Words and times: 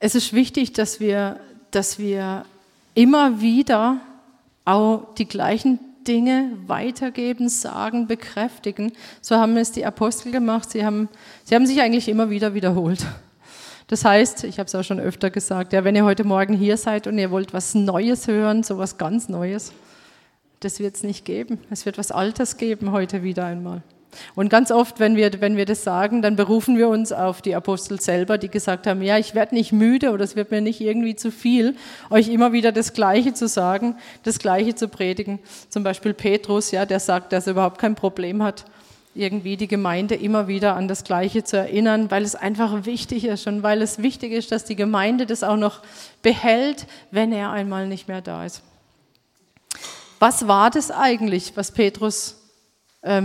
es 0.00 0.14
ist 0.14 0.32
wichtig, 0.32 0.72
dass 0.72 1.00
wir, 1.00 1.40
dass 1.70 1.98
wir 1.98 2.44
immer 2.94 3.40
wieder 3.40 4.00
auch 4.64 5.14
die 5.14 5.26
gleichen 5.26 5.78
Dinge 6.06 6.52
weitergeben, 6.66 7.48
sagen, 7.48 8.06
bekräftigen. 8.06 8.92
So 9.20 9.36
haben 9.36 9.56
es 9.56 9.72
die 9.72 9.84
Apostel 9.84 10.32
gemacht. 10.32 10.70
Sie 10.70 10.84
haben, 10.84 11.08
sie 11.44 11.54
haben 11.54 11.66
sich 11.66 11.80
eigentlich 11.80 12.08
immer 12.08 12.30
wieder 12.30 12.54
wiederholt. 12.54 13.04
Das 13.88 14.04
heißt, 14.04 14.44
ich 14.44 14.58
habe 14.58 14.66
es 14.66 14.74
auch 14.74 14.82
schon 14.82 15.00
öfter 15.00 15.30
gesagt, 15.30 15.72
ja, 15.72 15.84
wenn 15.84 15.96
ihr 15.96 16.04
heute 16.04 16.24
Morgen 16.24 16.54
hier 16.54 16.76
seid 16.76 17.06
und 17.06 17.18
ihr 17.18 17.30
wollt 17.30 17.54
was 17.54 17.74
Neues 17.74 18.26
hören, 18.26 18.62
so 18.62 18.78
was 18.78 18.98
ganz 18.98 19.28
Neues, 19.28 19.72
das 20.60 20.80
wird 20.80 20.96
es 20.96 21.02
nicht 21.02 21.24
geben. 21.24 21.58
Es 21.70 21.86
wird 21.86 21.98
was 21.98 22.10
Altes 22.10 22.56
geben 22.56 22.92
heute 22.92 23.22
wieder 23.22 23.46
einmal. 23.46 23.82
Und 24.34 24.48
ganz 24.48 24.70
oft, 24.70 25.00
wenn 25.00 25.16
wir, 25.16 25.40
wenn 25.40 25.56
wir 25.56 25.66
das 25.66 25.84
sagen, 25.84 26.22
dann 26.22 26.36
berufen 26.36 26.76
wir 26.78 26.88
uns 26.88 27.12
auf 27.12 27.42
die 27.42 27.54
Apostel 27.54 28.00
selber, 28.00 28.38
die 28.38 28.48
gesagt 28.48 28.86
haben, 28.86 29.02
ja, 29.02 29.18
ich 29.18 29.34
werde 29.34 29.54
nicht 29.54 29.72
müde 29.72 30.12
oder 30.12 30.24
es 30.24 30.36
wird 30.36 30.50
mir 30.50 30.60
nicht 30.60 30.80
irgendwie 30.80 31.16
zu 31.16 31.30
viel, 31.30 31.76
euch 32.10 32.28
immer 32.28 32.52
wieder 32.52 32.72
das 32.72 32.92
Gleiche 32.92 33.34
zu 33.34 33.48
sagen, 33.48 33.96
das 34.22 34.38
Gleiche 34.38 34.74
zu 34.74 34.88
predigen. 34.88 35.38
Zum 35.68 35.82
Beispiel 35.82 36.14
Petrus, 36.14 36.70
ja, 36.70 36.86
der 36.86 37.00
sagt, 37.00 37.32
dass 37.32 37.46
er 37.46 37.52
überhaupt 37.52 37.78
kein 37.78 37.94
Problem 37.94 38.42
hat, 38.42 38.64
irgendwie 39.14 39.56
die 39.56 39.68
Gemeinde 39.68 40.14
immer 40.14 40.48
wieder 40.48 40.76
an 40.76 40.88
das 40.88 41.04
Gleiche 41.04 41.42
zu 41.42 41.56
erinnern, 41.56 42.10
weil 42.10 42.22
es 42.22 42.34
einfach 42.34 42.84
wichtig 42.84 43.24
ist 43.24 43.46
und 43.46 43.62
weil 43.62 43.82
es 43.82 44.00
wichtig 44.00 44.32
ist, 44.32 44.52
dass 44.52 44.64
die 44.64 44.76
Gemeinde 44.76 45.26
das 45.26 45.42
auch 45.42 45.56
noch 45.56 45.82
behält, 46.22 46.86
wenn 47.10 47.32
er 47.32 47.50
einmal 47.50 47.88
nicht 47.88 48.08
mehr 48.08 48.20
da 48.20 48.44
ist. 48.44 48.62
Was 50.20 50.48
war 50.48 50.70
das 50.70 50.90
eigentlich, 50.90 51.52
was 51.56 51.72
Petrus 51.72 52.37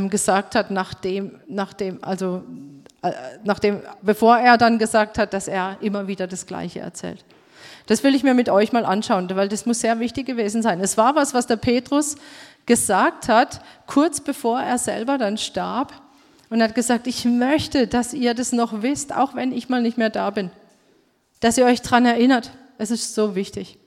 gesagt 0.09 0.55
hat, 0.55 0.72
nachdem, 0.72 1.40
nachdem, 1.48 1.98
also, 2.04 2.44
äh, 3.02 3.12
nachdem, 3.44 3.82
bevor 4.02 4.38
er 4.38 4.58
dann 4.58 4.77
gesagt 4.77 5.18
hat, 5.18 5.34
dass 5.34 5.48
er 5.48 5.77
immer 5.82 6.08
wieder 6.08 6.27
das 6.27 6.46
Gleiche 6.46 6.80
erzählt. 6.80 7.26
Das 7.88 8.04
will 8.04 8.16
ich 8.16 8.23
mir 8.23 8.34
mit 8.34 8.49
euch 8.49 8.72
mal 8.72 8.86
anschauen, 8.86 9.30
weil 9.36 9.49
das 9.49 9.65
muss 9.65 9.82
sehr 9.82 9.99
wichtig 9.99 10.26
gewesen 10.26 10.62
sein. 10.62 10.80
Es 10.80 10.98
war 10.98 11.15
was, 11.15 11.34
was 11.34 11.48
der 11.48 11.57
Petrus 11.57 12.15
gesagt 12.65 13.27
hat, 13.27 13.62
kurz 13.88 14.21
bevor 14.21 14.62
er 14.62 14.77
selber 14.77 15.18
dann 15.18 15.38
starb 15.38 15.91
und 16.49 16.62
hat 16.62 16.76
gesagt, 16.76 17.08
ich 17.08 17.26
möchte, 17.26 17.87
dass 17.87 18.13
ihr 18.13 18.34
das 18.34 18.52
noch 18.52 18.82
wisst, 18.84 19.13
auch 19.13 19.35
wenn 19.35 19.52
ich 19.52 19.70
mal 19.70 19.82
nicht 19.82 19.98
mehr 19.98 20.10
da 20.10 20.30
bin. 20.30 20.52
Dass 21.41 21.58
ihr 21.58 21.65
euch 21.65 21.82
daran 21.82 22.05
erinnert. 22.05 22.52
Es 22.77 22.90
ist 22.90 23.15
so 23.15 23.35
wichtig. 23.35 23.77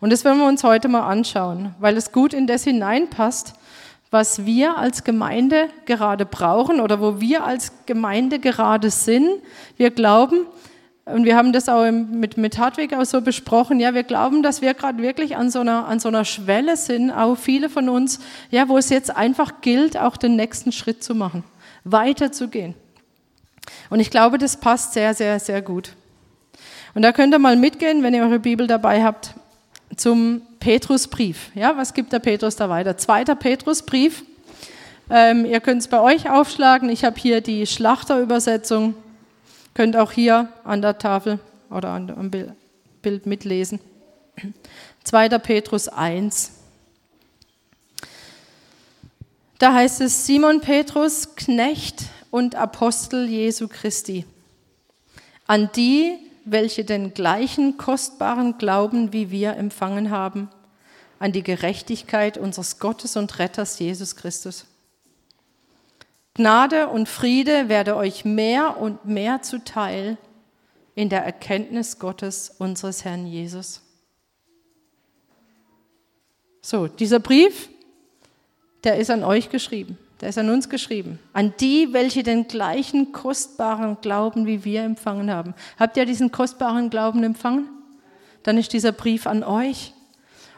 Und 0.00 0.10
das 0.12 0.24
werden 0.24 0.38
wir 0.38 0.48
uns 0.48 0.64
heute 0.64 0.88
mal 0.88 1.06
anschauen, 1.08 1.74
weil 1.78 1.96
es 1.96 2.12
gut 2.12 2.34
in 2.34 2.46
das 2.46 2.64
hineinpasst, 2.64 3.54
was 4.14 4.46
wir 4.46 4.78
als 4.78 5.02
Gemeinde 5.02 5.68
gerade 5.86 6.24
brauchen 6.24 6.80
oder 6.80 7.00
wo 7.00 7.20
wir 7.20 7.44
als 7.44 7.72
Gemeinde 7.84 8.38
gerade 8.38 8.88
sind. 8.88 9.28
Wir 9.76 9.90
glauben, 9.90 10.46
und 11.04 11.24
wir 11.24 11.36
haben 11.36 11.52
das 11.52 11.68
auch 11.68 11.90
mit, 11.90 12.36
mit 12.36 12.56
Hartwig 12.56 12.94
auch 12.94 13.04
so 13.04 13.20
besprochen, 13.22 13.80
ja, 13.80 13.92
wir 13.92 14.04
glauben, 14.04 14.44
dass 14.44 14.62
wir 14.62 14.72
gerade 14.72 15.02
wirklich 15.02 15.36
an 15.36 15.50
so, 15.50 15.58
einer, 15.58 15.88
an 15.88 15.98
so 15.98 16.08
einer 16.08 16.24
Schwelle 16.24 16.76
sind, 16.76 17.10
auch 17.10 17.34
viele 17.34 17.68
von 17.68 17.88
uns, 17.88 18.20
ja, 18.52 18.68
wo 18.68 18.78
es 18.78 18.88
jetzt 18.88 19.14
einfach 19.14 19.60
gilt, 19.62 19.98
auch 19.98 20.16
den 20.16 20.36
nächsten 20.36 20.70
Schritt 20.70 21.02
zu 21.02 21.16
machen, 21.16 21.42
weiterzugehen. 21.82 22.74
Und 23.90 23.98
ich 23.98 24.10
glaube, 24.10 24.38
das 24.38 24.58
passt 24.58 24.92
sehr, 24.92 25.12
sehr, 25.12 25.40
sehr 25.40 25.60
gut. 25.60 25.96
Und 26.94 27.02
da 27.02 27.10
könnt 27.10 27.34
ihr 27.34 27.40
mal 27.40 27.56
mitgehen, 27.56 28.04
wenn 28.04 28.14
ihr 28.14 28.22
eure 28.22 28.38
Bibel 28.38 28.68
dabei 28.68 29.02
habt, 29.02 29.34
zum 29.96 30.42
Petrusbrief. 30.60 31.50
Ja, 31.54 31.76
was 31.76 31.94
gibt 31.94 32.12
der 32.12 32.18
Petrus 32.18 32.56
da 32.56 32.68
weiter? 32.68 32.96
Zweiter 32.96 33.34
Petrusbrief. 33.34 34.24
Ähm, 35.10 35.44
ihr 35.44 35.60
könnt 35.60 35.82
es 35.82 35.88
bei 35.88 36.00
euch 36.00 36.30
aufschlagen. 36.30 36.88
Ich 36.88 37.04
habe 37.04 37.20
hier 37.20 37.40
die 37.40 37.66
Schlachterübersetzung. 37.66 38.94
Könnt 39.74 39.96
auch 39.96 40.12
hier 40.12 40.48
an 40.64 40.82
der 40.82 40.98
Tafel 40.98 41.38
oder 41.70 41.90
am 41.90 42.30
Bild 42.30 43.26
mitlesen. 43.26 43.80
Zweiter 45.04 45.38
Petrus 45.38 45.88
1. 45.88 46.52
Da 49.58 49.74
heißt 49.74 50.00
es 50.00 50.26
Simon 50.26 50.60
Petrus, 50.60 51.36
Knecht 51.36 52.04
und 52.30 52.54
Apostel 52.54 53.28
Jesu 53.28 53.68
Christi. 53.68 54.24
An 55.46 55.70
die, 55.76 56.18
welche 56.44 56.84
den 56.84 57.14
gleichen 57.14 57.76
kostbaren 57.76 58.58
Glauben 58.58 59.12
wie 59.12 59.30
wir 59.30 59.56
empfangen 59.56 60.10
haben 60.10 60.48
an 61.18 61.32
die 61.32 61.42
Gerechtigkeit 61.42 62.36
unseres 62.36 62.78
Gottes 62.78 63.16
und 63.16 63.38
Retters 63.38 63.78
Jesus 63.78 64.16
Christus. 64.16 64.66
Gnade 66.34 66.88
und 66.88 67.08
Friede 67.08 67.68
werde 67.68 67.96
euch 67.96 68.24
mehr 68.24 68.78
und 68.78 69.04
mehr 69.04 69.42
zuteil 69.42 70.18
in 70.94 71.08
der 71.08 71.24
Erkenntnis 71.24 71.98
Gottes, 71.98 72.50
unseres 72.58 73.04
Herrn 73.04 73.26
Jesus. 73.26 73.80
So, 76.60 76.88
dieser 76.88 77.20
Brief, 77.20 77.68
der 78.84 78.96
ist 78.96 79.10
an 79.10 79.24
euch 79.24 79.50
geschrieben. 79.50 79.98
Der 80.24 80.30
ist 80.30 80.38
an 80.38 80.48
uns 80.48 80.70
geschrieben. 80.70 81.18
An 81.34 81.52
die, 81.60 81.92
welche 81.92 82.22
den 82.22 82.48
gleichen 82.48 83.12
kostbaren 83.12 83.98
Glauben 84.00 84.46
wie 84.46 84.64
wir 84.64 84.82
empfangen 84.82 85.30
haben. 85.30 85.52
Habt 85.78 85.98
ihr 85.98 86.06
diesen 86.06 86.32
kostbaren 86.32 86.88
Glauben 86.88 87.22
empfangen? 87.22 87.68
Dann 88.42 88.56
ist 88.56 88.72
dieser 88.72 88.92
Brief 88.92 89.26
an 89.26 89.44
euch. 89.44 89.92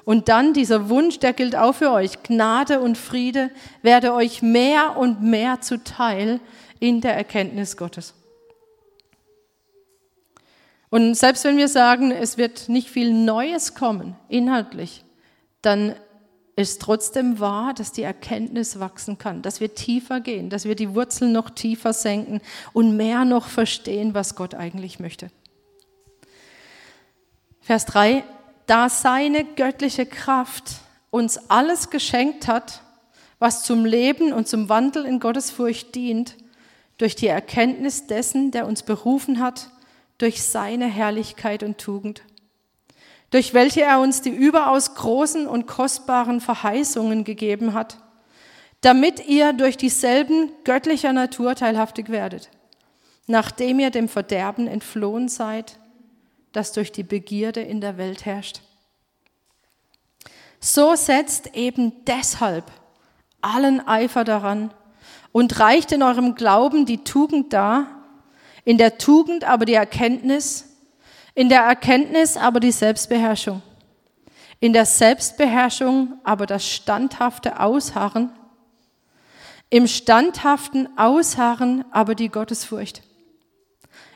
Und 0.04 0.28
dann 0.28 0.52
dieser 0.52 0.88
Wunsch, 0.88 1.18
der 1.18 1.32
gilt 1.32 1.56
auch 1.56 1.74
für 1.74 1.90
euch. 1.90 2.22
Gnade 2.22 2.78
und 2.78 2.96
Friede 2.96 3.50
werde 3.82 4.14
euch 4.14 4.40
mehr 4.40 4.96
und 4.96 5.20
mehr 5.22 5.60
zuteil 5.60 6.38
in 6.78 7.00
der 7.00 7.16
Erkenntnis 7.16 7.76
Gottes. 7.76 8.14
Und 10.90 11.16
selbst 11.16 11.42
wenn 11.42 11.56
wir 11.56 11.66
sagen, 11.66 12.12
es 12.12 12.38
wird 12.38 12.68
nicht 12.68 12.88
viel 12.88 13.12
Neues 13.12 13.74
kommen, 13.74 14.14
inhaltlich, 14.28 15.02
dann 15.60 15.96
ist 16.56 16.80
trotzdem 16.80 17.38
wahr, 17.38 17.74
dass 17.74 17.92
die 17.92 18.02
Erkenntnis 18.02 18.80
wachsen 18.80 19.18
kann, 19.18 19.42
dass 19.42 19.60
wir 19.60 19.74
tiefer 19.74 20.20
gehen, 20.20 20.48
dass 20.48 20.64
wir 20.64 20.74
die 20.74 20.94
Wurzeln 20.94 21.32
noch 21.32 21.50
tiefer 21.50 21.92
senken 21.92 22.40
und 22.72 22.96
mehr 22.96 23.26
noch 23.26 23.46
verstehen, 23.46 24.14
was 24.14 24.34
Gott 24.34 24.54
eigentlich 24.54 24.98
möchte. 24.98 25.30
Vers 27.60 27.84
3, 27.86 28.24
da 28.66 28.88
seine 28.88 29.44
göttliche 29.44 30.06
Kraft 30.06 30.76
uns 31.10 31.36
alles 31.50 31.90
geschenkt 31.90 32.48
hat, 32.48 32.80
was 33.38 33.62
zum 33.64 33.84
Leben 33.84 34.32
und 34.32 34.48
zum 34.48 34.70
Wandel 34.70 35.04
in 35.04 35.20
Gottes 35.20 35.50
Furcht 35.50 35.94
dient, 35.94 36.36
durch 36.96 37.16
die 37.16 37.26
Erkenntnis 37.26 38.06
dessen, 38.06 38.50
der 38.50 38.66
uns 38.66 38.82
berufen 38.82 39.40
hat, 39.40 39.70
durch 40.16 40.42
seine 40.42 40.86
Herrlichkeit 40.86 41.62
und 41.62 41.76
Tugend 41.76 42.22
durch 43.36 43.52
welche 43.52 43.82
er 43.82 44.00
uns 44.00 44.22
die 44.22 44.30
überaus 44.30 44.94
großen 44.94 45.46
und 45.46 45.66
kostbaren 45.66 46.40
Verheißungen 46.40 47.22
gegeben 47.22 47.74
hat, 47.74 47.98
damit 48.80 49.28
ihr 49.28 49.52
durch 49.52 49.76
dieselben 49.76 50.52
göttlicher 50.64 51.12
Natur 51.12 51.54
teilhaftig 51.54 52.08
werdet, 52.08 52.48
nachdem 53.26 53.78
ihr 53.78 53.90
dem 53.90 54.08
Verderben 54.08 54.66
entflohen 54.66 55.28
seid, 55.28 55.78
das 56.52 56.72
durch 56.72 56.92
die 56.92 57.02
Begierde 57.02 57.60
in 57.60 57.82
der 57.82 57.98
Welt 57.98 58.24
herrscht. 58.24 58.62
So 60.58 60.94
setzt 60.94 61.54
eben 61.54 61.92
deshalb 62.06 62.64
allen 63.42 63.86
Eifer 63.86 64.24
daran 64.24 64.72
und 65.30 65.60
reicht 65.60 65.92
in 65.92 66.02
eurem 66.02 66.36
Glauben 66.36 66.86
die 66.86 67.04
Tugend 67.04 67.52
dar, 67.52 67.86
in 68.64 68.78
der 68.78 68.96
Tugend 68.96 69.44
aber 69.44 69.66
die 69.66 69.74
Erkenntnis, 69.74 70.65
in 71.36 71.50
der 71.50 71.60
Erkenntnis 71.60 72.38
aber 72.38 72.60
die 72.60 72.72
Selbstbeherrschung. 72.72 73.62
In 74.58 74.72
der 74.72 74.86
Selbstbeherrschung 74.86 76.18
aber 76.24 76.46
das 76.46 76.66
standhafte 76.66 77.60
Ausharren. 77.60 78.30
Im 79.68 79.86
standhaften 79.86 80.88
Ausharren 80.96 81.84
aber 81.90 82.14
die 82.14 82.30
Gottesfurcht. 82.30 83.02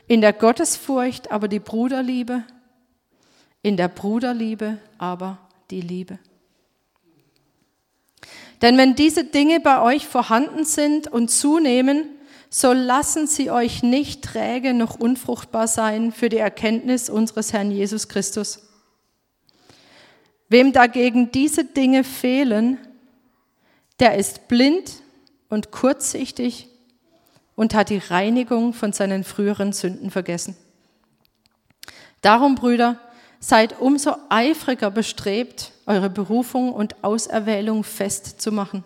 In 0.07 0.21
der 0.21 0.33
Gottesfurcht 0.33 1.31
aber 1.31 1.47
die 1.47 1.59
Bruderliebe. 1.59 2.43
In 3.61 3.77
der 3.77 3.87
Bruderliebe 3.87 4.79
aber 4.97 5.37
die 5.69 5.81
Liebe. 5.81 6.17
Denn 8.63 8.79
wenn 8.79 8.95
diese 8.95 9.25
Dinge 9.25 9.59
bei 9.59 9.79
euch 9.79 10.07
vorhanden 10.07 10.65
sind 10.65 11.07
und 11.07 11.29
zunehmen, 11.29 12.09
so 12.53 12.73
lassen 12.73 13.27
sie 13.27 13.49
euch 13.49 13.81
nicht 13.81 14.23
träge 14.23 14.73
noch 14.73 14.99
unfruchtbar 14.99 15.67
sein 15.67 16.11
für 16.11 16.27
die 16.27 16.37
Erkenntnis 16.37 17.09
unseres 17.09 17.53
Herrn 17.53 17.71
Jesus 17.71 18.09
Christus. 18.09 18.67
Wem 20.49 20.73
dagegen 20.73 21.31
diese 21.31 21.63
Dinge 21.63 22.03
fehlen, 22.03 22.77
der 24.01 24.17
ist 24.17 24.49
blind 24.49 25.01
und 25.47 25.71
kurzsichtig 25.71 26.67
und 27.55 27.73
hat 27.73 27.89
die 27.89 27.99
Reinigung 27.99 28.73
von 28.73 28.91
seinen 28.91 29.23
früheren 29.23 29.71
Sünden 29.71 30.11
vergessen. 30.11 30.57
Darum, 32.19 32.55
Brüder, 32.55 32.99
seid 33.39 33.79
umso 33.79 34.15
eifriger 34.27 34.91
bestrebt, 34.91 35.71
eure 35.85 36.09
Berufung 36.09 36.73
und 36.73 37.01
Auserwählung 37.01 37.85
festzumachen. 37.85 38.83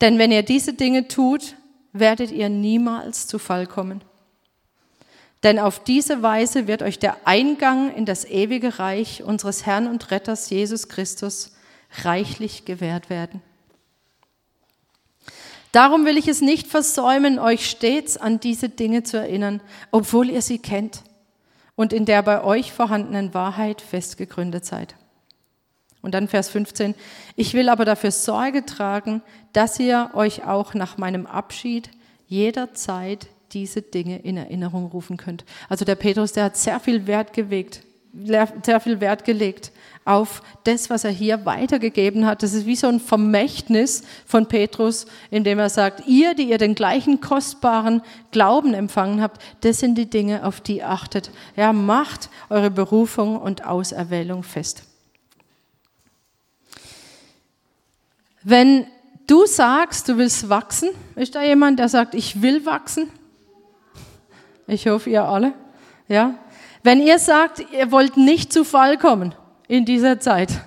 Denn 0.00 0.18
wenn 0.18 0.32
ihr 0.32 0.42
diese 0.42 0.72
Dinge 0.72 1.08
tut, 1.08 1.54
werdet 1.92 2.30
ihr 2.30 2.48
niemals 2.48 3.26
zu 3.26 3.38
Fall 3.38 3.66
kommen. 3.66 4.02
Denn 5.42 5.58
auf 5.58 5.82
diese 5.82 6.22
Weise 6.22 6.66
wird 6.66 6.82
euch 6.82 6.98
der 6.98 7.26
Eingang 7.26 7.94
in 7.94 8.04
das 8.04 8.24
ewige 8.24 8.78
Reich 8.78 9.22
unseres 9.22 9.66
Herrn 9.66 9.86
und 9.86 10.10
Retters 10.10 10.50
Jesus 10.50 10.88
Christus 10.88 11.52
reichlich 12.02 12.64
gewährt 12.64 13.08
werden. 13.08 13.40
Darum 15.70 16.06
will 16.06 16.16
ich 16.16 16.28
es 16.28 16.40
nicht 16.40 16.66
versäumen, 16.66 17.38
euch 17.38 17.68
stets 17.68 18.16
an 18.16 18.40
diese 18.40 18.68
Dinge 18.68 19.02
zu 19.02 19.18
erinnern, 19.18 19.60
obwohl 19.90 20.30
ihr 20.30 20.42
sie 20.42 20.58
kennt 20.58 21.02
und 21.76 21.92
in 21.92 22.04
der 22.04 22.22
bei 22.22 22.42
euch 22.42 22.72
vorhandenen 22.72 23.34
Wahrheit 23.34 23.80
festgegründet 23.82 24.64
seid. 24.64 24.96
Und 26.02 26.14
dann 26.14 26.28
Vers 26.28 26.48
15. 26.50 26.94
Ich 27.36 27.54
will 27.54 27.68
aber 27.68 27.84
dafür 27.84 28.10
Sorge 28.10 28.64
tragen, 28.64 29.22
dass 29.52 29.78
ihr 29.80 30.10
euch 30.14 30.44
auch 30.44 30.74
nach 30.74 30.96
meinem 30.96 31.26
Abschied 31.26 31.90
jederzeit 32.28 33.28
diese 33.52 33.82
Dinge 33.82 34.18
in 34.18 34.36
Erinnerung 34.36 34.86
rufen 34.86 35.16
könnt. 35.16 35.44
Also 35.68 35.84
der 35.84 35.94
Petrus, 35.94 36.32
der 36.32 36.44
hat 36.44 36.56
sehr 36.56 36.80
viel 36.80 37.06
Wert 37.06 37.32
gewegt, 37.32 37.82
sehr 38.14 38.80
viel 38.80 39.00
Wert 39.00 39.24
gelegt 39.24 39.72
auf 40.04 40.42
das, 40.64 40.88
was 40.88 41.04
er 41.04 41.10
hier 41.10 41.44
weitergegeben 41.44 42.26
hat. 42.26 42.42
Das 42.42 42.54
ist 42.54 42.64
wie 42.64 42.76
so 42.76 42.86
ein 42.86 43.00
Vermächtnis 43.00 44.02
von 44.24 44.46
Petrus, 44.46 45.06
in 45.30 45.44
dem 45.44 45.58
er 45.58 45.68
sagt, 45.68 46.06
ihr, 46.06 46.34
die 46.34 46.48
ihr 46.48 46.58
den 46.58 46.74
gleichen 46.74 47.20
kostbaren 47.20 48.02
Glauben 48.30 48.72
empfangen 48.72 49.20
habt, 49.20 49.42
das 49.60 49.80
sind 49.80 49.96
die 49.96 50.08
Dinge, 50.08 50.46
auf 50.46 50.60
die 50.60 50.78
ihr 50.78 50.88
achtet. 50.88 51.30
Ja, 51.56 51.72
macht 51.72 52.30
eure 52.48 52.70
Berufung 52.70 53.38
und 53.38 53.66
Auserwählung 53.66 54.42
fest. 54.42 54.87
Wenn 58.48 58.86
du 59.26 59.44
sagst, 59.44 60.08
du 60.08 60.16
willst 60.16 60.48
wachsen, 60.48 60.88
ist 61.16 61.34
da 61.34 61.42
jemand, 61.42 61.78
der 61.78 61.90
sagt, 61.90 62.14
ich 62.14 62.40
will 62.40 62.64
wachsen? 62.64 63.10
Ich 64.66 64.88
hoffe, 64.88 65.10
ihr 65.10 65.22
alle. 65.22 65.52
Ja? 66.08 66.32
Wenn 66.82 66.98
ihr 67.06 67.18
sagt, 67.18 67.62
ihr 67.72 67.92
wollt 67.92 68.16
nicht 68.16 68.50
zu 68.50 68.64
Fall 68.64 68.96
kommen 68.96 69.34
in 69.66 69.84
dieser 69.84 70.18
Zeit, 70.18 70.62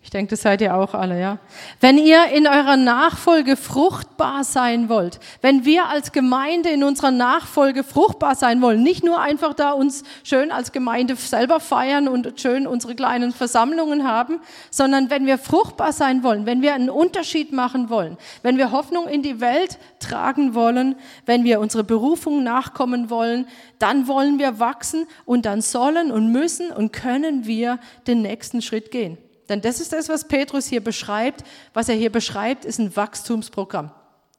ich 0.00 0.10
denke, 0.10 0.30
das 0.30 0.42
seid 0.42 0.62
ihr 0.62 0.74
auch 0.74 0.94
alle, 0.94 1.20
ja. 1.20 1.38
Wenn 1.80 1.98
ihr 1.98 2.28
in 2.28 2.46
eurer 2.46 2.76
Nachfolge 2.78 3.56
fruchtbar 3.56 4.42
sein 4.42 4.88
wollt, 4.88 5.18
wenn 5.42 5.66
wir 5.66 5.88
als 5.88 6.12
Gemeinde 6.12 6.70
in 6.70 6.82
unserer 6.82 7.10
Nachfolge 7.10 7.84
fruchtbar 7.84 8.34
sein 8.34 8.62
wollen, 8.62 8.82
nicht 8.82 9.04
nur 9.04 9.20
einfach 9.20 9.54
da 9.54 9.72
uns 9.72 10.04
schön 10.22 10.50
als 10.50 10.72
Gemeinde 10.72 11.16
selber 11.16 11.60
feiern 11.60 12.08
und 12.08 12.40
schön 12.40 12.66
unsere 12.66 12.94
kleinen 12.94 13.32
Versammlungen 13.32 14.08
haben, 14.08 14.40
sondern 14.70 15.10
wenn 15.10 15.26
wir 15.26 15.36
fruchtbar 15.36 15.92
sein 15.92 16.22
wollen, 16.22 16.46
wenn 16.46 16.62
wir 16.62 16.74
einen 16.74 16.90
Unterschied 16.90 17.52
machen 17.52 17.90
wollen, 17.90 18.16
wenn 18.42 18.56
wir 18.56 18.70
Hoffnung 18.70 19.08
in 19.08 19.22
die 19.22 19.40
Welt 19.40 19.78
tragen 19.98 20.54
wollen, 20.54 20.94
wenn 21.26 21.44
wir 21.44 21.60
unsere 21.60 21.84
Berufung 21.84 22.42
nachkommen 22.44 23.10
wollen, 23.10 23.46
dann 23.78 24.06
wollen 24.06 24.38
wir 24.38 24.58
wachsen 24.58 25.06
und 25.26 25.44
dann 25.44 25.60
sollen 25.60 26.10
und 26.12 26.32
müssen 26.32 26.70
und 26.70 26.92
können 26.94 27.46
wir 27.46 27.78
den 28.06 28.22
nächsten 28.22 28.62
Schritt 28.62 28.90
gehen. 28.90 29.18
Denn 29.48 29.60
das 29.60 29.80
ist 29.80 29.92
das, 29.92 30.08
was 30.08 30.28
Petrus 30.28 30.66
hier 30.66 30.82
beschreibt. 30.82 31.44
Was 31.72 31.88
er 31.88 31.94
hier 31.94 32.12
beschreibt, 32.12 32.64
ist 32.64 32.78
ein 32.78 32.94
Wachstumsprogramm. 32.94 33.90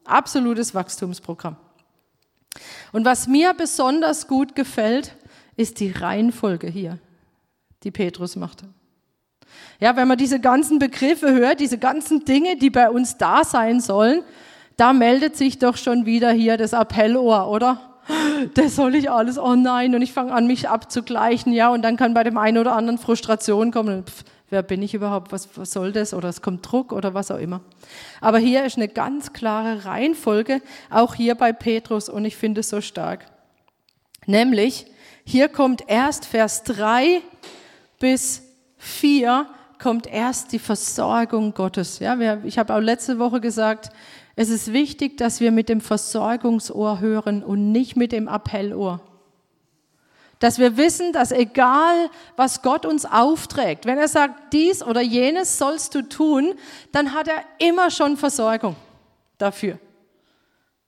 Absolutes 0.05 0.73
Wachstumsprogramm. 0.75 1.57
Und 2.91 3.05
was 3.05 3.27
mir 3.27 3.53
besonders 3.53 4.27
gut 4.27 4.55
gefällt, 4.55 5.15
ist 5.55 5.79
die 5.79 5.91
Reihenfolge 5.91 6.67
hier, 6.67 6.99
die 7.83 7.91
Petrus 7.91 8.35
machte. 8.35 8.65
Ja, 9.79 9.95
wenn 9.95 10.07
man 10.07 10.17
diese 10.17 10.39
ganzen 10.39 10.79
Begriffe 10.79 11.33
hört, 11.33 11.59
diese 11.59 11.77
ganzen 11.77 12.25
Dinge, 12.25 12.57
die 12.57 12.69
bei 12.69 12.89
uns 12.89 13.17
da 13.17 13.43
sein 13.43 13.79
sollen, 13.79 14.23
da 14.77 14.93
meldet 14.93 15.35
sich 15.35 15.59
doch 15.59 15.77
schon 15.77 16.05
wieder 16.05 16.31
hier 16.31 16.57
das 16.57 16.73
Appellohr, 16.73 17.49
oder? 17.49 17.81
Das 18.53 18.75
soll 18.75 18.95
ich 18.95 19.11
alles, 19.11 19.37
oh 19.37 19.55
nein, 19.55 19.93
und 19.93 20.01
ich 20.01 20.13
fange 20.13 20.31
an, 20.31 20.47
mich 20.47 20.69
abzugleichen, 20.69 21.53
ja, 21.53 21.69
und 21.69 21.83
dann 21.83 21.97
kann 21.97 22.13
bei 22.13 22.23
dem 22.23 22.37
einen 22.37 22.57
oder 22.57 22.75
anderen 22.75 22.97
Frustration 22.97 23.71
kommen. 23.71 24.05
Pff, 24.05 24.23
wer 24.49 24.63
bin 24.63 24.81
ich 24.81 24.93
überhaupt, 24.93 25.31
was, 25.31 25.49
was 25.55 25.71
soll 25.71 25.91
das 25.91 26.13
oder 26.13 26.29
es 26.29 26.41
kommt 26.41 26.69
Druck 26.69 26.91
oder 26.91 27.13
was 27.13 27.31
auch 27.31 27.37
immer. 27.37 27.61
Aber 28.21 28.39
hier 28.39 28.65
ist 28.65 28.77
eine 28.77 28.87
ganz 28.87 29.33
klare 29.33 29.85
Reihenfolge, 29.85 30.61
auch 30.89 31.15
hier 31.15 31.35
bei 31.35 31.53
Petrus 31.53 32.09
und 32.09 32.25
ich 32.25 32.35
finde 32.35 32.61
es 32.61 32.69
so 32.69 32.81
stark. 32.81 33.25
Nämlich, 34.25 34.85
hier 35.23 35.47
kommt 35.47 35.83
erst 35.87 36.25
Vers 36.25 36.63
3 36.63 37.21
bis 37.99 38.43
4 38.77 39.47
kommt 39.79 40.07
erst 40.07 40.51
die 40.51 40.59
Versorgung 40.59 41.53
Gottes. 41.53 41.99
Ja, 41.99 42.19
wir, 42.19 42.41
ich 42.43 42.59
habe 42.59 42.75
auch 42.75 42.79
letzte 42.79 43.17
Woche 43.17 43.39
gesagt, 43.39 43.89
es 44.35 44.49
ist 44.49 44.73
wichtig, 44.73 45.17
dass 45.17 45.39
wir 45.39 45.51
mit 45.51 45.69
dem 45.69 45.81
Versorgungsohr 45.81 46.99
hören 46.99 47.43
und 47.43 47.71
nicht 47.71 47.95
mit 47.95 48.11
dem 48.11 48.27
Appellohr. 48.27 49.01
Dass 50.39 50.57
wir 50.57 50.77
wissen, 50.77 51.11
dass 51.11 51.31
egal, 51.31 52.09
was 52.37 52.61
Gott 52.61 52.85
uns 52.85 53.05
aufträgt, 53.05 53.85
wenn 53.85 53.97
er 53.97 54.07
sagt, 54.07 54.53
dies 54.53 54.81
oder 54.81 55.01
jenes 55.01 55.57
sollst 55.57 55.95
du 55.95 56.01
tun, 56.01 56.55
dann 56.91 57.13
hat 57.13 57.27
er 57.27 57.43
immer 57.57 57.91
schon 57.91 58.15
Versorgung 58.15 58.75
dafür. 59.37 59.77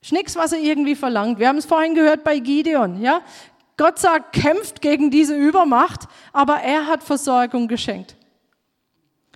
Ist 0.00 0.12
nichts, 0.12 0.36
was 0.36 0.52
er 0.52 0.58
irgendwie 0.58 0.96
verlangt. 0.96 1.38
Wir 1.38 1.48
haben 1.48 1.58
es 1.58 1.66
vorhin 1.66 1.94
gehört 1.94 2.24
bei 2.24 2.38
Gideon, 2.38 3.00
ja? 3.00 3.20
Gott 3.76 3.98
sagt, 3.98 4.32
kämpft 4.32 4.80
gegen 4.80 5.10
diese 5.10 5.36
Übermacht, 5.36 6.08
aber 6.32 6.56
er 6.56 6.86
hat 6.86 7.02
Versorgung 7.02 7.68
geschenkt. 7.68 8.16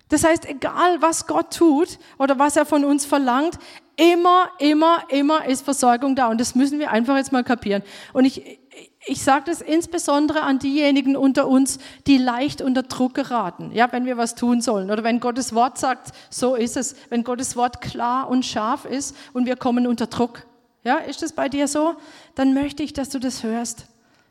Das 0.09 0.23
heißt, 0.23 0.45
egal 0.47 1.01
was 1.01 1.27
Gott 1.27 1.53
tut 1.53 1.99
oder 2.17 2.39
was 2.39 2.55
er 2.55 2.65
von 2.65 2.85
uns 2.85 3.05
verlangt, 3.05 3.57
immer, 3.97 4.49
immer, 4.59 5.03
immer 5.09 5.45
ist 5.45 5.65
Versorgung 5.65 6.15
da. 6.15 6.27
Und 6.27 6.39
das 6.39 6.55
müssen 6.55 6.79
wir 6.79 6.91
einfach 6.91 7.17
jetzt 7.17 7.31
mal 7.31 7.43
kapieren. 7.43 7.83
Und 8.13 8.25
ich, 8.25 8.59
ich 9.07 9.23
sage 9.23 9.45
das 9.45 9.61
insbesondere 9.61 10.41
an 10.41 10.59
diejenigen 10.59 11.15
unter 11.15 11.47
uns, 11.47 11.79
die 12.05 12.17
leicht 12.17 12.61
unter 12.61 12.83
Druck 12.83 13.13
geraten, 13.13 13.71
ja, 13.71 13.91
wenn 13.91 14.05
wir 14.05 14.17
was 14.17 14.35
tun 14.35 14.61
sollen 14.61 14.91
oder 14.91 15.03
wenn 15.03 15.19
Gottes 15.19 15.53
Wort 15.53 15.77
sagt, 15.77 16.11
so 16.29 16.55
ist 16.55 16.77
es, 16.77 16.95
wenn 17.09 17.23
Gottes 17.23 17.55
Wort 17.55 17.81
klar 17.81 18.29
und 18.29 18.45
scharf 18.45 18.85
ist 18.85 19.15
und 19.33 19.45
wir 19.45 19.55
kommen 19.55 19.87
unter 19.87 20.07
Druck. 20.07 20.45
Ja, 20.83 20.97
ist 20.97 21.21
das 21.21 21.33
bei 21.33 21.49
dir 21.49 21.67
so? 21.67 21.95
Dann 22.35 22.53
möchte 22.53 22.83
ich, 22.83 22.93
dass 22.93 23.09
du 23.09 23.19
das 23.19 23.43
hörst. 23.43 23.87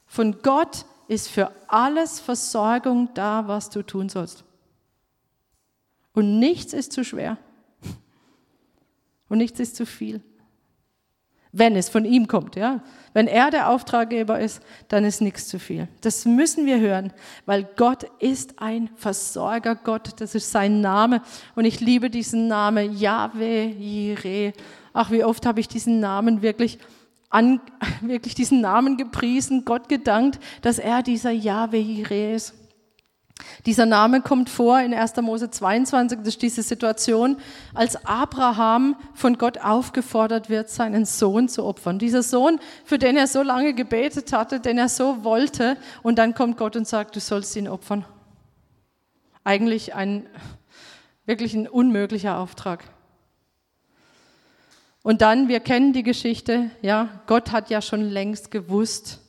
Von 0.06 0.40
Gott 0.43 0.84
ist 1.08 1.28
für 1.28 1.50
alles 1.69 2.20
Versorgung 2.20 3.08
da, 3.14 3.49
was 3.49 3.70
du 3.70 3.82
tun 3.82 4.08
sollst. 4.08 4.44
Und 6.12 6.38
nichts 6.38 6.73
ist 6.73 6.93
zu 6.93 7.05
schwer. 7.05 7.37
Und 9.28 9.38
nichts 9.38 9.58
ist 9.61 9.76
zu 9.76 9.84
viel 9.84 10.23
wenn 11.58 11.76
es 11.76 11.88
von 11.88 12.05
ihm 12.05 12.29
kommt. 12.29 12.56
Ja? 12.56 12.81
Wenn 13.12 13.29
er 13.29 13.50
der 13.50 13.70
Auftraggeber 13.70 14.38
ist, 14.38 14.61
dann 14.88 15.05
ist 15.05 15.20
nichts 15.20 15.49
zu 15.49 15.58
viel. 15.58 15.88
Das 16.03 16.26
müssen 16.26 16.67
wir 16.67 16.79
hören, 16.79 17.12
weil 17.47 17.67
Gott 17.76 18.04
ist 18.19 18.61
ein 18.61 18.90
Versorger 18.97 19.75
Gott. 19.75 20.21
Das 20.21 20.35
ist 20.35 20.50
sein 20.50 20.80
Name. 20.80 21.23
Und 21.54 21.64
ich 21.64 21.80
liebe 21.80 22.11
diesen 22.11 22.47
Namen, 22.49 22.97
Yahweh 22.97 23.69
Jireh. 23.69 24.52
Ach, 24.92 25.11
wie 25.11 25.25
oft 25.25 25.47
habe 25.47 25.61
ich 25.61 25.69
diesen 25.69 25.99
Namen 25.99 26.42
wirklich 26.42 26.78
an, 27.30 27.61
wirklich 28.02 28.35
diesen 28.35 28.61
Namen 28.61 28.99
gepriesen, 28.99 29.64
Gott 29.64 29.88
gedankt, 29.88 30.38
dass 30.61 30.78
er 30.78 31.02
dieser 31.02 31.30
Yahweh 31.30 31.80
Jireh 31.80 32.35
ist. 32.35 32.54
Dieser 33.66 33.85
Name 33.85 34.23
kommt 34.23 34.49
vor 34.49 34.81
in 34.81 34.95
1. 34.95 35.16
Mose 35.16 35.50
22, 35.50 36.19
das 36.19 36.28
ist 36.28 36.43
diese 36.43 36.62
Situation, 36.62 37.37
als 37.75 38.07
Abraham 38.07 38.97
von 39.14 39.38
Gott 39.38 39.59
aufgefordert 39.59 40.49
wird, 40.49 40.71
seinen 40.71 41.05
Sohn 41.05 41.49
zu 41.49 41.64
opfern. 41.64 41.99
Dieser 41.99 42.23
Sohn, 42.23 42.61
für 42.85 42.99
den 42.99 43.16
er 43.16 43.26
so 43.26 43.43
lange 43.43 43.75
gebetet 43.75 44.33
hatte, 44.33 44.61
den 44.61 44.78
er 44.78 44.88
so 44.88 45.25
wollte, 45.25 45.76
und 46.02 46.19
dann 46.19 46.35
kommt 46.35 46.57
Gott 46.57 46.76
und 46.76 46.87
sagt, 46.87 47.16
du 47.16 47.21
sollst 47.21 47.55
ihn 47.57 47.69
opfern. 47.69 48.05
Eigentlich 49.45 49.95
ein, 49.95 50.26
wirklich 51.25 51.55
ein 51.55 51.69
unmöglicher 51.69 52.38
Auftrag. 52.38 52.85
Und 55.02 55.23
dann, 55.23 55.49
wir 55.49 55.61
kennen 55.61 55.93
die 55.93 56.02
Geschichte, 56.02 56.71
ja, 56.83 57.21
Gott 57.26 57.52
hat 57.52 57.71
ja 57.71 57.83
schon 57.83 58.00
längst 58.00 58.50
gewusst, 58.50 59.21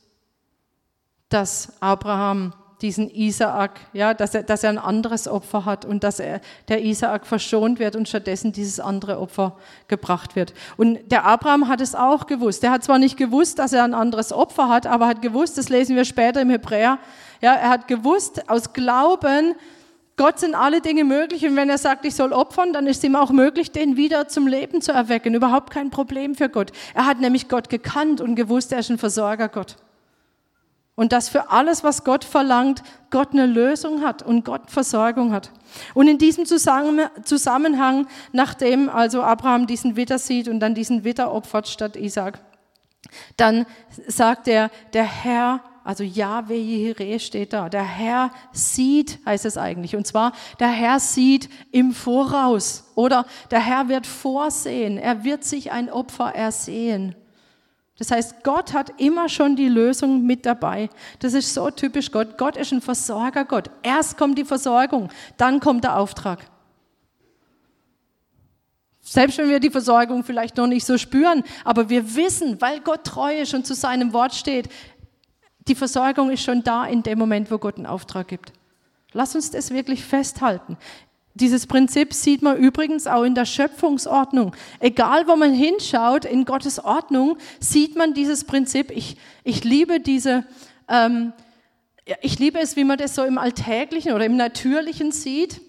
dass 1.28 1.80
Abraham 1.80 2.52
diesen 2.80 3.10
Isaak, 3.10 3.80
ja, 3.92 4.14
dass 4.14 4.34
er, 4.34 4.42
dass 4.42 4.62
er 4.62 4.70
ein 4.70 4.78
anderes 4.78 5.26
Opfer 5.26 5.64
hat 5.64 5.84
und 5.84 6.04
dass 6.04 6.20
er, 6.20 6.40
der 6.68 6.84
Isaak 6.84 7.26
verschont 7.26 7.78
wird 7.78 7.96
und 7.96 8.08
stattdessen 8.08 8.52
dieses 8.52 8.78
andere 8.80 9.18
Opfer 9.18 9.56
gebracht 9.88 10.36
wird. 10.36 10.54
Und 10.76 10.98
der 11.10 11.24
Abraham 11.24 11.68
hat 11.68 11.80
es 11.80 11.94
auch 11.94 12.26
gewusst. 12.26 12.62
Er 12.62 12.70
hat 12.70 12.84
zwar 12.84 12.98
nicht 12.98 13.16
gewusst, 13.16 13.58
dass 13.58 13.72
er 13.72 13.84
ein 13.84 13.94
anderes 13.94 14.32
Opfer 14.32 14.68
hat, 14.68 14.86
aber 14.86 15.08
hat 15.08 15.22
gewusst, 15.22 15.58
das 15.58 15.68
lesen 15.68 15.96
wir 15.96 16.04
später 16.04 16.40
im 16.40 16.50
Hebräer, 16.50 16.98
ja, 17.40 17.54
er 17.54 17.68
hat 17.68 17.88
gewusst, 17.88 18.48
aus 18.48 18.72
Glauben, 18.72 19.54
Gott 20.16 20.40
sind 20.40 20.56
alle 20.56 20.80
Dinge 20.80 21.04
möglich 21.04 21.46
und 21.46 21.54
wenn 21.54 21.70
er 21.70 21.78
sagt, 21.78 22.04
ich 22.04 22.16
soll 22.16 22.32
opfern, 22.32 22.72
dann 22.72 22.88
ist 22.88 23.04
ihm 23.04 23.14
auch 23.14 23.30
möglich, 23.30 23.70
den 23.70 23.96
wieder 23.96 24.26
zum 24.26 24.48
Leben 24.48 24.82
zu 24.82 24.90
erwecken. 24.90 25.32
Überhaupt 25.32 25.70
kein 25.70 25.90
Problem 25.90 26.34
für 26.34 26.48
Gott. 26.48 26.72
Er 26.92 27.06
hat 27.06 27.20
nämlich 27.20 27.48
Gott 27.48 27.70
gekannt 27.70 28.20
und 28.20 28.34
gewusst, 28.34 28.72
er 28.72 28.80
ist 28.80 28.90
ein 28.90 28.98
Versorger 28.98 29.48
Gott. 29.48 29.76
Und 30.98 31.12
dass 31.12 31.28
für 31.28 31.52
alles, 31.52 31.84
was 31.84 32.02
Gott 32.02 32.24
verlangt, 32.24 32.82
Gott 33.10 33.28
eine 33.30 33.46
Lösung 33.46 34.02
hat 34.02 34.20
und 34.20 34.44
Gott 34.44 34.68
Versorgung 34.68 35.32
hat. 35.32 35.52
Und 35.94 36.08
in 36.08 36.18
diesem 36.18 36.44
Zusammenhang, 36.44 38.08
nachdem 38.32 38.88
also 38.88 39.22
Abraham 39.22 39.68
diesen 39.68 39.94
Witter 39.94 40.18
sieht 40.18 40.48
und 40.48 40.58
dann 40.58 40.74
diesen 40.74 41.04
Witter 41.04 41.32
opfert 41.32 41.68
statt 41.68 41.94
Isaac, 41.94 42.40
dann 43.36 43.64
sagt 44.08 44.48
er, 44.48 44.72
der 44.92 45.04
Herr 45.04 45.60
Also 45.84 46.02
Yahweh 46.02 46.60
Jireh 46.60 47.20
steht 47.20 47.52
da. 47.52 47.68
Der 47.68 47.84
Herr 47.84 48.32
sieht, 48.52 49.20
heißt 49.24 49.46
es 49.46 49.56
eigentlich. 49.56 49.94
Und 49.94 50.04
zwar, 50.04 50.32
der 50.58 50.68
Herr 50.68 50.98
sieht 50.98 51.48
im 51.70 51.92
Voraus. 51.92 52.90
Oder 52.96 53.24
der 53.52 53.60
Herr 53.60 53.88
wird 53.88 54.06
vorsehen. 54.06 54.98
Er 54.98 55.22
wird 55.22 55.44
sich 55.44 55.70
ein 55.70 55.90
Opfer 55.90 56.34
ersehen. 56.34 57.14
Das 57.98 58.12
heißt, 58.12 58.44
Gott 58.44 58.72
hat 58.72 59.00
immer 59.00 59.28
schon 59.28 59.56
die 59.56 59.68
Lösung 59.68 60.24
mit 60.24 60.46
dabei. 60.46 60.88
Das 61.18 61.34
ist 61.34 61.52
so 61.52 61.68
typisch 61.70 62.12
Gott. 62.12 62.38
Gott 62.38 62.56
ist 62.56 62.72
ein 62.72 62.80
Versorger 62.80 63.44
Gott. 63.44 63.70
Erst 63.82 64.16
kommt 64.16 64.38
die 64.38 64.44
Versorgung, 64.44 65.10
dann 65.36 65.58
kommt 65.58 65.82
der 65.82 65.98
Auftrag. 65.98 66.48
Selbst 69.00 69.38
wenn 69.38 69.48
wir 69.48 69.58
die 69.58 69.70
Versorgung 69.70 70.22
vielleicht 70.22 70.56
noch 70.58 70.66
nicht 70.66 70.84
so 70.84 70.98
spüren, 70.98 71.42
aber 71.64 71.88
wir 71.88 72.14
wissen, 72.14 72.60
weil 72.60 72.80
Gott 72.80 73.04
treu 73.04 73.40
ist 73.40 73.54
und 73.54 73.66
zu 73.66 73.74
seinem 73.74 74.12
Wort 74.12 74.34
steht, 74.34 74.68
die 75.66 75.74
Versorgung 75.74 76.30
ist 76.30 76.42
schon 76.42 76.62
da 76.62 76.86
in 76.86 77.02
dem 77.02 77.18
Moment, 77.18 77.50
wo 77.50 77.58
Gott 77.58 77.76
einen 77.76 77.86
Auftrag 77.86 78.28
gibt. 78.28 78.52
Lass 79.12 79.34
uns 79.34 79.50
das 79.50 79.70
wirklich 79.70 80.04
festhalten. 80.04 80.76
Dieses 81.40 81.66
Prinzip 81.66 82.12
sieht 82.12 82.42
man 82.42 82.56
übrigens 82.56 83.06
auch 83.06 83.22
in 83.22 83.34
der 83.34 83.44
Schöpfungsordnung. 83.44 84.54
Egal, 84.80 85.28
wo 85.28 85.36
man 85.36 85.52
hinschaut, 85.52 86.24
in 86.24 86.44
Gottes 86.44 86.82
Ordnung 86.84 87.38
sieht 87.60 87.96
man 87.96 88.12
dieses 88.12 88.44
Prinzip. 88.44 88.90
Ich, 88.90 89.16
ich 89.44 89.62
liebe 89.62 90.00
diese, 90.00 90.44
ähm, 90.88 91.32
ich 92.22 92.38
liebe 92.38 92.58
es, 92.58 92.76
wie 92.76 92.84
man 92.84 92.98
das 92.98 93.14
so 93.14 93.22
im 93.22 93.38
Alltäglichen 93.38 94.12
oder 94.12 94.24
im 94.24 94.36
Natürlichen 94.36 95.12
sieht. 95.12 95.60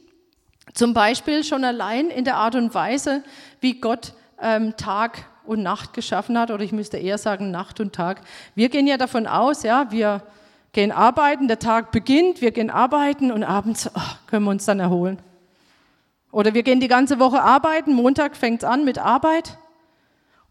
Zum 0.73 0.93
Beispiel 0.93 1.43
schon 1.43 1.63
allein 1.63 2.09
in 2.09 2.25
der 2.25 2.38
Art 2.38 2.55
und 2.55 2.73
Weise, 2.73 3.23
wie 3.59 3.79
Gott 3.79 4.13
ähm, 4.41 4.75
Tag 4.75 5.25
und 5.45 5.61
Nacht 5.61 5.93
geschaffen 5.93 6.38
hat, 6.38 6.51
oder 6.51 6.63
ich 6.63 6.71
müsste 6.71 6.97
eher 6.97 7.17
sagen 7.17 7.51
Nacht 7.51 7.79
und 7.79 7.93
Tag. 7.93 8.21
Wir 8.55 8.69
gehen 8.69 8.88
ja 8.88 8.97
davon 8.97 9.27
aus, 9.27 9.63
ja, 9.63 9.91
wir 9.91 10.23
gehen 10.71 10.91
arbeiten, 10.91 11.47
der 11.47 11.59
Tag 11.59 11.91
beginnt, 11.91 12.41
wir 12.41 12.51
gehen 12.51 12.69
arbeiten 12.69 13.31
und 13.31 13.43
abends 13.43 13.89
oh, 13.93 14.01
können 14.27 14.45
wir 14.45 14.51
uns 14.51 14.65
dann 14.65 14.79
erholen. 14.79 15.19
Oder 16.31 16.53
wir 16.53 16.63
gehen 16.63 16.79
die 16.79 16.88
ganze 16.88 17.19
Woche 17.19 17.41
arbeiten, 17.41 17.93
Montag 17.93 18.36
fängt 18.36 18.63
es 18.63 18.69
an 18.69 18.86
mit 18.86 19.00
Arbeit 19.00 19.57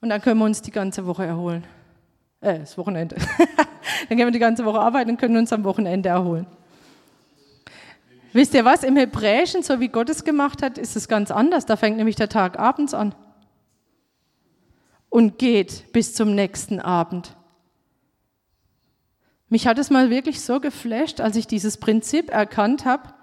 und 0.00 0.08
dann 0.08 0.20
können 0.20 0.38
wir 0.38 0.44
uns 0.44 0.62
die 0.62 0.70
ganze 0.70 1.06
Woche 1.06 1.25
erholen. 1.25 1.64
Äh, 2.40 2.61
das 2.61 2.76
Wochenende. 2.78 3.16
dann 4.08 4.16
gehen 4.16 4.26
wir 4.26 4.30
die 4.30 4.38
ganze 4.38 4.64
Woche 4.64 4.80
arbeiten 4.80 5.11
und 5.11 5.20
können 5.20 5.37
uns 5.37 5.52
am 5.52 5.64
Wochenende 5.64 6.08
erholen. 6.08 6.47
Wisst 8.32 8.54
ihr 8.54 8.64
was? 8.64 8.82
Im 8.82 8.97
Hebräischen, 8.97 9.62
so 9.62 9.80
wie 9.80 9.88
Gott 9.88 10.11
es 10.11 10.25
gemacht 10.25 10.62
hat, 10.62 10.78
ist 10.78 10.97
es 10.97 11.08
ganz 11.08 11.30
anders. 11.30 11.66
Da 11.66 11.76
fängt 11.76 11.97
nämlich 11.97 12.16
der 12.16 12.28
Tag 12.28 12.58
abends 12.58 12.94
an 12.94 13.14
und 15.08 15.38
geht 15.38 15.92
bis 15.92 16.14
zum 16.14 16.35
nächsten 16.35 16.80
Abend. 16.80 17.35
Mich 19.49 19.66
hat 19.66 19.78
es 19.78 19.88
mal 19.88 20.11
wirklich 20.11 20.42
so 20.42 20.61
geflasht, 20.61 21.20
als 21.20 21.37
ich 21.37 21.47
dieses 21.47 21.78
Prinzip 21.78 22.30
erkannt 22.30 22.85
habe. 22.85 23.14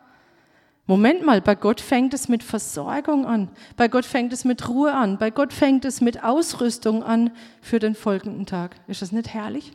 Moment 0.87 1.25
mal, 1.25 1.41
bei 1.41 1.55
Gott 1.55 1.81
fängt 1.81 2.13
es 2.13 2.29
mit 2.29 2.43
Versorgung 2.43 3.25
an, 3.25 3.49
bei 3.75 3.87
Gott 3.87 4.05
fängt 4.05 4.31
es 4.33 4.45
mit 4.45 4.69
Ruhe 4.69 4.93
an, 4.93 5.17
bei 5.17 5.31
Gott 5.31 5.51
fängt 5.51 5.83
es 5.83 5.99
mit 5.99 6.23
Ausrüstung 6.23 7.03
an 7.03 7.31
für 7.61 7.79
den 7.79 7.95
folgenden 7.95 8.45
Tag. 8.45 8.75
Ist 8.87 9.01
das 9.01 9.11
nicht 9.11 9.33
herrlich? 9.33 9.73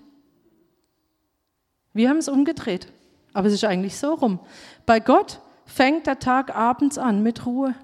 Wir 1.92 2.08
haben 2.08 2.18
es 2.18 2.28
umgedreht, 2.28 2.86
aber 3.32 3.48
es 3.48 3.54
ist 3.54 3.64
eigentlich 3.64 3.96
so 3.96 4.14
rum. 4.14 4.38
Bei 4.86 5.00
Gott 5.00 5.40
fängt 5.66 6.06
der 6.06 6.20
Tag 6.20 6.54
abends 6.54 6.96
an 6.96 7.22
mit 7.22 7.44
Ruhe 7.44 7.74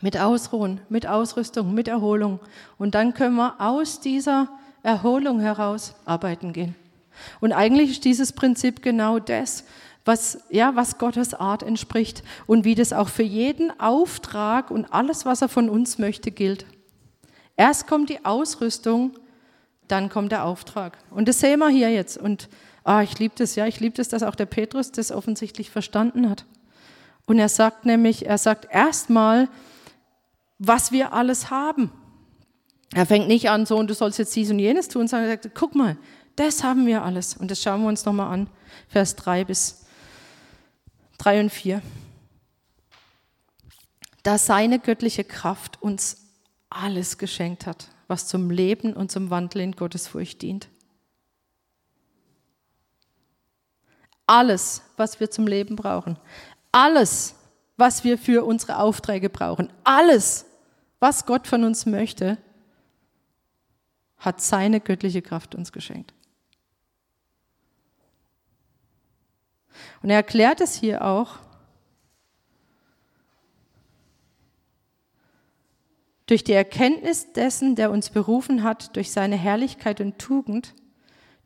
mit 0.00 0.18
Ausruhen, 0.18 0.80
mit 0.88 1.06
Ausrüstung, 1.06 1.74
mit 1.74 1.88
Erholung. 1.88 2.40
Und 2.78 2.94
dann 2.94 3.14
können 3.14 3.36
wir 3.36 3.60
aus 3.60 4.00
dieser 4.00 4.48
Erholung 4.82 5.40
heraus 5.40 5.94
arbeiten 6.04 6.52
gehen. 6.52 6.74
Und 7.40 7.52
eigentlich 7.52 7.90
ist 7.90 8.04
dieses 8.04 8.32
Prinzip 8.32 8.82
genau 8.82 9.18
das, 9.18 9.64
was, 10.08 10.38
ja, 10.48 10.74
was 10.74 10.96
Gottes 10.96 11.34
Art 11.34 11.62
entspricht 11.62 12.24
und 12.46 12.64
wie 12.64 12.74
das 12.74 12.94
auch 12.94 13.10
für 13.10 13.22
jeden 13.22 13.78
Auftrag 13.78 14.70
und 14.70 14.86
alles, 14.86 15.26
was 15.26 15.42
er 15.42 15.50
von 15.50 15.68
uns 15.68 15.98
möchte, 15.98 16.30
gilt. 16.30 16.64
Erst 17.58 17.86
kommt 17.86 18.08
die 18.08 18.24
Ausrüstung, 18.24 19.12
dann 19.86 20.08
kommt 20.08 20.32
der 20.32 20.44
Auftrag. 20.44 20.96
Und 21.10 21.28
das 21.28 21.40
sehen 21.40 21.58
wir 21.60 21.68
hier 21.68 21.90
jetzt. 21.90 22.16
Und 22.16 22.48
ah, 22.84 23.02
ich 23.02 23.18
liebe 23.18 23.34
das, 23.36 23.54
ja, 23.54 23.66
ich 23.66 23.80
liebe 23.80 23.96
das, 23.96 24.08
dass 24.08 24.22
auch 24.22 24.34
der 24.34 24.46
Petrus 24.46 24.92
das 24.92 25.12
offensichtlich 25.12 25.70
verstanden 25.70 26.30
hat. 26.30 26.46
Und 27.26 27.38
er 27.38 27.50
sagt 27.50 27.84
nämlich, 27.84 28.24
er 28.24 28.38
sagt 28.38 28.66
erstmal, 28.72 29.48
was 30.58 30.90
wir 30.90 31.12
alles 31.12 31.50
haben. 31.50 31.92
Er 32.94 33.04
fängt 33.04 33.28
nicht 33.28 33.50
an, 33.50 33.66
so 33.66 33.76
und 33.76 33.90
du 33.90 33.94
sollst 33.94 34.18
jetzt 34.18 34.34
dies 34.34 34.50
und 34.50 34.58
jenes 34.58 34.88
tun, 34.88 35.06
sondern 35.06 35.28
er 35.28 35.34
sagt, 35.34 35.54
guck 35.54 35.74
mal, 35.74 35.98
das 36.36 36.64
haben 36.64 36.86
wir 36.86 37.02
alles. 37.02 37.36
Und 37.36 37.50
das 37.50 37.62
schauen 37.62 37.82
wir 37.82 37.88
uns 37.88 38.06
nochmal 38.06 38.32
an, 38.32 38.48
Vers 38.88 39.14
3 39.14 39.44
bis 39.44 39.84
3 41.18 41.40
und 41.40 41.50
4. 41.50 41.82
Da 44.22 44.38
seine 44.38 44.78
göttliche 44.78 45.24
Kraft 45.24 45.82
uns 45.82 46.26
alles 46.70 47.18
geschenkt 47.18 47.66
hat, 47.66 47.88
was 48.08 48.26
zum 48.26 48.50
Leben 48.50 48.94
und 48.94 49.10
zum 49.10 49.30
Wandel 49.30 49.62
in 49.62 49.72
Gottes 49.72 50.06
Furcht 50.08 50.42
dient. 50.42 50.68
Alles, 54.26 54.82
was 54.96 55.20
wir 55.20 55.30
zum 55.30 55.46
Leben 55.46 55.76
brauchen. 55.76 56.18
Alles, 56.70 57.34
was 57.78 58.04
wir 58.04 58.18
für 58.18 58.44
unsere 58.44 58.78
Aufträge 58.78 59.30
brauchen. 59.30 59.72
Alles, 59.84 60.44
was 61.00 61.24
Gott 61.24 61.46
von 61.46 61.64
uns 61.64 61.86
möchte, 61.86 62.36
hat 64.18 64.42
seine 64.42 64.80
göttliche 64.80 65.22
Kraft 65.22 65.54
uns 65.54 65.72
geschenkt. 65.72 66.12
Und 70.02 70.10
er 70.10 70.16
erklärt 70.16 70.60
es 70.60 70.74
hier 70.74 71.04
auch 71.04 71.38
durch 76.28 76.44
die 76.44 76.52
Erkenntnis 76.52 77.32
dessen, 77.32 77.74
der 77.74 77.90
uns 77.90 78.10
berufen 78.10 78.62
hat, 78.62 78.94
durch 78.96 79.10
seine 79.10 79.36
Herrlichkeit 79.36 80.00
und 80.00 80.18
Tugend, 80.18 80.74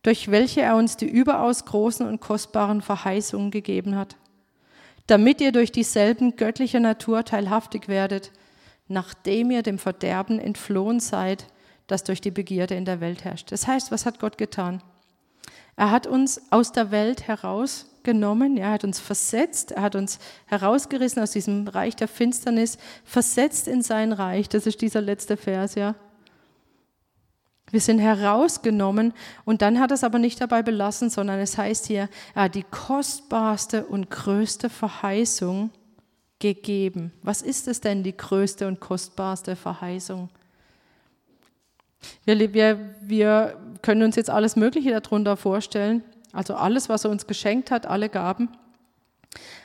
durch 0.03 0.31
welche 0.31 0.61
er 0.63 0.77
uns 0.77 0.97
die 0.97 1.09
überaus 1.09 1.65
großen 1.65 2.07
und 2.07 2.21
kostbaren 2.21 2.83
Verheißungen 2.83 3.53
gegeben 3.53 3.97
hat, 3.97 4.17
damit 5.07 5.41
ihr 5.41 5.53
durch 5.53 5.71
dieselben 5.71 6.35
göttlicher 6.37 6.81
Natur 6.81 7.25
teilhaftig 7.25 7.87
werdet, 7.87 8.33
nachdem 8.89 9.53
ihr 9.53 9.63
dem 9.63 9.79
Verderben 9.79 10.41
entflohen 10.41 10.99
seid, 10.99 11.47
das 11.87 12.03
durch 12.03 12.21
die 12.21 12.33
Begierde 12.33 12.75
in 12.75 12.85
der 12.85 13.01
Welt 13.01 13.25
herrscht. 13.25 13.53
Das 13.53 13.69
heißt, 13.69 13.93
was 13.93 14.05
hat 14.05 14.19
Gott 14.19 14.37
getan? 14.37 14.83
Er 15.77 15.93
hat 15.93 16.09
uns 16.09 16.51
aus 16.51 16.73
der 16.73 16.91
Welt 16.91 17.29
herausgenommen, 18.03 18.57
er 18.57 18.73
hat 18.73 18.85
uns 18.85 18.99
versetzt, 18.99 19.73
er 19.73 19.83
hat 19.83 19.95
uns 19.95 20.19
herausgerissen 20.47 21.23
aus 21.23 21.31
diesem 21.31 21.69
Reich 21.69 21.97
der 21.97 22.09
Finsternis, 22.09 22.79
versetzt 23.05 23.69
in 23.69 23.83
sein 23.83 24.13
Reich. 24.13 24.49
Das 24.49 24.67
ist 24.67 24.81
dieser 24.81 25.01
letzte 25.01 25.37
Vers, 25.37 25.75
ja. 25.75 25.95
Wir 27.71 27.81
sind 27.81 28.01
herausgenommen 28.01 29.15
und 29.45 29.63
dann 29.63 29.81
hat 29.81 29.93
es 29.93 30.05
aber 30.05 30.19
nicht 30.19 30.41
dabei 30.41 30.63
belassen, 30.63 31.09
sondern 31.09 31.39
es 31.41 31.57
heißt 31.57 31.87
hier, 31.87 32.09
er 32.35 32.43
hat 32.43 32.55
die 32.55 32.65
kostbarste 32.65 33.87
und 33.87 34.11
größte 34.11 34.69
Verheißung 34.69 35.71
gegeben. 36.39 37.13
Was 37.23 37.41
ist 37.41 37.69
es 37.69 37.81
denn, 37.81 38.03
die 38.03 38.15
größte 38.15 38.67
und 38.69 38.81
kostbarste 38.81 39.57
Verheißung? 39.57 40.29
Wir, 42.25 42.53
wir, 42.53 42.95
wir 43.01 43.57
können 43.81 44.03
uns 44.03 44.17
jetzt 44.17 44.29
alles 44.29 44.57
Mögliche 44.57 44.91
darunter 45.01 45.37
vorstellen, 45.39 46.03
also 46.33 46.55
alles, 46.55 46.89
was 46.89 47.05
er 47.05 47.11
uns 47.11 47.27
geschenkt 47.27 47.71
hat, 47.71 47.87
alle 47.87 48.09
Gaben. 48.09 48.49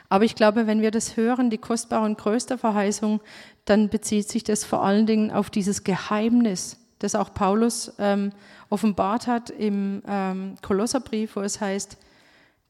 Aber 0.10 0.24
ich 0.24 0.36
glaube, 0.36 0.68
wenn 0.68 0.82
wir 0.82 0.92
das 0.92 1.18
hören, 1.18 1.50
die 1.50 1.58
kostbare 1.58 2.06
und 2.06 2.18
größte 2.18 2.58
Verheißung, 2.58 3.22
dann 3.66 3.90
bezieht 3.90 4.30
sich 4.30 4.44
das 4.44 4.64
vor 4.64 4.84
allen 4.84 5.06
Dingen 5.06 5.32
auf 5.32 5.50
dieses 5.50 5.84
Geheimnis, 5.84 6.78
das 7.00 7.16
auch 7.16 7.34
Paulus 7.34 7.94
ähm, 8.00 8.32
offenbart 8.70 9.28
hat 9.28 9.50
im 9.50 10.02
ähm, 10.08 10.56
Kolosserbrief, 10.62 11.36
wo 11.36 11.42
es 11.42 11.60
heißt, 11.60 11.98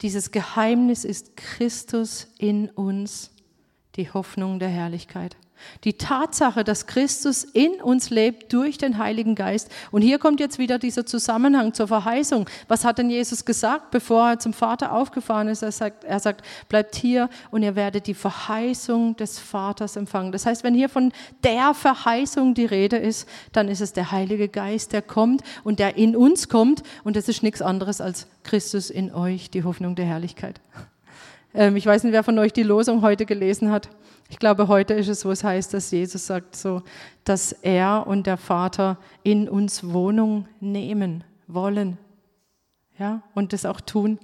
dieses 0.01 0.32
Geheimnis 0.32 1.06
ist 1.06 1.38
Christus 1.38 2.27
in 2.38 2.70
uns, 2.70 3.32
die 3.96 4.12
Hoffnung 4.12 4.60
der 4.60 4.70
Herrlichkeit. 4.70 5.36
Die 5.84 5.94
Tatsache, 5.94 6.64
dass 6.64 6.88
Christus 6.88 7.44
in 7.44 7.82
uns 7.82 8.10
lebt 8.10 8.54
durch 8.54 8.78
den 8.78 8.98
Heiligen 8.98 9.36
Geist. 9.36 9.70
Und 9.92 10.02
hier 10.02 10.20
kommt 10.20 10.40
jetzt 10.40 10.60
wieder 10.60 10.80
dieser 10.80 11.06
Zusammenhang 11.06 11.74
zur 11.74 11.88
Verheißung. 11.88 12.50
Was 12.68 12.86
hat 12.86 12.98
denn 12.98 13.10
Jesus 13.10 13.46
gesagt, 13.46 13.92
bevor 13.92 14.30
er 14.30 14.40
zum 14.40 14.54
Vater 14.54 14.92
aufgefahren 14.92 15.48
ist? 15.48 15.62
Er 15.62 15.72
sagt, 15.72 16.04
er 16.04 16.20
sagt, 16.20 16.44
bleibt 16.70 16.96
hier 16.96 17.30
und 17.52 17.64
ihr 17.64 17.76
werdet 17.76 18.08
die 18.08 18.14
Verheißung 18.14 19.16
des 19.16 19.40
Vaters 19.40 19.96
empfangen. 19.96 20.32
Das 20.32 20.46
heißt, 20.46 20.64
wenn 20.64 20.74
hier 20.74 20.90
von 20.90 21.12
der 21.44 21.74
Verheißung 21.74 22.54
die 22.54 22.66
Rede 22.66 22.98
ist, 22.98 23.28
dann 23.52 23.68
ist 23.68 23.82
es 23.82 23.94
der 23.94 24.12
Heilige 24.12 24.50
Geist, 24.50 24.94
der 24.94 25.02
kommt 25.02 25.44
und 25.64 25.80
der 25.80 25.98
in 25.98 26.16
uns 26.16 26.50
kommt. 26.50 26.84
Und 27.04 27.16
das 27.16 27.28
ist 27.28 27.44
nichts 27.44 27.62
anderes 27.62 28.02
als 28.02 28.28
Christus 28.44 28.90
in 28.90 29.14
euch, 29.14 29.50
die 29.50 29.64
Hoffnung 29.64 29.96
der 29.96 30.06
Herrlichkeit. 30.06 30.62
Ähm, 31.54 31.75
ich 31.75 31.86
weiß 31.86 32.04
nicht, 32.04 32.13
wer 32.13 32.24
von 32.24 32.38
euch 32.39 32.54
die 32.54 32.63
Losung 32.63 33.01
heute 33.01 33.25
gelesen 33.25 33.72
hat. 33.72 33.89
Ich 34.30 34.39
glaube, 34.39 34.68
heute 34.68 34.94
ist 34.94 35.08
es, 35.08 35.25
wo 35.25 35.32
es 35.32 35.44
heißt, 35.44 35.74
dass 35.74 35.92
Jesus 35.92 36.27
sagt 36.27 36.56
so, 36.56 36.82
dass 37.24 37.54
er 37.54 38.06
und 38.08 38.27
der 38.27 38.38
Vater 38.38 38.98
in 39.24 39.48
uns 39.48 39.92
Wohnung 39.92 40.48
nehmen 40.60 41.24
wollen. 41.48 41.98
Ja, 43.00 43.22
und 43.36 43.54
das 43.54 43.66
auch 43.66 43.80
tun. 43.80 44.20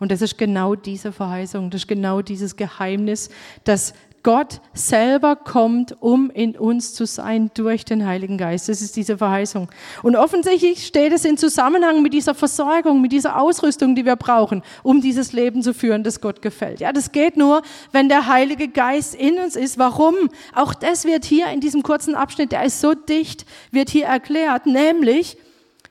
Und 0.00 0.12
das 0.12 0.22
ist 0.22 0.38
genau 0.38 0.74
diese 0.74 1.12
Verheißung, 1.12 1.70
das 1.70 1.82
ist 1.82 1.88
genau 1.88 2.22
dieses 2.22 2.56
Geheimnis, 2.56 3.30
dass 3.64 3.94
Gott 4.28 4.60
selber 4.74 5.36
kommt, 5.36 6.02
um 6.02 6.28
in 6.28 6.54
uns 6.54 6.92
zu 6.92 7.06
sein 7.06 7.50
durch 7.54 7.86
den 7.86 8.04
Heiligen 8.04 8.36
Geist. 8.36 8.68
Das 8.68 8.82
ist 8.82 8.94
diese 8.94 9.16
Verheißung. 9.16 9.70
Und 10.02 10.16
offensichtlich 10.16 10.86
steht 10.86 11.14
es 11.14 11.24
in 11.24 11.38
Zusammenhang 11.38 12.02
mit 12.02 12.12
dieser 12.12 12.34
Versorgung, 12.34 13.00
mit 13.00 13.10
dieser 13.10 13.40
Ausrüstung, 13.40 13.94
die 13.94 14.04
wir 14.04 14.16
brauchen, 14.16 14.62
um 14.82 15.00
dieses 15.00 15.32
Leben 15.32 15.62
zu 15.62 15.72
führen, 15.72 16.04
das 16.04 16.20
Gott 16.20 16.42
gefällt. 16.42 16.80
Ja, 16.80 16.92
das 16.92 17.10
geht 17.10 17.38
nur, 17.38 17.62
wenn 17.92 18.10
der 18.10 18.26
Heilige 18.26 18.68
Geist 18.68 19.14
in 19.14 19.38
uns 19.38 19.56
ist. 19.56 19.78
Warum? 19.78 20.14
Auch 20.54 20.74
das 20.74 21.06
wird 21.06 21.24
hier 21.24 21.46
in 21.46 21.60
diesem 21.60 21.82
kurzen 21.82 22.14
Abschnitt, 22.14 22.52
der 22.52 22.64
ist 22.64 22.82
so 22.82 22.92
dicht, 22.92 23.46
wird 23.70 23.88
hier 23.88 24.04
erklärt, 24.04 24.66
nämlich, 24.66 25.38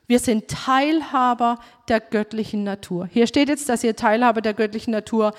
wir 0.05 0.19
sind 0.19 0.47
Teilhaber 0.47 1.57
der 1.87 2.01
göttlichen 2.01 2.63
Natur. 2.63 3.09
Hier 3.11 3.25
steht 3.25 3.49
jetzt, 3.49 3.67
dass 3.67 3.83
ihr 3.83 3.95
Teilhaber 3.95 4.41
der 4.41 4.53
göttlichen 4.53 4.91
Natur 4.91 5.33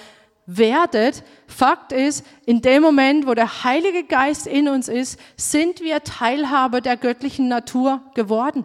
werdet. 0.49 1.23
Fakt 1.47 1.93
ist, 1.93 2.25
in 2.47 2.63
dem 2.63 2.83
Moment, 2.83 3.27
wo 3.27 3.35
der 3.35 3.63
Heilige 3.65 4.03
Geist 4.03 4.47
in 4.47 4.69
uns 4.69 4.89
ist, 4.89 5.21
sind 5.37 5.81
wir 5.81 6.03
Teilhaber 6.03 6.81
der 6.81 6.97
göttlichen 6.97 7.49
Natur 7.49 8.01
geworden. 8.15 8.65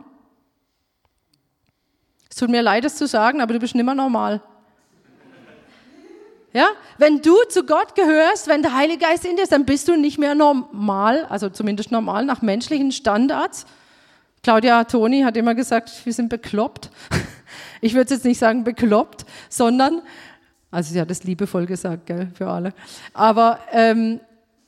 Es 2.29 2.37
tut 2.37 2.49
mir 2.49 2.63
leid, 2.63 2.85
es 2.85 2.95
zu 2.95 3.05
sagen, 3.05 3.41
aber 3.41 3.53
du 3.53 3.59
bist 3.59 3.75
nimmer 3.75 3.93
normal. 3.93 4.41
Ja, 6.53 6.67
wenn 6.97 7.21
du 7.21 7.35
zu 7.49 7.65
Gott 7.65 7.95
gehörst, 7.95 8.47
wenn 8.47 8.61
der 8.61 8.75
Heilige 8.75 9.05
Geist 9.05 9.25
in 9.25 9.35
dir 9.35 9.43
ist, 9.43 9.51
dann 9.51 9.65
bist 9.65 9.87
du 9.87 9.95
nicht 9.95 10.19
mehr 10.19 10.35
normal, 10.35 11.25
also 11.25 11.49
zumindest 11.49 11.91
normal 11.91 12.25
nach 12.25 12.41
menschlichen 12.41 12.91
Standards. 12.91 13.65
Claudia 14.43 14.83
Toni 14.85 15.21
hat 15.21 15.35
immer 15.35 15.55
gesagt, 15.55 15.91
wir 16.05 16.13
sind 16.13 16.29
bekloppt. 16.29 16.89
Ich 17.81 17.95
würde 17.95 18.13
jetzt 18.13 18.23
nicht 18.23 18.39
sagen 18.39 18.63
bekloppt, 18.63 19.25
sondern 19.49 20.01
also 20.73 20.91
sie 20.91 20.99
hat 20.99 21.11
es 21.11 21.23
liebevoll 21.23 21.67
gesagt, 21.67 22.07
gell, 22.07 22.31
für 22.33 22.47
alle. 22.47 22.73
Aber 23.13 23.59
ähm, 23.71 24.19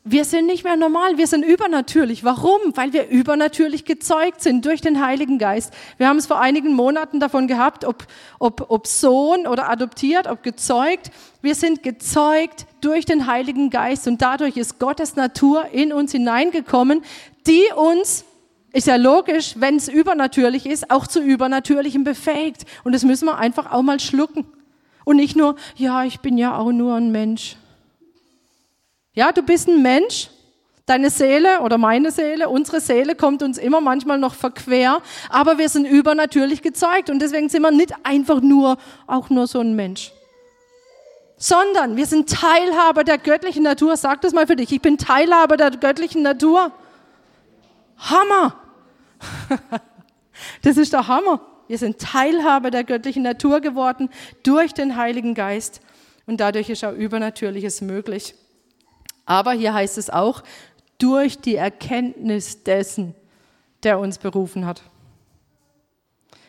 wir 0.04 0.24
sind 0.24 0.46
nicht 0.46 0.64
mehr 0.64 0.78
normal, 0.78 1.18
wir 1.18 1.26
sind 1.26 1.44
übernatürlich. 1.44 2.24
Warum? 2.24 2.60
Weil 2.76 2.94
wir 2.94 3.08
übernatürlich 3.10 3.86
gezeugt 3.86 4.44
sind 4.44 4.64
durch 4.66 4.82
den 4.82 5.04
Heiligen 5.04 5.40
Geist. 5.40 5.74
Wir 5.98 6.08
haben 6.08 6.18
es 6.18 6.28
vor 6.28 6.40
einigen 6.40 6.74
Monaten 6.74 7.20
davon 7.20 7.48
gehabt, 7.48 7.86
ob, 7.86 8.06
ob, 8.38 8.70
ob 8.70 8.86
Sohn 8.86 9.48
oder 9.48 9.68
adoptiert, 9.68 10.28
ob 10.28 10.44
gezeugt. 10.44 11.10
Wir 11.42 11.56
sind 11.56 11.82
gezeugt 11.82 12.68
durch 12.82 13.06
den 13.06 13.26
Heiligen 13.26 13.72
Geist 13.72 14.08
und 14.08 14.22
dadurch 14.22 14.58
ist 14.58 14.78
Gottes 14.78 15.16
Natur 15.16 15.70
in 15.72 15.92
uns 15.92 16.12
hineingekommen, 16.12 17.02
die 17.48 17.64
uns 17.76 18.26
ist 18.74 18.86
ja 18.86 18.98
logisch, 18.98 19.56
wenn 19.58 19.78
es 19.78 19.88
übernatürlich 19.88 20.68
ist, 20.68 20.92
auch 20.92 21.08
zu 21.08 21.20
Übernatürlichem 21.20 22.04
befähigt. 22.04 22.66
Und 22.84 22.94
das 22.94 23.04
müssen 23.04 23.26
wir 23.26 23.40
einfach 23.40 23.72
auch 23.72 23.82
mal 23.82 24.00
schlucken. 24.00 24.46
Und 25.06 25.18
nicht 25.18 25.38
nur, 25.38 25.56
ja, 25.76 26.04
ich 26.04 26.20
bin 26.20 26.38
ja 26.38 26.58
auch 26.58 26.72
nur 26.72 26.96
ein 26.96 27.12
Mensch. 27.12 27.56
Ja, 29.14 29.32
du 29.32 29.42
bist 29.42 29.70
ein 29.70 29.82
Mensch. 29.82 30.30
Deine 30.86 31.10
Seele 31.10 31.62
oder 31.62 31.80
meine 31.80 32.12
Seele, 32.12 32.48
unsere 32.48 32.80
Seele 32.80 33.16
kommt 33.16 33.42
uns 33.42 33.58
immer 33.58 33.82
manchmal 33.82 34.20
noch 34.20 34.36
verquer, 34.36 35.02
aber 35.32 35.58
wir 35.58 35.68
sind 35.68 35.86
übernatürlich 35.86 36.62
gezeugt 36.62 37.10
und 37.10 37.20
deswegen 37.24 37.50
sind 37.50 37.64
wir 37.64 37.72
nicht 37.72 37.96
einfach 38.04 38.40
nur, 38.40 38.78
auch 39.08 39.32
nur 39.32 39.48
so 39.48 39.62
ein 39.62 39.76
Mensch. 39.76 40.12
Sondern 41.38 41.98
wir 41.98 42.06
sind 42.06 42.30
Teilhaber 42.30 43.04
der 43.04 43.18
göttlichen 43.18 43.64
Natur. 43.64 43.98
Sag 43.98 44.22
das 44.22 44.32
mal 44.32 44.46
für 44.46 44.56
dich. 44.56 44.72
Ich 44.72 44.82
bin 44.82 45.00
Teilhaber 45.00 45.58
der 45.58 45.72
göttlichen 45.72 46.22
Natur. 46.22 46.72
Hammer! 47.98 48.56
das 50.62 50.78
ist 50.78 50.94
der 50.94 51.08
Hammer. 51.08 51.42
Wir 51.68 51.78
sind 51.78 52.00
Teilhaber 52.00 52.72
der 52.72 52.84
göttlichen 52.84 53.24
Natur 53.24 53.62
geworden 53.62 54.10
durch 54.44 54.74
den 54.74 54.96
Heiligen 54.96 55.34
Geist 55.34 55.82
und 56.26 56.40
dadurch 56.40 56.70
ist 56.70 56.84
auch 56.84 56.94
Übernatürliches 56.94 57.82
möglich. 57.82 58.36
Aber 59.26 59.54
hier 59.54 59.74
heißt 59.74 59.98
es 59.98 60.10
auch, 60.10 60.44
durch 60.98 61.40
die 61.40 61.56
Erkenntnis 61.56 62.64
dessen, 62.64 63.16
der 63.84 64.00
uns 64.00 64.18
berufen 64.18 64.66
hat. 64.66 64.84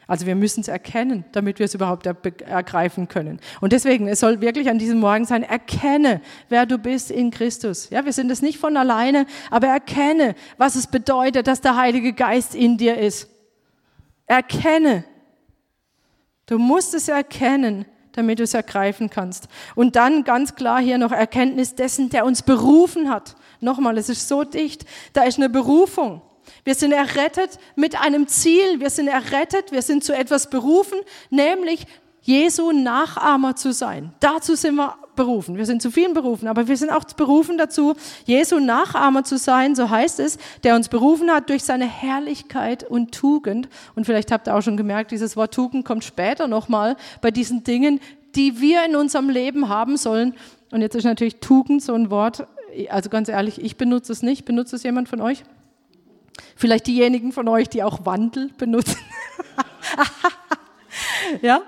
Also 0.08 0.26
wir 0.26 0.36
müssen 0.36 0.60
es 0.60 0.68
erkennen, 0.68 1.24
damit 1.32 1.58
wir 1.58 1.66
es 1.66 1.74
überhaupt 1.74 2.06
ergreifen 2.06 3.08
können. 3.08 3.40
Und 3.60 3.72
deswegen, 3.72 4.06
es 4.06 4.20
soll 4.20 4.40
wirklich 4.40 4.70
an 4.70 4.78
diesem 4.78 5.00
Morgen 5.00 5.24
sein, 5.24 5.42
erkenne, 5.42 6.20
wer 6.48 6.64
du 6.64 6.78
bist 6.78 7.10
in 7.10 7.32
Christus. 7.32 7.90
Ja, 7.90 8.04
wir 8.04 8.12
sind 8.12 8.30
es 8.30 8.40
nicht 8.40 8.58
von 8.58 8.76
alleine, 8.76 9.26
aber 9.50 9.66
erkenne, 9.66 10.36
was 10.58 10.76
es 10.76 10.86
bedeutet, 10.86 11.48
dass 11.48 11.60
der 11.60 11.76
Heilige 11.76 12.12
Geist 12.12 12.54
in 12.54 12.76
dir 12.76 12.96
ist. 12.98 13.28
Erkenne. 14.26 15.04
Du 16.46 16.58
musst 16.58 16.94
es 16.94 17.08
erkennen, 17.08 17.86
damit 18.12 18.38
du 18.38 18.44
es 18.44 18.54
ergreifen 18.54 19.10
kannst. 19.10 19.48
Und 19.74 19.96
dann 19.96 20.24
ganz 20.24 20.54
klar 20.54 20.80
hier 20.80 20.98
noch 20.98 21.12
Erkenntnis 21.12 21.74
dessen, 21.74 22.08
der 22.08 22.24
uns 22.24 22.42
berufen 22.42 23.10
hat. 23.10 23.36
Nochmal, 23.60 23.98
es 23.98 24.08
ist 24.08 24.28
so 24.28 24.44
dicht. 24.44 24.84
Da 25.12 25.24
ist 25.24 25.38
eine 25.38 25.48
Berufung. 25.48 26.22
Wir 26.64 26.74
sind 26.74 26.92
errettet 26.92 27.58
mit 27.74 28.00
einem 28.00 28.28
Ziel. 28.28 28.80
Wir 28.80 28.90
sind 28.90 29.08
errettet. 29.08 29.72
Wir 29.72 29.82
sind 29.82 30.04
zu 30.04 30.14
etwas 30.16 30.50
berufen, 30.50 30.98
nämlich 31.30 31.86
Jesu 32.22 32.72
Nachahmer 32.72 33.54
zu 33.54 33.72
sein. 33.72 34.12
Dazu 34.20 34.56
sind 34.56 34.76
wir 34.76 34.96
berufen. 35.16 35.56
Wir 35.56 35.66
sind 35.66 35.82
zu 35.82 35.90
vielen 35.90 36.14
berufen, 36.14 36.46
aber 36.48 36.68
wir 36.68 36.76
sind 36.76 36.90
auch 36.90 37.04
berufen 37.04 37.58
dazu, 37.58 37.94
Jesu 38.24 38.58
Nachahmer 38.60 39.24
zu 39.24 39.38
sein, 39.38 39.74
so 39.74 39.90
heißt 39.90 40.20
es, 40.20 40.38
der 40.62 40.76
uns 40.76 40.88
berufen 40.88 41.30
hat 41.30 41.50
durch 41.50 41.64
seine 41.64 41.86
Herrlichkeit 41.86 42.84
und 42.84 43.12
Tugend. 43.12 43.68
Und 43.94 44.04
vielleicht 44.04 44.30
habt 44.30 44.46
ihr 44.48 44.54
auch 44.54 44.62
schon 44.62 44.76
gemerkt, 44.76 45.10
dieses 45.10 45.36
Wort 45.36 45.52
Tugend 45.52 45.84
kommt 45.84 46.04
später 46.04 46.46
nochmal 46.46 46.96
bei 47.20 47.30
diesen 47.30 47.64
Dingen, 47.64 48.00
die 48.36 48.60
wir 48.60 48.84
in 48.84 48.94
unserem 48.94 49.30
Leben 49.30 49.68
haben 49.68 49.96
sollen. 49.96 50.34
Und 50.70 50.82
jetzt 50.82 50.94
ist 50.94 51.04
natürlich 51.04 51.40
Tugend 51.40 51.82
so 51.82 51.94
ein 51.94 52.10
Wort, 52.10 52.46
also 52.90 53.08
ganz 53.08 53.28
ehrlich, 53.28 53.60
ich 53.60 53.76
benutze 53.76 54.12
es 54.12 54.22
nicht. 54.22 54.44
Benutzt 54.44 54.72
es 54.74 54.82
jemand 54.82 55.08
von 55.08 55.20
euch? 55.20 55.42
Vielleicht 56.54 56.86
diejenigen 56.86 57.32
von 57.32 57.48
euch, 57.48 57.68
die 57.68 57.82
auch 57.82 58.04
Wandel 58.04 58.50
benutzen. 58.58 58.98
ja, 61.42 61.62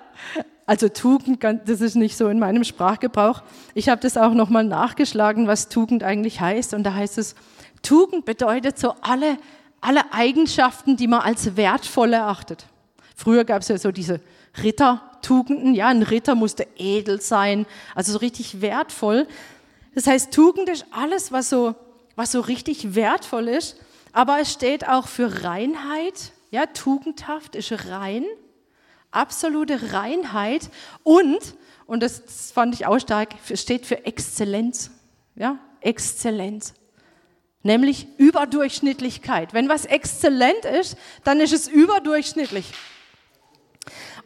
also 0.69 0.91
Tugend, 0.91 1.43
das 1.43 1.81
ist 1.81 1.95
nicht 1.95 2.15
so 2.15 2.29
in 2.29 2.39
meinem 2.39 2.63
Sprachgebrauch. 2.63 3.43
Ich 3.73 3.89
habe 3.89 4.03
das 4.03 4.19
auch 4.19 4.35
nochmal 4.35 4.65
nachgeschlagen, 4.65 5.47
was 5.47 5.71
Tugend 5.71 6.03
eigentlich 6.03 6.43
heißt. 6.43 6.75
Und 6.75 6.83
da 6.83 6.93
heißt 6.93 7.17
es, 7.17 7.35
Tugend 7.81 8.27
bedeutet 8.27 8.79
so 8.79 8.93
alle, 9.01 9.39
alle 9.81 10.13
Eigenschaften, 10.13 10.99
die 10.99 11.07
man 11.07 11.23
als 11.23 11.57
wertvoll 11.57 12.13
erachtet. 12.13 12.67
Früher 13.17 13.47
gab 13.47 13.63
es 13.63 13.69
ja 13.69 13.79
so 13.79 13.93
diese 13.93 14.21
Rittertugenden. 14.63 15.73
Ja, 15.73 15.89
ein 15.89 16.03
Ritter 16.03 16.35
musste 16.35 16.67
edel 16.77 17.23
sein, 17.23 17.65
also 17.95 18.13
so 18.13 18.19
richtig 18.19 18.61
wertvoll. 18.61 19.27
Das 19.95 20.07
heißt, 20.07 20.35
Tugend 20.35 20.69
ist 20.69 20.85
alles, 20.91 21.33
was 21.33 21.49
so, 21.49 21.77
was 22.15 22.31
so 22.31 22.41
richtig 22.41 22.95
wertvoll 22.95 23.49
ist. 23.49 23.81
Aber 24.13 24.39
es 24.39 24.53
steht 24.53 24.87
auch 24.87 25.09
für 25.09 25.45
Reinheit. 25.45 26.33
Ja, 26.51 26.67
tugendhaft 26.67 27.57
ist 27.57 27.73
rein 27.89 28.27
absolute 29.11 29.93
Reinheit 29.93 30.71
und, 31.03 31.55
und 31.87 32.03
das 32.03 32.53
fand 32.53 32.75
ich 32.75 32.87
auch 32.87 32.99
stark, 32.99 33.35
steht 33.55 33.87
für 33.87 34.05
Exzellenz. 34.05 34.91
Ja, 35.35 35.59
Exzellenz. 35.81 36.75
Nämlich 37.63 38.07
Überdurchschnittlichkeit. 38.19 39.53
Wenn 39.53 39.69
was 39.69 39.85
exzellent 39.85 40.65
ist, 40.65 40.97
dann 41.25 41.41
ist 41.41 41.53
es 41.53 41.69
überdurchschnittlich. 41.69 42.73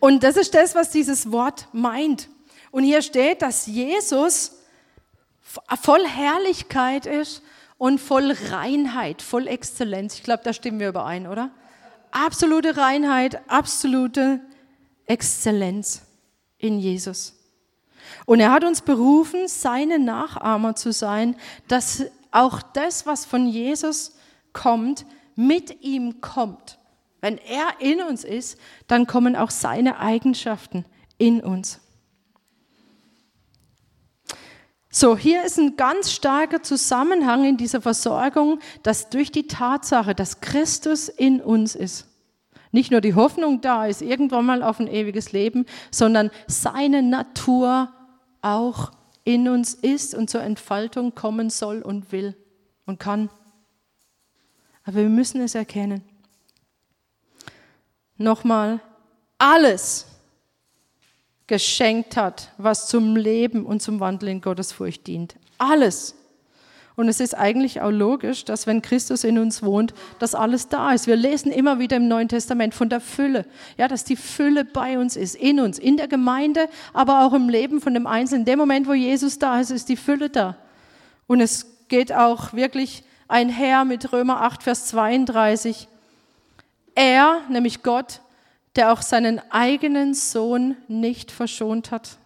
Und 0.01 0.23
das 0.23 0.37
ist 0.37 0.55
das, 0.55 0.75
was 0.75 0.91
dieses 0.91 1.31
Wort 1.31 1.69
meint. 1.73 2.29
Und 2.71 2.85
hier 2.85 3.03
steht, 3.03 3.43
dass 3.43 3.67
Jesus 3.67 4.59
voll 5.81 6.07
Herrlichkeit 6.07 7.07
ist 7.07 7.43
und 7.79 8.01
voll 8.01 8.33
Reinheit, 8.51 9.23
voll 9.23 9.47
Exzellenz. 9.47 10.15
Ich 10.15 10.23
glaube, 10.23 10.43
da 10.45 10.53
stimmen 10.53 10.81
wir 10.81 10.89
überein, 10.89 11.27
oder? 11.27 11.51
Absolute 12.11 12.77
Reinheit, 12.77 13.43
absolute 13.49 14.41
Exzellenz 15.13 16.03
in 16.57 16.79
Jesus. 16.79 17.35
Und 18.25 18.41
er 18.41 18.51
hat 18.51 18.65
uns 18.65 18.81
berufen, 18.81 19.47
seine 19.47 19.99
Nachahmer 19.99 20.75
zu 20.75 20.91
sein, 20.91 21.37
dass 21.69 22.05
auch 22.31 22.63
das, 22.63 23.05
was 23.05 23.27
von 23.27 23.47
Jesus 23.47 24.17
kommt, 24.55 25.05
mit 25.37 25.83
ihm 25.83 26.23
kommt. 26.23 26.79
Wenn 27.21 27.37
er 27.37 27.81
in 27.81 28.01
uns 28.01 28.25
ist, 28.25 28.59
dann 28.87 29.07
kommen 29.07 29.37
auch 29.37 29.51
seine 29.51 29.99
Eigenschaften 29.99 30.87
in 31.19 31.43
uns. 31.43 31.79
So, 34.91 35.17
hier 35.17 35.45
ist 35.45 35.59
ein 35.59 35.77
ganz 35.77 36.11
starker 36.11 36.63
Zusammenhang 36.63 37.45
in 37.45 37.57
dieser 37.59 37.83
Versorgung, 37.83 38.61
dass 38.83 39.11
durch 39.11 39.31
die 39.31 39.47
Tatsache, 39.47 40.15
dass 40.15 40.41
Christus 40.41 41.09
in 41.09 41.41
uns 41.41 41.75
ist, 41.75 42.07
nicht 42.73 42.91
nur 42.91 43.01
die 43.01 43.15
Hoffnung 43.15 43.61
da 43.61 43.87
ist, 43.87 44.03
irgendwann 44.03 44.47
mal 44.47 44.63
auf 44.63 44.81
ein 44.81 44.89
ewiges 44.89 45.33
Leben, 45.33 45.67
sondern 45.91 46.31
seine 46.47 47.03
Natur 47.03 47.93
auch 48.41 48.91
in 49.25 49.49
uns 49.49 49.75
ist 49.75 50.15
und 50.15 50.29
zur 50.29 50.43
Entfaltung 50.43 51.15
kommen 51.15 51.51
soll 51.51 51.83
und 51.83 52.11
will 52.11 52.37
und 52.87 52.99
kann. 52.99 53.31
Aber 54.85 54.97
wir 54.97 55.09
müssen 55.09 55.41
es 55.41 55.55
erkennen. 55.55 56.03
Nochmal, 58.17 58.81
alles, 59.39 60.07
geschenkt 61.47 62.17
hat, 62.17 62.53
was 62.57 62.89
zum 62.89 63.17
Leben 63.17 63.67
und 63.67 63.83
zum 63.83 64.01
Wandel 64.01 64.31
in 64.31 64.41
Gottesfurcht 64.41 65.07
dient. 65.07 65.37
Alles. 65.59 66.15
Und 66.95 67.09
es 67.09 67.21
ist 67.21 67.35
eigentlich 67.35 67.81
auch 67.81 67.91
logisch, 67.91 68.45
dass 68.45 68.67
wenn 68.67 68.83
Christus 68.83 69.25
in 69.25 69.39
uns 69.39 69.63
wohnt, 69.63 69.95
dass 70.19 70.35
alles 70.35 70.69
da 70.69 70.93
ist. 70.93 71.07
Wir 71.07 71.17
lesen 71.17 71.51
immer 71.51 71.79
wieder 71.79 71.97
im 71.97 72.07
Neuen 72.07 72.29
Testament 72.29 72.75
von 72.75 72.91
der 72.91 73.01
Fülle. 73.01 73.47
Ja, 73.79 73.89
dass 73.89 74.05
die 74.05 74.17
Fülle 74.17 74.65
bei 74.65 74.99
uns 74.99 75.17
ist, 75.17 75.35
in 75.35 75.59
uns, 75.59 75.79
in 75.79 75.97
der 75.97 76.09
Gemeinde, 76.09 76.69
aber 76.93 77.25
auch 77.25 77.33
im 77.33 77.49
Leben 77.49 77.81
von 77.81 77.95
dem 77.95 78.07
Einzelnen. 78.07 78.43
In 78.43 78.47
dem 78.47 78.59
Moment, 78.59 78.87
wo 78.87 78.93
Jesus 78.93 79.39
da 79.39 79.59
ist, 79.59 79.71
ist 79.71 79.89
die 79.89 79.97
Fülle 79.97 80.29
da. 80.29 80.57
Und 81.27 81.41
es 81.41 81.67
geht 81.89 82.13
auch 82.13 82.53
wirklich 82.53 83.05
einher 83.27 83.87
mit 83.87 84.13
Römer 84.13 84.43
8, 84.43 84.63
Vers 84.63 84.87
32. 84.87 85.89
Er, 86.95 87.41
nämlich 87.49 87.83
Gott, 87.83 88.21
der 88.77 88.93
auch 88.93 89.01
seinen 89.01 89.41
eigenen 89.51 90.13
Sohn 90.13 90.77
nicht 90.89 91.31
verschont 91.31 91.91
hat, 91.91 92.19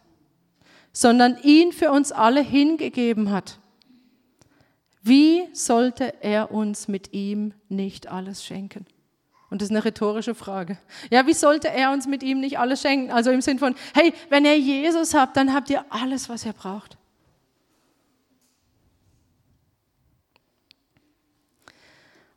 sondern 0.93 1.39
ihn 1.43 1.71
für 1.71 1.93
uns 1.93 2.11
alle 2.11 2.41
hingegeben 2.41 3.31
hat 3.31 3.59
wie 5.07 5.49
sollte 5.53 6.21
er 6.21 6.51
uns 6.51 6.89
mit 6.89 7.13
ihm 7.13 7.55
nicht 7.69 8.09
alles 8.09 8.45
schenken? 8.45 8.87
Und 9.51 9.63
das 9.63 9.67
ist 9.67 9.71
eine 9.71 9.85
rhetorische 9.85 10.35
Frage. 10.35 10.79
Ja, 11.11 11.29
wie 11.29 11.33
sollte 11.33 11.69
er 11.69 11.93
uns 11.93 12.09
mit 12.09 12.25
ihm 12.25 12.41
nicht 12.41 12.59
alles 12.59 12.83
schenken? 12.83 13.13
Also 13.13 13.31
im 13.31 13.41
Sinn 13.41 13.61
von, 13.61 13.77
hey, 13.95 14.13
wenn 14.31 14.45
ihr 14.45 14.59
Jesus 14.59 15.15
habt, 15.15 15.37
dann 15.37 15.55
habt 15.55 15.71
ihr 15.71 15.85
alles, 15.91 16.29
was 16.29 16.45
ihr 16.45 16.53
braucht. 16.53 16.99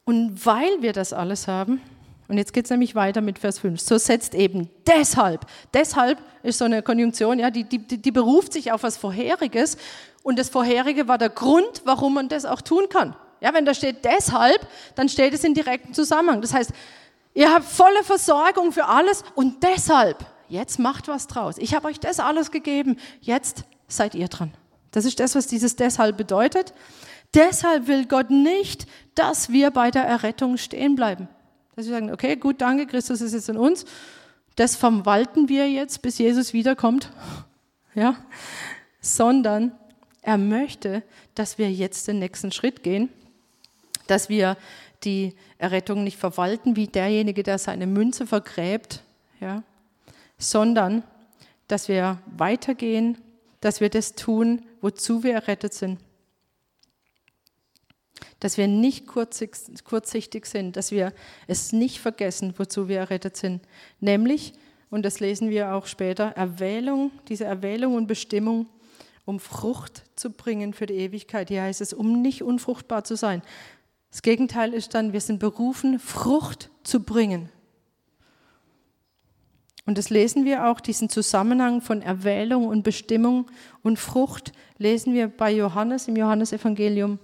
Und 0.05 0.45
weil 0.45 0.83
wir 0.83 0.93
das 0.93 1.11
alles 1.11 1.47
haben, 1.47 1.81
und 2.29 2.37
jetzt 2.37 2.53
geht 2.53 2.65
es 2.65 2.71
nämlich 2.71 2.95
weiter 2.95 3.21
mit 3.21 3.39
Vers 3.39 3.59
5, 3.59 3.81
so 3.81 3.97
setzt 3.97 4.35
eben 4.35 4.69
deshalb, 4.87 5.45
deshalb 5.73 6.19
ist 6.43 6.59
so 6.59 6.65
eine 6.65 6.83
Konjunktion, 6.83 7.39
ja, 7.39 7.49
die, 7.49 7.63
die, 7.63 7.79
die 7.79 8.11
beruft 8.11 8.53
sich 8.53 8.71
auf 8.71 8.83
was 8.83 8.97
Vorheriges 8.97 9.77
und 10.23 10.37
das 10.37 10.49
Vorherige 10.49 11.07
war 11.07 11.17
der 11.17 11.29
Grund, 11.29 11.81
warum 11.85 12.13
man 12.13 12.29
das 12.29 12.45
auch 12.45 12.61
tun 12.61 12.85
kann. 12.89 13.15
Ja, 13.41 13.53
wenn 13.53 13.65
da 13.65 13.73
steht 13.73 14.05
deshalb, 14.05 14.67
dann 14.95 15.09
steht 15.09 15.33
es 15.33 15.43
in 15.43 15.53
direktem 15.53 15.93
Zusammenhang. 15.93 16.41
Das 16.41 16.53
heißt, 16.53 16.71
ihr 17.33 17.51
habt 17.51 17.65
volle 17.65 18.03
Versorgung 18.03 18.71
für 18.71 18.85
alles 18.85 19.23
und 19.33 19.63
deshalb, 19.63 20.25
jetzt 20.49 20.77
macht 20.77 21.07
was 21.07 21.27
draus. 21.27 21.57
Ich 21.57 21.73
habe 21.73 21.87
euch 21.87 21.99
das 21.99 22.19
alles 22.19 22.51
gegeben, 22.51 22.97
jetzt 23.21 23.63
seid 23.87 24.13
ihr 24.13 24.27
dran. 24.27 24.53
Das 24.91 25.05
ist 25.05 25.19
das, 25.19 25.35
was 25.35 25.47
dieses 25.47 25.75
deshalb 25.75 26.17
bedeutet. 26.17 26.73
Deshalb 27.33 27.87
will 27.87 28.05
Gott 28.05 28.29
nicht, 28.29 28.87
dass 29.15 29.49
wir 29.49 29.71
bei 29.71 29.89
der 29.89 30.03
Errettung 30.03 30.57
stehen 30.57 30.95
bleiben. 30.95 31.27
Dass 31.79 31.87
wir 31.87 31.93
sagen, 31.93 32.11
okay, 32.11 32.35
gut, 32.35 32.59
danke, 32.59 32.87
Christus 32.87 33.21
ist 33.21 33.31
jetzt 33.31 33.47
in 33.47 33.55
uns. 33.55 33.85
Das 34.57 34.75
verwalten 34.75 35.47
wir 35.47 35.71
jetzt, 35.71 36.01
bis 36.01 36.17
Jesus 36.17 36.51
wiederkommt. 36.51 37.09
Ja, 37.95 38.15
sondern 39.01 39.71
er 40.21 40.37
möchte, 40.37 41.03
dass 41.35 41.57
wir 41.57 41.71
jetzt 41.71 42.07
den 42.07 42.19
nächsten 42.19 42.51
Schritt 42.51 42.83
gehen, 42.83 43.09
dass 44.07 44.29
wir 44.29 44.57
die 45.03 45.33
Errettung 45.57 46.03
nicht 46.03 46.17
verwalten 46.17 46.75
wie 46.75 46.87
derjenige, 46.87 47.41
der 47.43 47.57
seine 47.57 47.87
Münze 47.87 48.27
vergräbt, 48.27 49.01
ja, 49.39 49.63
sondern 50.37 51.03
dass 51.67 51.87
wir 51.87 52.19
weitergehen, 52.37 53.17
dass 53.61 53.81
wir 53.81 53.89
das 53.89 54.13
tun, 54.13 54.61
wozu 54.81 55.23
wir 55.23 55.33
errettet 55.33 55.73
sind. 55.73 55.99
Dass 58.39 58.57
wir 58.57 58.67
nicht 58.67 59.05
kurzsichtig 59.07 60.45
sind, 60.45 60.75
dass 60.75 60.91
wir 60.91 61.13
es 61.47 61.73
nicht 61.73 61.99
vergessen, 61.99 62.53
wozu 62.57 62.87
wir 62.87 62.99
errettet 62.99 63.35
sind. 63.35 63.61
Nämlich, 63.99 64.53
und 64.89 65.03
das 65.03 65.19
lesen 65.19 65.49
wir 65.49 65.73
auch 65.73 65.85
später, 65.85 66.29
Erwählung, 66.29 67.11
diese 67.27 67.45
Erwählung 67.45 67.95
und 67.95 68.07
Bestimmung 68.07 68.67
um 69.25 69.39
Frucht 69.39 70.05
zu 70.15 70.31
bringen 70.31 70.73
für 70.73 70.87
die 70.87 70.95
Ewigkeit. 70.95 71.49
Hier 71.49 71.61
heißt 71.61 71.81
es, 71.81 71.93
um 71.93 72.21
nicht 72.21 72.41
unfruchtbar 72.41 73.03
zu 73.03 73.15
sein. 73.15 73.43
Das 74.09 74.23
Gegenteil 74.23 74.73
ist 74.73 74.95
dann, 74.95 75.13
wir 75.13 75.21
sind 75.21 75.37
berufen, 75.37 75.99
Frucht 75.99 76.71
zu 76.83 77.03
bringen. 77.03 77.49
Und 79.85 79.99
das 79.99 80.09
lesen 80.09 80.45
wir 80.45 80.65
auch, 80.65 80.79
diesen 80.79 81.09
Zusammenhang 81.09 81.81
von 81.81 82.01
Erwählung 82.01 82.67
und 82.67 82.81
Bestimmung 82.81 83.45
und 83.83 83.99
Frucht, 83.99 84.51
lesen 84.79 85.13
wir 85.13 85.27
bei 85.27 85.51
Johannes 85.51 86.07
im 86.07 86.15
Johannesevangelium, 86.15 87.19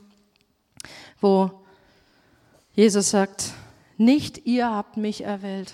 wo 1.26 1.50
Jesus 2.74 3.10
sagt, 3.10 3.54
nicht 3.98 4.46
ihr 4.46 4.70
habt 4.70 4.96
mich 4.96 5.24
erwählt, 5.24 5.74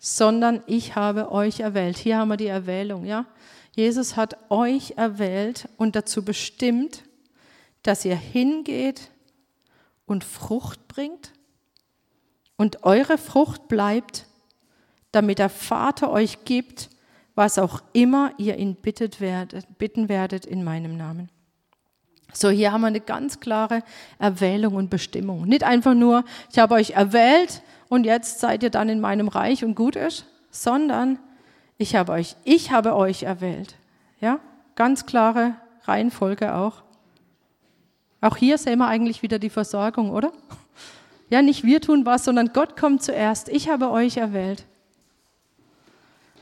sondern 0.00 0.64
ich 0.66 0.96
habe 0.96 1.30
euch 1.30 1.60
erwählt. 1.60 1.96
Hier 1.96 2.18
haben 2.18 2.30
wir 2.30 2.36
die 2.36 2.48
Erwählung, 2.48 3.04
ja. 3.04 3.26
Jesus 3.76 4.16
hat 4.16 4.50
euch 4.50 4.94
erwählt 4.96 5.68
und 5.76 5.94
dazu 5.94 6.24
bestimmt, 6.24 7.04
dass 7.84 8.04
ihr 8.04 8.16
hingeht 8.16 9.12
und 10.06 10.24
Frucht 10.24 10.88
bringt 10.88 11.32
und 12.56 12.82
eure 12.82 13.16
Frucht 13.16 13.68
bleibt, 13.68 14.26
damit 15.12 15.38
der 15.38 15.50
Vater 15.50 16.10
euch 16.10 16.44
gibt, 16.44 16.90
was 17.36 17.60
auch 17.60 17.80
immer 17.92 18.32
ihr 18.38 18.56
ihn 18.56 18.74
bittet 18.74 19.20
werdet, 19.20 19.78
bitten 19.78 20.08
werdet 20.08 20.46
in 20.46 20.64
meinem 20.64 20.96
Namen. 20.96 21.30
So, 22.32 22.50
hier 22.50 22.72
haben 22.72 22.82
wir 22.82 22.88
eine 22.88 23.00
ganz 23.00 23.40
klare 23.40 23.82
Erwählung 24.18 24.74
und 24.74 24.90
Bestimmung. 24.90 25.46
Nicht 25.46 25.64
einfach 25.64 25.94
nur, 25.94 26.24
ich 26.50 26.58
habe 26.58 26.74
euch 26.74 26.90
erwählt 26.90 27.62
und 27.88 28.04
jetzt 28.04 28.40
seid 28.40 28.62
ihr 28.62 28.70
dann 28.70 28.88
in 28.88 29.00
meinem 29.00 29.28
Reich 29.28 29.64
und 29.64 29.74
gut 29.74 29.96
ist, 29.96 30.26
sondern 30.50 31.18
ich 31.78 31.96
habe 31.96 32.12
euch, 32.12 32.36
ich 32.44 32.70
habe 32.70 32.94
euch 32.94 33.24
erwählt. 33.24 33.74
Ja, 34.20 34.38
ganz 34.76 35.06
klare 35.06 35.54
Reihenfolge 35.84 36.54
auch. 36.54 36.82
Auch 38.20 38.36
hier 38.36 38.58
sehen 38.58 38.78
wir 38.78 38.86
eigentlich 38.86 39.22
wieder 39.22 39.38
die 39.38 39.50
Versorgung, 39.50 40.10
oder? 40.10 40.32
Ja, 41.30 41.42
nicht 41.42 41.64
wir 41.64 41.80
tun 41.80 42.04
was, 42.04 42.24
sondern 42.24 42.52
Gott 42.52 42.76
kommt 42.76 43.02
zuerst. 43.02 43.48
Ich 43.48 43.70
habe 43.70 43.90
euch 43.90 44.16
erwählt 44.16 44.66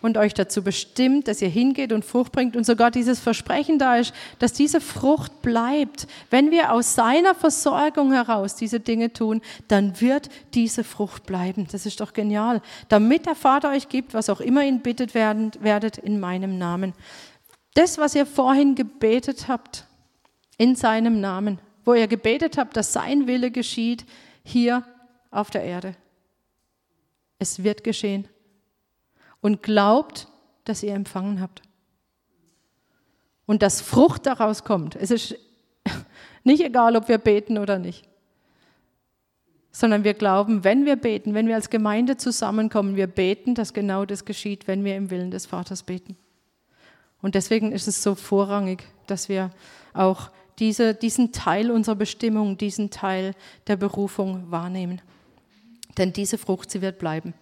und 0.02 0.16
euch 0.16 0.34
dazu 0.34 0.62
bestimmt, 0.62 1.28
dass 1.28 1.42
ihr 1.42 1.48
hingeht 1.48 1.92
und 1.92 2.04
Frucht 2.04 2.32
bringt 2.32 2.56
und 2.56 2.64
sogar 2.64 2.90
dieses 2.90 3.18
Versprechen 3.18 3.78
da 3.78 3.96
ist, 3.96 4.14
dass 4.38 4.52
diese 4.52 4.80
Frucht 4.80 5.42
bleibt. 5.42 6.06
Wenn 6.30 6.50
wir 6.50 6.72
aus 6.72 6.94
seiner 6.94 7.34
Versorgung 7.34 8.12
heraus 8.12 8.56
diese 8.56 8.80
Dinge 8.80 9.12
tun, 9.12 9.42
dann 9.68 10.00
wird 10.00 10.28
diese 10.54 10.84
Frucht 10.84 11.26
bleiben. 11.26 11.66
Das 11.70 11.86
ist 11.86 12.00
doch 12.00 12.12
genial. 12.12 12.62
Damit 12.88 13.26
der 13.26 13.34
Vater 13.34 13.70
euch 13.70 13.88
gibt, 13.88 14.14
was 14.14 14.30
auch 14.30 14.40
immer 14.40 14.64
ihn 14.64 14.80
bittet 14.80 15.14
werden, 15.14 15.50
werdet 15.60 15.98
in 15.98 16.20
meinem 16.20 16.58
Namen. 16.58 16.94
Das, 17.74 17.98
was 17.98 18.14
ihr 18.14 18.26
vorhin 18.26 18.74
gebetet 18.74 19.48
habt, 19.48 19.84
in 20.56 20.74
seinem 20.74 21.20
Namen, 21.20 21.60
wo 21.84 21.94
ihr 21.94 22.08
gebetet 22.08 22.58
habt, 22.58 22.76
dass 22.76 22.92
sein 22.92 23.26
Wille 23.26 23.50
geschieht, 23.50 24.04
hier 24.44 24.84
auf 25.30 25.50
der 25.50 25.62
Erde. 25.62 25.94
Es 27.38 27.62
wird 27.62 27.84
geschehen 27.84 28.28
und 29.40 29.62
glaubt, 29.62 30.28
dass 30.64 30.82
ihr 30.82 30.94
empfangen 30.94 31.40
habt. 31.40 31.62
Und 33.46 33.62
dass 33.62 33.80
Frucht 33.80 34.26
daraus 34.26 34.64
kommt. 34.64 34.96
Es 34.96 35.10
ist 35.10 35.34
nicht 36.44 36.62
egal, 36.62 36.96
ob 36.96 37.08
wir 37.08 37.18
beten 37.18 37.58
oder 37.58 37.78
nicht, 37.78 38.06
sondern 39.70 40.04
wir 40.04 40.14
glauben, 40.14 40.64
wenn 40.64 40.84
wir 40.84 40.96
beten, 40.96 41.34
wenn 41.34 41.46
wir 41.46 41.54
als 41.54 41.70
Gemeinde 41.70 42.16
zusammenkommen, 42.16 42.96
wir 42.96 43.06
beten, 43.06 43.54
dass 43.54 43.72
genau 43.72 44.04
das 44.04 44.24
geschieht, 44.24 44.66
wenn 44.66 44.84
wir 44.84 44.96
im 44.96 45.10
Willen 45.10 45.30
des 45.30 45.46
Vaters 45.46 45.82
beten. 45.82 46.16
Und 47.20 47.34
deswegen 47.34 47.72
ist 47.72 47.88
es 47.88 48.02
so 48.02 48.14
vorrangig, 48.14 48.84
dass 49.06 49.28
wir 49.28 49.50
auch 49.92 50.30
diese, 50.58 50.94
diesen 50.94 51.32
Teil 51.32 51.70
unserer 51.70 51.94
Bestimmung, 51.94 52.58
diesen 52.58 52.90
Teil 52.90 53.34
der 53.66 53.76
Berufung 53.76 54.50
wahrnehmen. 54.50 55.00
Denn 55.96 56.12
diese 56.12 56.38
Frucht, 56.38 56.70
sie 56.70 56.82
wird 56.82 56.98
bleiben. 56.98 57.34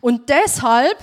Und 0.00 0.28
deshalb 0.28 0.96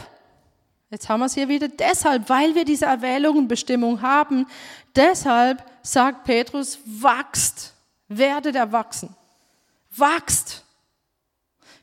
Jetzt 0.90 1.10
haben 1.10 1.20
wir 1.20 1.26
es 1.26 1.34
hier 1.34 1.50
wieder. 1.50 1.68
Deshalb, 1.68 2.30
weil 2.30 2.56
wir 2.56 2.64
diese 2.64 2.86
Erwählung 2.86 3.38
und 3.38 3.48
Bestimmung 3.48 4.02
haben, 4.02 4.48
deshalb 4.96 5.64
sagt 5.82 6.24
Petrus, 6.24 6.80
wachst, 6.86 7.74
werdet 8.08 8.56
erwachsen. 8.56 9.16
Wachst. 9.96 10.64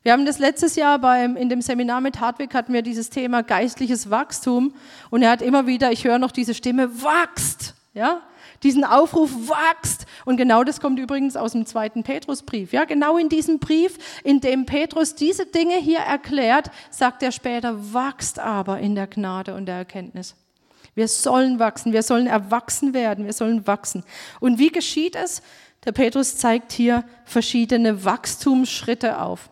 Wir 0.02 0.12
haben 0.12 0.26
das 0.26 0.38
letztes 0.38 0.76
Jahr 0.76 0.98
beim, 0.98 1.36
in 1.36 1.48
dem 1.48 1.62
Seminar 1.62 2.00
mit 2.00 2.20
Hartwig 2.20 2.54
hatten 2.54 2.72
wir 2.72 2.82
dieses 2.82 3.08
Thema 3.10 3.42
geistliches 3.42 4.10
Wachstum 4.10 4.74
und 5.10 5.22
er 5.22 5.30
hat 5.30 5.40
immer 5.40 5.66
wieder, 5.66 5.92
ich 5.92 6.04
höre 6.04 6.18
noch 6.18 6.30
diese 6.30 6.54
Stimme, 6.54 7.02
wachst. 7.02 7.74
Ja? 7.94 8.22
Diesen 8.64 8.84
Aufruf 8.84 9.30
wachst. 9.48 10.06
Und 10.24 10.36
genau 10.36 10.64
das 10.64 10.80
kommt 10.80 10.98
übrigens 10.98 11.36
aus 11.36 11.52
dem 11.52 11.66
zweiten 11.66 12.02
Petrusbrief. 12.02 12.72
Ja, 12.72 12.84
genau 12.84 13.16
in 13.18 13.28
diesem 13.28 13.58
Brief, 13.58 13.98
in 14.24 14.40
dem 14.40 14.66
Petrus 14.66 15.14
diese 15.14 15.46
Dinge 15.46 15.76
hier 15.76 16.00
erklärt, 16.00 16.70
sagt 16.90 17.22
er 17.22 17.30
später, 17.30 17.92
wachst 17.92 18.38
aber 18.38 18.80
in 18.80 18.94
der 18.94 19.06
Gnade 19.06 19.54
und 19.54 19.66
der 19.66 19.76
Erkenntnis. 19.76 20.34
Wir 20.94 21.08
sollen 21.08 21.58
wachsen, 21.58 21.92
wir 21.92 22.02
sollen 22.02 22.26
erwachsen 22.26 22.94
werden, 22.94 23.24
wir 23.24 23.32
sollen 23.32 23.66
wachsen. 23.66 24.04
Und 24.40 24.58
wie 24.58 24.70
geschieht 24.70 25.16
es? 25.16 25.42
Der 25.84 25.92
Petrus 25.92 26.36
zeigt 26.36 26.72
hier 26.72 27.04
verschiedene 27.24 28.04
Wachstumsschritte 28.04 29.20
auf. 29.20 29.50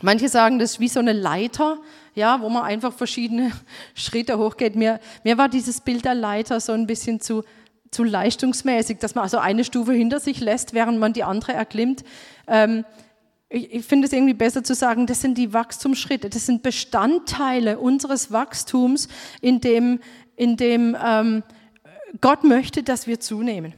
Manche 0.00 0.28
sagen, 0.28 0.58
das 0.58 0.72
ist 0.72 0.80
wie 0.80 0.88
so 0.88 1.00
eine 1.00 1.12
Leiter, 1.12 1.78
ja, 2.14 2.40
wo 2.40 2.48
man 2.48 2.62
einfach 2.62 2.92
verschiedene 2.92 3.52
Schritte 3.94 4.38
hochgeht. 4.38 4.76
Mir, 4.76 5.00
mir 5.24 5.36
war 5.36 5.48
dieses 5.48 5.80
Bild 5.80 6.04
der 6.04 6.14
Leiter 6.14 6.60
so 6.60 6.72
ein 6.72 6.86
bisschen 6.86 7.20
zu, 7.20 7.44
zu 7.92 8.02
leistungsmäßig, 8.02 8.98
dass 8.98 9.14
man 9.14 9.22
also 9.22 9.38
eine 9.38 9.62
Stufe 9.62 9.92
hinter 9.92 10.18
sich 10.18 10.40
lässt, 10.40 10.74
während 10.74 10.98
man 10.98 11.12
die 11.12 11.22
andere 11.22 11.52
erklimmt. 11.52 12.02
Ähm, 12.48 12.84
ich, 13.48 13.72
ich 13.72 13.84
finde 13.84 14.06
es 14.06 14.12
irgendwie 14.12 14.34
besser 14.34 14.64
zu 14.64 14.74
sagen, 14.74 15.06
das 15.06 15.20
sind 15.20 15.38
die 15.38 15.52
Wachstumsschritte, 15.52 16.30
das 16.30 16.46
sind 16.46 16.62
Bestandteile 16.62 17.78
unseres 17.78 18.32
Wachstums, 18.32 19.08
in 19.40 19.60
dem, 19.60 20.00
in 20.34 20.56
dem 20.56 20.96
ähm, 21.00 21.42
Gott 22.20 22.44
möchte, 22.44 22.82
dass 22.82 23.06
wir 23.06 23.20
zunehmen. 23.20 23.74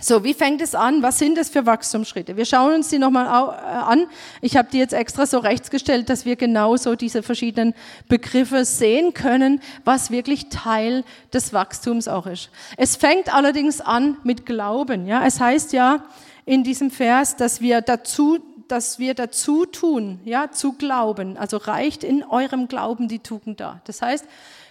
So, 0.00 0.22
wie 0.22 0.32
fängt 0.32 0.62
es 0.62 0.76
an? 0.76 1.02
Was 1.02 1.18
sind 1.18 1.36
das 1.36 1.48
für 1.48 1.66
Wachstumsschritte? 1.66 2.36
Wir 2.36 2.44
schauen 2.44 2.72
uns 2.72 2.88
die 2.88 3.00
nochmal 3.00 3.26
äh, 3.26 3.66
an. 3.66 4.06
Ich 4.40 4.56
habe 4.56 4.68
die 4.70 4.78
jetzt 4.78 4.92
extra 4.92 5.26
so 5.26 5.38
rechts 5.38 5.70
gestellt, 5.70 6.08
dass 6.08 6.24
wir 6.24 6.36
genauso 6.36 6.94
diese 6.94 7.24
verschiedenen 7.24 7.74
Begriffe 8.06 8.64
sehen 8.64 9.12
können, 9.12 9.60
was 9.84 10.12
wirklich 10.12 10.50
Teil 10.50 11.02
des 11.32 11.52
Wachstums 11.52 12.06
auch 12.06 12.26
ist. 12.28 12.50
Es 12.76 12.94
fängt 12.94 13.34
allerdings 13.34 13.80
an 13.80 14.18
mit 14.22 14.46
Glauben. 14.46 15.04
Ja, 15.08 15.26
es 15.26 15.40
heißt 15.40 15.72
ja 15.72 16.04
in 16.44 16.62
diesem 16.62 16.92
Vers, 16.92 17.34
dass 17.34 17.60
wir 17.60 17.80
dazu, 17.80 18.38
dass 18.68 19.00
wir 19.00 19.14
dazu 19.14 19.66
tun, 19.66 20.20
ja, 20.24 20.52
zu 20.52 20.74
glauben. 20.74 21.36
Also 21.36 21.56
reicht 21.56 22.04
in 22.04 22.22
eurem 22.22 22.68
Glauben 22.68 23.08
die 23.08 23.18
Tugend 23.18 23.58
da. 23.58 23.80
Das 23.84 24.00
heißt, 24.00 24.26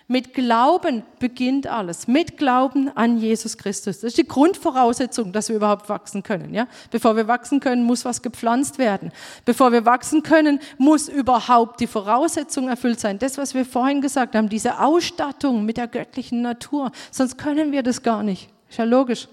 mit 0.09 0.33
Glauben 0.33 1.03
beginnt 1.19 1.67
alles. 1.67 2.07
Mit 2.07 2.37
Glauben 2.37 2.89
an 2.95 3.17
Jesus 3.17 3.57
Christus. 3.57 3.99
Das 3.99 4.09
ist 4.09 4.17
die 4.17 4.27
Grundvoraussetzung, 4.27 5.33
dass 5.33 5.49
wir 5.49 5.57
überhaupt 5.57 5.89
wachsen 5.89 6.23
können. 6.23 6.53
Ja? 6.53 6.67
Bevor 6.91 7.17
wir 7.17 7.27
wachsen 7.27 7.59
können, 7.59 7.83
muss 7.83 8.05
was 8.05 8.21
gepflanzt 8.21 8.77
werden. 8.77 9.11
Bevor 9.43 9.73
wir 9.73 9.85
wachsen 9.85 10.23
können, 10.23 10.61
muss 10.77 11.09
überhaupt 11.09 11.81
die 11.81 11.87
Voraussetzung 11.87 12.69
erfüllt 12.69 13.01
sein. 13.01 13.19
Das, 13.19 13.37
was 13.37 13.53
wir 13.53 13.65
vorhin 13.65 13.99
gesagt 13.99 14.33
haben, 14.35 14.47
diese 14.47 14.79
Ausstattung 14.79 15.65
mit 15.65 15.75
der 15.75 15.87
göttlichen 15.87 16.41
Natur. 16.41 16.91
Sonst 17.11 17.37
können 17.37 17.73
wir 17.73 17.83
das 17.83 18.01
gar 18.01 18.23
nicht. 18.23 18.49
Ist 18.69 18.77
ja 18.77 18.85
logisch. 18.85 19.27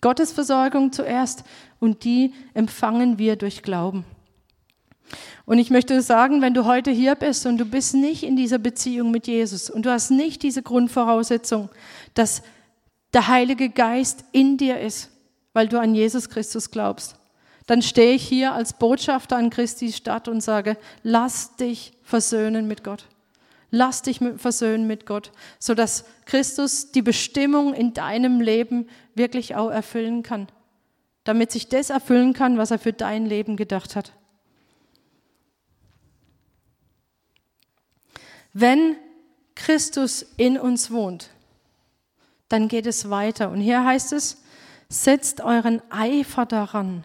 Gottes 0.00 0.32
Versorgung 0.32 0.92
zuerst 0.92 1.44
und 1.78 2.04
die 2.04 2.32
empfangen 2.54 3.18
wir 3.18 3.36
durch 3.36 3.62
Glauben. 3.62 4.06
Und 5.50 5.58
ich 5.58 5.70
möchte 5.70 6.00
sagen, 6.00 6.42
wenn 6.42 6.54
du 6.54 6.64
heute 6.64 6.92
hier 6.92 7.16
bist 7.16 7.44
und 7.44 7.58
du 7.58 7.64
bist 7.64 7.96
nicht 7.96 8.22
in 8.22 8.36
dieser 8.36 8.58
Beziehung 8.58 9.10
mit 9.10 9.26
Jesus 9.26 9.68
und 9.68 9.84
du 9.84 9.90
hast 9.90 10.12
nicht 10.12 10.44
diese 10.44 10.62
Grundvoraussetzung, 10.62 11.70
dass 12.14 12.42
der 13.12 13.26
Heilige 13.26 13.68
Geist 13.68 14.24
in 14.30 14.58
dir 14.58 14.78
ist, 14.78 15.10
weil 15.52 15.66
du 15.66 15.80
an 15.80 15.92
Jesus 15.92 16.28
Christus 16.28 16.70
glaubst, 16.70 17.16
dann 17.66 17.82
stehe 17.82 18.12
ich 18.12 18.22
hier 18.22 18.52
als 18.52 18.74
Botschafter 18.74 19.38
an 19.38 19.50
Christi 19.50 19.90
Stadt 19.90 20.28
und 20.28 20.40
sage, 20.40 20.76
lass 21.02 21.56
dich 21.56 21.94
versöhnen 22.04 22.68
mit 22.68 22.84
Gott. 22.84 23.06
Lass 23.72 24.02
dich 24.02 24.20
versöhnen 24.36 24.86
mit 24.86 25.04
Gott, 25.04 25.32
sodass 25.58 26.04
Christus 26.26 26.92
die 26.92 27.02
Bestimmung 27.02 27.74
in 27.74 27.92
deinem 27.92 28.40
Leben 28.40 28.86
wirklich 29.16 29.56
auch 29.56 29.70
erfüllen 29.70 30.22
kann. 30.22 30.46
Damit 31.24 31.50
sich 31.50 31.68
das 31.68 31.90
erfüllen 31.90 32.34
kann, 32.34 32.56
was 32.56 32.70
er 32.70 32.78
für 32.78 32.92
dein 32.92 33.26
Leben 33.26 33.56
gedacht 33.56 33.96
hat. 33.96 34.12
Wenn 38.52 38.96
Christus 39.54 40.26
in 40.36 40.58
uns 40.58 40.90
wohnt, 40.90 41.30
dann 42.48 42.68
geht 42.68 42.86
es 42.86 43.10
weiter. 43.10 43.50
Und 43.50 43.60
hier 43.60 43.84
heißt 43.84 44.12
es, 44.12 44.42
setzt 44.88 45.40
euren 45.40 45.80
Eifer 45.90 46.46
daran. 46.46 47.04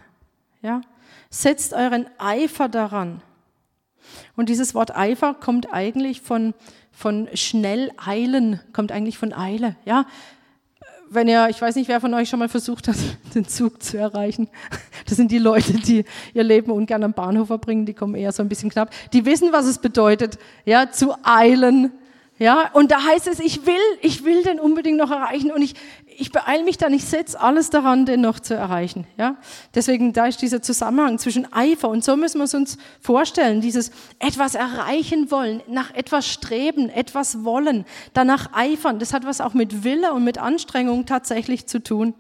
Ja? 0.62 0.82
Setzt 1.30 1.74
euren 1.74 2.08
Eifer 2.18 2.68
daran. 2.68 3.22
Und 4.36 4.50
dieses 4.50 4.74
Wort 4.74 4.96
Eifer 4.96 5.34
kommt 5.34 5.72
eigentlich 5.72 6.22
von, 6.22 6.54
von 6.92 7.30
schnell 7.34 7.92
eilen, 8.04 8.60
kommt 8.74 8.92
eigentlich 8.92 9.18
von 9.18 9.34
Eile. 9.34 9.76
Ja? 9.86 10.06
Wenn 11.10 11.28
ihr, 11.28 11.48
ich 11.50 11.62
weiß 11.62 11.76
nicht, 11.76 11.88
wer 11.88 12.02
von 12.02 12.14
euch 12.14 12.30
schon 12.30 12.40
mal 12.40 12.50
versucht 12.50 12.88
hat, 12.88 12.98
den 13.36 13.48
Zug 13.48 13.82
zu 13.82 13.98
erreichen. 13.98 14.48
Das 15.08 15.18
sind 15.18 15.32
die 15.32 15.38
Leute, 15.38 15.74
die 15.74 16.06
ihr 16.34 16.44
Leben 16.44 16.72
ungern 16.72 17.04
am 17.04 17.14
Bahnhof 17.14 17.48
verbringen, 17.48 17.86
die 17.86 17.94
kommen 17.94 18.16
eher 18.16 18.32
so 18.32 18.42
ein 18.44 18.50
bisschen 18.50 18.70
knapp. 18.70 18.92
Die 19.14 19.26
wissen, 19.26 19.52
was 19.52 19.66
es 19.66 19.80
bedeutet, 19.80 20.38
ja, 20.66 20.92
zu 20.92 21.14
eilen, 21.24 21.92
ja, 22.38 22.70
und 22.74 22.92
da 22.92 23.02
heißt 23.02 23.28
es, 23.28 23.40
ich 23.40 23.66
will, 23.66 23.76
ich 24.02 24.26
will 24.26 24.44
den 24.44 24.60
unbedingt 24.60 24.98
noch 24.98 25.10
erreichen 25.10 25.52
und 25.52 25.62
ich, 25.62 25.74
ich 26.18 26.32
beeile 26.32 26.64
mich 26.64 26.78
dann, 26.78 26.94
ich 26.94 27.06
setze 27.06 27.40
alles 27.40 27.70
daran, 27.70 28.06
den 28.06 28.22
noch 28.22 28.40
zu 28.40 28.54
erreichen. 28.54 29.08
Ja, 29.18 29.38
deswegen 29.74 30.14
da 30.14 30.28
ist 30.28 30.42
dieser 30.42 30.62
Zusammenhang 30.62 31.20
zwischen 31.20 31.52
Eifer 31.52 31.90
und 31.90 32.04
so 32.04 32.16
müssen 32.16 32.40
wir 32.40 32.46
es 32.46 32.54
uns 32.54 32.78
vorstellen, 33.02 33.62
dieses 33.62 33.92
etwas 34.20 34.56
erreichen 34.56 35.32
wollen, 35.32 35.62
nach 35.68 35.94
etwas 35.94 36.28
streben, 36.28 36.90
etwas 36.90 37.44
wollen, 37.44 37.86
danach 38.14 38.54
eifern. 38.54 39.00
Das 39.00 39.14
hat 39.14 39.26
was 39.26 39.42
auch 39.42 39.54
mit 39.54 39.84
Wille 39.84 40.14
und 40.14 40.24
mit 40.24 40.38
Anstrengung 40.38 41.06
tatsächlich 41.06 41.68
zu 41.68 41.82
tun. 41.82 42.14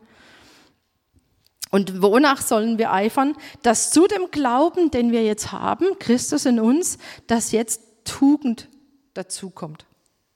Und 1.71 2.01
wonach 2.01 2.41
sollen 2.41 2.77
wir 2.77 2.93
eifern? 2.93 3.36
Dass 3.62 3.91
zu 3.91 4.08
dem 4.08 4.31
Glauben, 4.31 4.91
den 4.91 5.12
wir 5.12 5.23
jetzt 5.23 5.51
haben, 5.51 5.86
Christus 5.99 6.45
in 6.45 6.60
uns, 6.60 6.97
dass 7.27 7.51
jetzt 7.51 7.81
Tugend 8.05 8.69
dazukommt. 9.13 9.86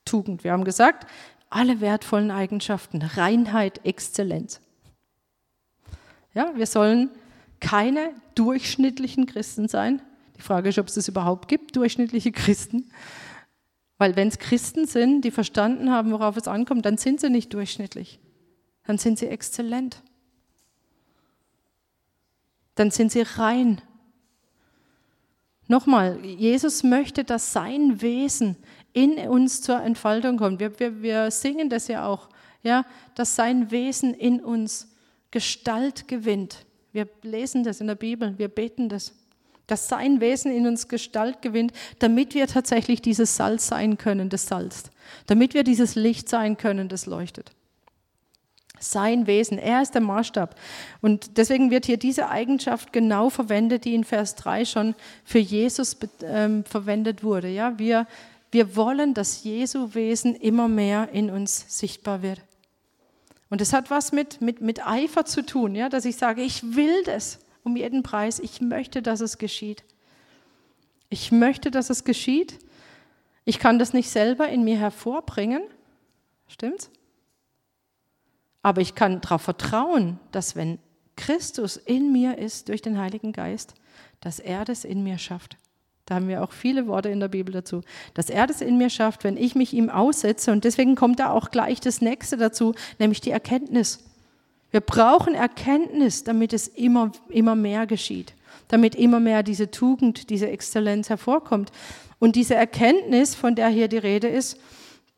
Tugend. 0.05 0.43
Wir 0.43 0.51
haben 0.51 0.63
gesagt, 0.63 1.07
alle 1.49 1.81
wertvollen 1.81 2.31
Eigenschaften, 2.31 3.01
Reinheit, 3.01 3.85
Exzellenz. 3.85 4.61
Ja, 6.33 6.51
wir 6.55 6.67
sollen 6.67 7.09
keine 7.59 8.13
durchschnittlichen 8.35 9.25
Christen 9.25 9.67
sein. 9.67 10.01
Die 10.37 10.41
Frage 10.41 10.69
ist, 10.69 10.79
ob 10.79 10.87
es 10.87 10.95
das 10.95 11.07
überhaupt 11.07 11.47
gibt, 11.47 11.75
durchschnittliche 11.75 12.31
Christen. 12.31 12.91
Weil 13.97 14.15
wenn 14.15 14.29
es 14.29 14.39
Christen 14.39 14.87
sind, 14.87 15.21
die 15.21 15.31
verstanden 15.31 15.91
haben, 15.91 16.11
worauf 16.11 16.37
es 16.37 16.47
ankommt, 16.47 16.85
dann 16.85 16.97
sind 16.97 17.19
sie 17.19 17.29
nicht 17.29 17.53
durchschnittlich. 17.53 18.19
Dann 18.85 18.97
sind 18.97 19.19
sie 19.19 19.27
exzellent. 19.27 20.01
Dann 22.75 22.91
sind 22.91 23.11
sie 23.11 23.21
rein. 23.21 23.81
Nochmal, 25.67 26.23
Jesus 26.23 26.83
möchte, 26.83 27.23
dass 27.23 27.51
sein 27.51 28.01
Wesen 28.01 28.55
in 28.93 29.17
uns 29.29 29.61
zur 29.61 29.81
Entfaltung 29.81 30.37
kommt. 30.37 30.59
Wir, 30.59 30.79
wir, 30.79 31.01
wir 31.01 31.31
singen 31.31 31.69
das 31.69 31.87
ja 31.87 32.05
auch, 32.05 32.29
ja, 32.63 32.85
dass 33.15 33.35
sein 33.35 33.71
Wesen 33.71 34.13
in 34.13 34.41
uns 34.41 34.87
Gestalt 35.31 36.07
gewinnt. 36.07 36.65
Wir 36.91 37.07
lesen 37.21 37.63
das 37.63 37.81
in 37.81 37.87
der 37.87 37.95
Bibel, 37.95 38.37
wir 38.37 38.47
beten 38.47 38.89
das, 38.89 39.13
dass 39.67 39.87
sein 39.87 40.21
Wesen 40.21 40.51
in 40.51 40.65
uns 40.65 40.87
Gestalt 40.87 41.41
gewinnt, 41.41 41.71
damit 41.99 42.33
wir 42.33 42.47
tatsächlich 42.47 43.01
dieses 43.01 43.35
Salz 43.35 43.67
sein 43.67 43.97
können, 43.97 44.29
das 44.29 44.47
salzt, 44.47 44.89
damit 45.27 45.53
wir 45.53 45.63
dieses 45.63 45.95
Licht 45.95 46.27
sein 46.27 46.57
können, 46.57 46.89
das 46.89 47.05
leuchtet. 47.05 47.51
Sein 48.79 49.27
Wesen, 49.27 49.57
er 49.57 49.81
ist 49.81 49.93
der 49.93 50.01
Maßstab. 50.01 50.55
Und 51.01 51.37
deswegen 51.37 51.69
wird 51.69 51.85
hier 51.85 51.97
diese 51.97 52.29
Eigenschaft 52.29 52.93
genau 52.93 53.29
verwendet, 53.29 53.83
die 53.83 53.93
in 53.93 54.05
Vers 54.05 54.35
3 54.35 54.63
schon 54.63 54.95
für 55.25 55.39
Jesus 55.39 55.97
ähm, 56.23 56.63
verwendet 56.63 57.21
wurde. 57.21 57.49
Ja, 57.49 57.77
wir 57.77 58.07
wir 58.51 58.75
wollen, 58.75 59.13
dass 59.13 59.43
Jesu 59.43 59.93
Wesen 59.93 60.35
immer 60.35 60.67
mehr 60.67 61.09
in 61.11 61.29
uns 61.29 61.65
sichtbar 61.67 62.21
wird. 62.21 62.41
Und 63.49 63.61
es 63.61 63.73
hat 63.73 63.89
was 63.89 64.11
mit, 64.11 64.41
mit, 64.41 64.61
mit 64.61 64.85
Eifer 64.85 65.25
zu 65.25 65.45
tun, 65.45 65.75
ja, 65.75 65.89
dass 65.89 66.05
ich 66.05 66.17
sage, 66.17 66.41
ich 66.41 66.75
will 66.75 67.03
das 67.03 67.39
um 67.63 67.75
jeden 67.75 68.03
Preis. 68.03 68.39
Ich 68.39 68.61
möchte, 68.61 69.01
dass 69.01 69.21
es 69.21 69.37
geschieht. 69.37 69.83
Ich 71.09 71.31
möchte, 71.31 71.71
dass 71.71 71.89
es 71.89 72.03
geschieht. 72.03 72.59
Ich 73.45 73.59
kann 73.59 73.79
das 73.79 73.93
nicht 73.93 74.09
selber 74.09 74.47
in 74.47 74.63
mir 74.63 74.77
hervorbringen. 74.77 75.63
Stimmt's? 76.47 76.91
Aber 78.61 78.81
ich 78.81 78.95
kann 78.95 79.21
darauf 79.21 79.41
vertrauen, 79.41 80.19
dass 80.31 80.55
wenn 80.55 80.79
Christus 81.15 81.77
in 81.77 82.11
mir 82.11 82.37
ist 82.37 82.69
durch 82.69 82.81
den 82.81 82.97
Heiligen 82.97 83.33
Geist, 83.33 83.73
dass 84.21 84.39
er 84.39 84.65
das 84.65 84.83
in 84.83 85.03
mir 85.03 85.17
schafft. 85.17 85.57
Da 86.09 86.15
haben 86.15 86.27
wir 86.27 86.43
auch 86.43 86.51
viele 86.51 86.87
Worte 86.87 87.09
in 87.09 87.19
der 87.19 87.27
Bibel 87.27 87.53
dazu, 87.53 87.81
dass 88.15 88.31
er 88.31 88.47
das 88.47 88.61
in 88.61 88.79
mir 88.79 88.89
schafft, 88.89 89.23
wenn 89.23 89.37
ich 89.37 89.53
mich 89.53 89.73
ihm 89.73 89.91
aussetze. 89.91 90.51
Und 90.51 90.63
deswegen 90.63 90.95
kommt 90.95 91.19
da 91.19 91.29
auch 91.29 91.51
gleich 91.51 91.79
das 91.79 92.01
nächste 92.01 92.35
dazu, 92.35 92.73
nämlich 92.97 93.21
die 93.21 93.29
Erkenntnis. 93.29 93.99
Wir 94.71 94.81
brauchen 94.81 95.35
Erkenntnis, 95.35 96.23
damit 96.23 96.51
es 96.51 96.67
immer, 96.67 97.11
immer 97.29 97.55
mehr 97.55 97.85
geschieht, 97.85 98.33
damit 98.69 98.95
immer 98.95 99.19
mehr 99.19 99.43
diese 99.43 99.69
Tugend, 99.69 100.31
diese 100.31 100.49
Exzellenz 100.49 101.09
hervorkommt. 101.09 101.71
Und 102.17 102.35
diese 102.35 102.55
Erkenntnis, 102.55 103.35
von 103.35 103.53
der 103.53 103.69
hier 103.69 103.87
die 103.87 103.97
Rede 103.97 104.27
ist, 104.27 104.57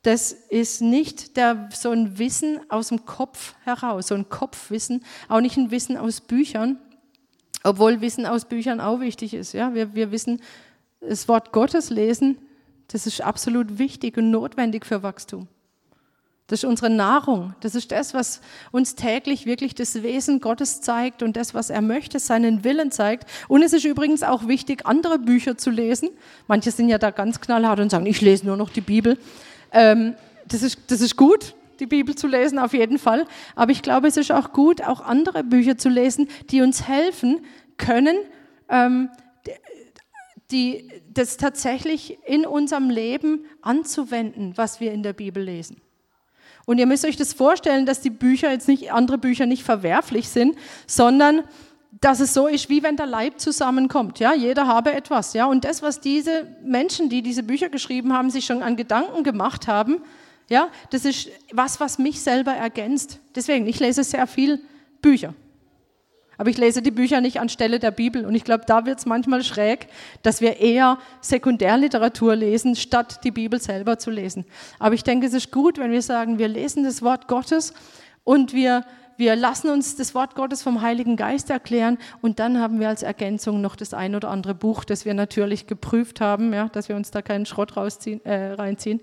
das 0.03 0.33
ist 0.33 0.81
nicht 0.81 1.37
der, 1.37 1.69
so 1.73 1.91
ein 1.91 2.17
Wissen 2.17 2.59
aus 2.69 2.89
dem 2.89 3.05
Kopf 3.05 3.55
heraus, 3.63 4.07
so 4.07 4.15
ein 4.15 4.27
Kopfwissen, 4.27 5.05
auch 5.29 5.39
nicht 5.39 5.55
ein 5.55 5.71
Wissen 5.71 5.95
aus 5.95 6.19
Büchern, 6.19 6.79
obwohl 7.63 8.01
Wissen 8.01 8.25
aus 8.25 8.45
Büchern 8.45 8.81
auch 8.81 8.99
wichtig 8.99 9.33
ist. 9.33 9.53
Ja? 9.53 9.73
Wir, 9.73 9.95
wir 9.95 10.11
wissen, 10.11 10.41
das 11.01 11.27
Wort 11.27 11.51
Gottes 11.51 11.89
lesen, 11.89 12.37
das 12.87 13.07
ist 13.07 13.21
absolut 13.21 13.79
wichtig 13.79 14.17
und 14.17 14.31
notwendig 14.31 14.85
für 14.85 15.03
Wachstum. 15.03 15.47
Das 16.47 16.63
ist 16.63 16.65
unsere 16.65 16.89
Nahrung. 16.89 17.55
Das 17.61 17.75
ist 17.75 17.93
das, 17.93 18.13
was 18.13 18.41
uns 18.71 18.95
täglich 18.95 19.45
wirklich 19.45 19.73
das 19.73 20.03
Wesen 20.03 20.41
Gottes 20.41 20.81
zeigt 20.81 21.23
und 21.23 21.37
das, 21.37 21.53
was 21.53 21.69
er 21.69 21.81
möchte, 21.81 22.19
seinen 22.19 22.65
Willen 22.65 22.91
zeigt. 22.91 23.29
Und 23.47 23.63
es 23.63 23.71
ist 23.71 23.85
übrigens 23.85 24.21
auch 24.21 24.49
wichtig, 24.49 24.85
andere 24.85 25.17
Bücher 25.17 25.57
zu 25.57 25.69
lesen. 25.69 26.09
Manche 26.47 26.71
sind 26.71 26.89
ja 26.89 26.97
da 26.97 27.11
ganz 27.11 27.39
knallhart 27.39 27.79
und 27.79 27.89
sagen, 27.89 28.05
ich 28.05 28.19
lese 28.19 28.45
nur 28.45 28.57
noch 28.57 28.69
die 28.69 28.81
Bibel. 28.81 29.17
Ähm, 29.71 30.15
das, 30.45 30.61
ist, 30.61 30.79
das 30.87 30.99
ist 30.99 31.15
gut, 31.15 31.55
die 31.79 31.85
Bibel 31.85 32.15
zu 32.15 32.27
lesen, 32.27 32.59
auf 32.59 32.73
jeden 32.73 32.99
Fall. 32.99 33.25
Aber 33.55 33.71
ich 33.71 33.81
glaube, 33.81 34.09
es 34.09 34.17
ist 34.17 34.33
auch 34.33 34.51
gut, 34.51 34.83
auch 34.83 34.99
andere 34.99 35.45
Bücher 35.45 35.77
zu 35.77 35.87
lesen, 35.87 36.27
die 36.49 36.61
uns 36.61 36.85
helfen 36.85 37.45
können, 37.77 38.17
ähm, 38.67 39.09
die, 40.51 40.89
das 41.13 41.37
tatsächlich 41.37 42.17
in 42.25 42.45
unserem 42.45 42.89
Leben 42.89 43.45
anzuwenden, 43.61 44.53
was 44.55 44.79
wir 44.79 44.91
in 44.91 45.03
der 45.03 45.13
Bibel 45.13 45.43
lesen. 45.43 45.81
Und 46.65 46.77
ihr 46.77 46.85
müsst 46.85 47.05
euch 47.05 47.17
das 47.17 47.33
vorstellen, 47.33 47.85
dass 47.85 48.01
die 48.01 48.09
Bücher 48.09 48.51
jetzt 48.51 48.67
nicht, 48.67 48.91
andere 48.91 49.17
Bücher 49.17 49.45
nicht 49.45 49.63
verwerflich 49.63 50.29
sind, 50.29 50.55
sondern 50.87 51.43
dass 51.99 52.19
es 52.19 52.33
so 52.33 52.47
ist, 52.47 52.69
wie 52.69 52.83
wenn 52.83 52.95
der 52.95 53.05
Leib 53.05 53.39
zusammenkommt. 53.39 54.19
Ja, 54.19 54.33
jeder 54.33 54.67
habe 54.67 54.93
etwas. 54.93 55.33
Ja, 55.33 55.45
und 55.45 55.65
das, 55.65 55.81
was 55.81 55.99
diese 55.99 56.47
Menschen, 56.63 57.09
die 57.09 57.21
diese 57.21 57.43
Bücher 57.43 57.69
geschrieben 57.69 58.13
haben, 58.13 58.29
sich 58.29 58.45
schon 58.45 58.63
an 58.63 58.77
Gedanken 58.77 59.23
gemacht 59.23 59.67
haben, 59.67 60.01
ja, 60.49 60.69
das 60.89 61.05
ist 61.05 61.29
was, 61.51 61.79
was 61.79 61.97
mich 61.97 62.21
selber 62.21 62.51
ergänzt. 62.51 63.19
Deswegen, 63.35 63.67
ich 63.67 63.79
lese 63.79 64.03
sehr 64.03 64.27
viel 64.27 64.61
Bücher. 65.01 65.33
Aber 66.41 66.49
ich 66.49 66.57
lese 66.57 66.81
die 66.81 66.89
Bücher 66.89 67.21
nicht 67.21 67.39
anstelle 67.39 67.77
der 67.77 67.91
Bibel. 67.91 68.25
Und 68.25 68.33
ich 68.33 68.43
glaube, 68.43 68.63
da 68.65 68.87
wird 68.87 68.97
es 68.97 69.05
manchmal 69.05 69.43
schräg, 69.43 69.85
dass 70.23 70.41
wir 70.41 70.59
eher 70.59 70.97
Sekundärliteratur 71.21 72.35
lesen, 72.35 72.75
statt 72.75 73.19
die 73.23 73.29
Bibel 73.29 73.61
selber 73.61 73.99
zu 73.99 74.09
lesen. 74.09 74.45
Aber 74.79 74.95
ich 74.95 75.03
denke, 75.03 75.27
es 75.27 75.35
ist 75.35 75.51
gut, 75.51 75.77
wenn 75.77 75.91
wir 75.91 76.01
sagen, 76.01 76.39
wir 76.39 76.47
lesen 76.47 76.83
das 76.83 77.03
Wort 77.03 77.27
Gottes 77.27 77.75
und 78.23 78.53
wir, 78.53 78.85
wir 79.17 79.35
lassen 79.35 79.69
uns 79.69 79.97
das 79.97 80.15
Wort 80.15 80.33
Gottes 80.33 80.63
vom 80.63 80.81
Heiligen 80.81 81.15
Geist 81.15 81.51
erklären 81.51 81.99
und 82.23 82.39
dann 82.39 82.59
haben 82.59 82.79
wir 82.79 82.89
als 82.89 83.03
Ergänzung 83.03 83.61
noch 83.61 83.75
das 83.75 83.93
ein 83.93 84.15
oder 84.15 84.31
andere 84.31 84.55
Buch, 84.55 84.83
das 84.83 85.05
wir 85.05 85.13
natürlich 85.13 85.67
geprüft 85.67 86.21
haben, 86.21 86.51
ja, 86.53 86.69
dass 86.69 86.89
wir 86.89 86.95
uns 86.95 87.11
da 87.11 87.21
keinen 87.21 87.45
Schrott 87.45 87.77
rausziehen, 87.77 88.25
äh, 88.25 88.53
reinziehen. 88.53 88.99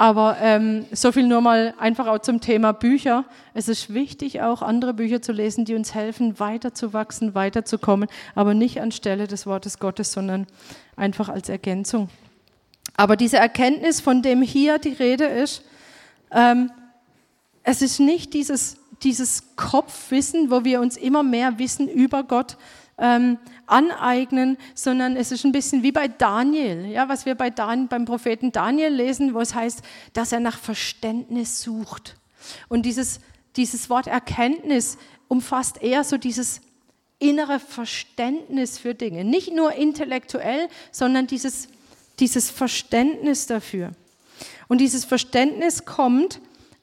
Aber 0.00 0.38
ähm, 0.40 0.86
so 0.92 1.12
viel 1.12 1.26
nur 1.26 1.42
mal 1.42 1.74
einfach 1.78 2.06
auch 2.06 2.20
zum 2.20 2.40
Thema 2.40 2.72
Bücher. 2.72 3.26
Es 3.52 3.68
ist 3.68 3.92
wichtig, 3.92 4.40
auch 4.40 4.62
andere 4.62 4.94
Bücher 4.94 5.20
zu 5.20 5.30
lesen, 5.30 5.66
die 5.66 5.74
uns 5.74 5.94
helfen, 5.94 6.40
weiterzuwachsen, 6.40 7.34
weiterzukommen, 7.34 8.08
aber 8.34 8.54
nicht 8.54 8.80
anstelle 8.80 9.26
des 9.26 9.44
Wortes 9.46 9.78
Gottes, 9.78 10.10
sondern 10.10 10.46
einfach 10.96 11.28
als 11.28 11.50
Ergänzung. 11.50 12.08
Aber 12.96 13.14
diese 13.14 13.36
Erkenntnis, 13.36 14.00
von 14.00 14.22
dem 14.22 14.40
hier 14.40 14.78
die 14.78 14.94
Rede 14.94 15.26
ist, 15.26 15.64
ähm, 16.30 16.72
es 17.62 17.82
ist 17.82 18.00
nicht 18.00 18.32
dieses, 18.32 18.78
dieses 19.02 19.54
Kopfwissen, 19.54 20.50
wo 20.50 20.64
wir 20.64 20.80
uns 20.80 20.96
immer 20.96 21.22
mehr 21.22 21.58
Wissen 21.58 21.88
über 21.88 22.22
Gott 22.22 22.56
ähm, 22.96 23.36
aneignen, 23.70 24.56
sondern 24.74 25.16
es 25.16 25.32
ist 25.32 25.44
ein 25.44 25.52
bisschen 25.52 25.82
wie 25.82 25.92
bei 25.92 26.08
Daniel, 26.08 26.86
ja, 26.86 27.08
was 27.08 27.26
wir 27.26 27.34
bei 27.34 27.50
Dan, 27.50 27.88
beim 27.88 28.04
Propheten 28.04 28.52
Daniel 28.52 28.92
lesen, 28.92 29.34
wo 29.34 29.40
es 29.40 29.54
heißt, 29.54 29.82
dass 30.12 30.32
er 30.32 30.40
nach 30.40 30.58
Verständnis 30.58 31.62
sucht. 31.62 32.16
Und 32.68 32.86
dieses, 32.86 33.20
dieses 33.56 33.90
Wort 33.90 34.06
Erkenntnis 34.06 34.98
umfasst 35.28 35.82
eher 35.82 36.04
so 36.04 36.16
dieses 36.16 36.60
innere 37.18 37.60
Verständnis 37.60 38.78
für 38.78 38.94
Dinge. 38.94 39.24
Nicht 39.24 39.54
nur 39.54 39.72
intellektuell, 39.74 40.68
sondern 40.90 41.26
dieses, 41.26 41.68
dieses 42.18 42.50
Verständnis 42.50 43.46
dafür. 43.46 43.92
Und 44.68 44.80
dieses 44.80 45.04
Verständnis 45.04 45.84
kommt 45.84 46.40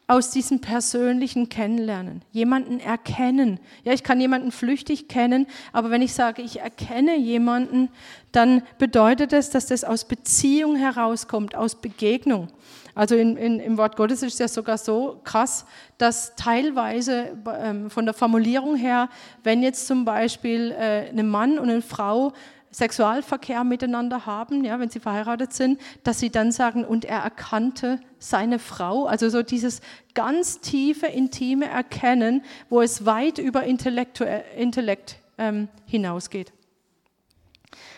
aus 0.08 0.30
diesem 0.32 0.62
persönlichen 0.62 1.50
Kennenlernen, 1.50 2.22
jemanden 2.32 2.80
erkennen. 2.80 3.60
Ja, 3.84 3.92
ich 3.92 4.04
kann 4.04 4.22
jemanden 4.22 4.52
flüchtig 4.52 5.10
kennen, 5.10 5.48
aber 5.74 5.92
wenn 5.92 6.02
ich 6.02 6.14
sage, 6.14 6.42
ich 6.42 6.62
erkenne 6.62 7.18
jemanden, 7.18 7.90
dann 8.32 8.62
bedeutet 8.78 9.34
das, 9.34 9.50
dass 9.50 9.66
das 9.66 9.84
aus 9.84 10.06
Beziehung 10.06 10.78
herauskommt, 10.78 11.56
aus 11.56 11.76
Begegnung. 11.76 12.48
Also 12.96 13.16
in, 13.16 13.38
in, 13.38 13.60
im 13.60 13.78
Wort 13.78 13.96
Gottes 13.96 14.24
ist 14.24 14.34
es 14.34 14.40
ja 14.40 14.48
sogar 14.48 14.78
so 14.78 15.20
krass, 15.24 15.66
dass 15.98 16.36
teilweise 16.36 17.38
ähm, 17.62 17.90
von 17.90 18.06
der 18.06 18.14
Formulierung 18.16 18.76
her, 18.76 19.10
wenn 19.44 19.62
jetzt 19.62 19.88
zum 19.88 20.06
Beispiel 20.06 20.72
äh, 20.72 21.10
ein 21.10 21.30
Mann 21.30 21.60
und 21.60 21.70
eine 21.70 21.82
Frau 21.82 22.34
Sexualverkehr 22.78 23.64
miteinander 23.64 24.28
haben, 24.28 24.64
ja, 24.64 24.80
wenn 24.80 24.92
sie 24.92 25.00
verheiratet 25.00 25.52
sind, 25.52 25.82
dass 26.04 26.20
sie 26.20 26.30
dann 26.30 26.52
sagen, 26.52 26.86
und 26.86 27.06
er 27.06 27.18
erkannte 27.22 28.00
seine 28.20 28.60
Frau. 28.60 29.08
Also 29.08 29.30
so 29.30 29.42
dieses 29.42 29.82
ganz 30.14 30.60
tiefe, 30.60 31.08
intime 31.08 31.66
Erkennen, 31.68 32.44
wo 32.70 32.82
es 32.84 33.04
weit 33.04 33.40
über 33.40 33.64
Intellekt 33.64 35.16
ähm, 35.40 35.70
hinausgeht. 35.88 36.54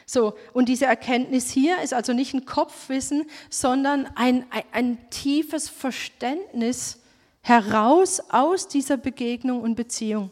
So, 0.06 0.36
und 0.54 0.70
diese 0.70 0.86
Erkenntnis 0.86 1.52
hier 1.52 1.82
ist 1.82 1.94
also 1.94 2.14
nicht 2.14 2.34
ein 2.34 2.46
Kopfwissen, 2.46 3.26
sondern 3.50 4.08
ein, 4.16 4.46
ein, 4.50 4.64
ein 4.72 5.10
tiefes 5.10 5.68
Verständnis 5.68 7.02
heraus 7.42 8.22
aus 8.30 8.70
dieser 8.70 8.96
Begegnung 8.96 9.62
und 9.62 9.76
Beziehung. 9.76 10.32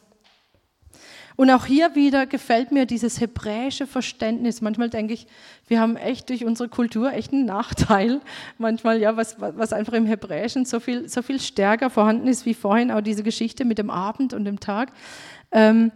Und 1.38 1.52
auch 1.52 1.68
hier 1.68 1.94
wieder 1.94 2.26
gefällt 2.26 2.72
mir 2.72 2.88
dieses 2.88 3.22
hebräische 3.22 3.86
Verständnis. 3.86 4.62
Manchmal 4.62 4.90
denke 4.90 5.14
ich, 5.14 5.28
wir 5.68 5.80
haben 5.80 5.96
echt 5.96 6.30
durch 6.30 6.44
unsere 6.44 6.68
Kultur 6.68 7.14
echt 7.14 7.32
einen 7.32 7.46
Nachteil. 7.46 8.22
Manchmal, 8.58 9.00
ja, 9.00 9.16
was, 9.16 9.40
was 9.40 9.72
einfach 9.72 9.94
im 9.94 10.08
Hebräischen 10.08 10.66
so 10.66 10.80
viel, 10.80 11.08
so 11.08 11.22
viel 11.22 11.40
stärker 11.40 11.92
vorhanden 11.92 12.28
ist, 12.28 12.48
wie 12.48 12.56
vorhin 12.56 12.92
auch 12.92 13.02
diese 13.02 13.22
Geschichte 13.22 13.66
mit 13.66 13.78
dem 13.78 13.92
Abend 13.92 14.34
und 14.34 14.46
dem 14.46 14.60
Tag. 14.60 14.92
Ähm, 15.52 15.92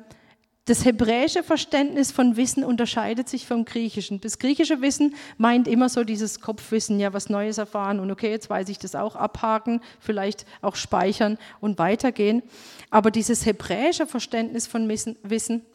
das 0.65 0.86
hebräische 0.86 1.41
Verständnis 1.41 2.12
von 2.12 2.38
Wissen 2.38 2.63
unterscheidet 2.63 3.28
sich 3.28 3.47
vom 3.47 3.65
griechischen. 3.65 4.21
Das 4.21 4.38
griechische 4.38 4.82
Wissen 4.82 5.15
meint 5.38 5.67
immer 5.67 5.89
so 5.89 6.04
dieses 6.04 6.39
Kopfwissen, 6.39 7.00
ja, 7.00 7.13
was 7.13 7.30
Neues 7.30 7.58
erfahren 7.58 8.00
und 8.00 8.12
okay, 8.12 8.30
jetzt 8.30 8.50
weiß 8.50 8.69
ich 8.69 8.78
das 8.78 8.93
auch, 8.93 9.15
abhaken, 9.15 9.82
vielleicht 10.00 10.45
auch 10.62 10.76
speichern 10.76 11.39
und 11.62 11.80
weitergehen. 11.80 12.43
Aber 12.91 13.10
dieses 13.10 13.45
hebräische 13.45 14.06
Verständnis 14.06 14.67
von 14.67 14.88
Wissen 14.88 15.65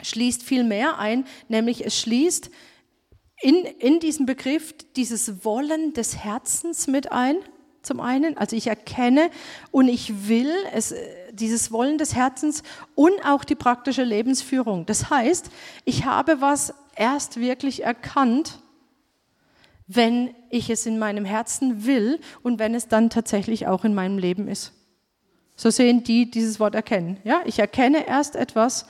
schließt 0.00 0.42
viel 0.42 0.64
mehr 0.64 0.98
ein, 0.98 1.26
nämlich 1.48 1.84
es 1.84 2.00
schließt 2.00 2.50
in, 3.42 3.56
in 3.78 4.00
diesem 4.00 4.24
Begriff 4.24 4.74
dieses 4.96 5.44
Wollen 5.44 5.92
des 5.92 6.16
Herzens 6.16 6.86
mit 6.86 7.12
ein 7.12 7.36
zum 7.82 8.00
einen. 8.00 8.38
Also 8.38 8.56
ich 8.56 8.68
erkenne 8.68 9.30
und 9.70 9.88
ich 9.88 10.28
will 10.28 10.50
es, 10.72 10.94
dieses 11.34 11.72
Wollen 11.72 11.98
des 11.98 12.14
Herzens 12.14 12.62
und 12.94 13.14
auch 13.24 13.44
die 13.44 13.54
praktische 13.54 14.04
Lebensführung. 14.04 14.86
Das 14.86 15.10
heißt, 15.10 15.50
ich 15.84 16.04
habe 16.04 16.40
was 16.40 16.74
erst 16.96 17.38
wirklich 17.38 17.84
erkannt, 17.84 18.60
wenn 19.86 20.34
ich 20.50 20.70
es 20.70 20.86
in 20.86 20.98
meinem 20.98 21.24
Herzen 21.24 21.84
will 21.84 22.20
und 22.42 22.58
wenn 22.58 22.74
es 22.74 22.88
dann 22.88 23.10
tatsächlich 23.10 23.66
auch 23.66 23.84
in 23.84 23.94
meinem 23.94 24.18
Leben 24.18 24.48
ist. 24.48 24.72
So 25.56 25.70
sehen 25.70 26.02
die 26.02 26.30
dieses 26.30 26.58
Wort 26.58 26.74
erkennen. 26.74 27.18
Ja, 27.24 27.42
ich 27.44 27.58
erkenne 27.58 28.06
erst 28.06 28.34
etwas, 28.34 28.86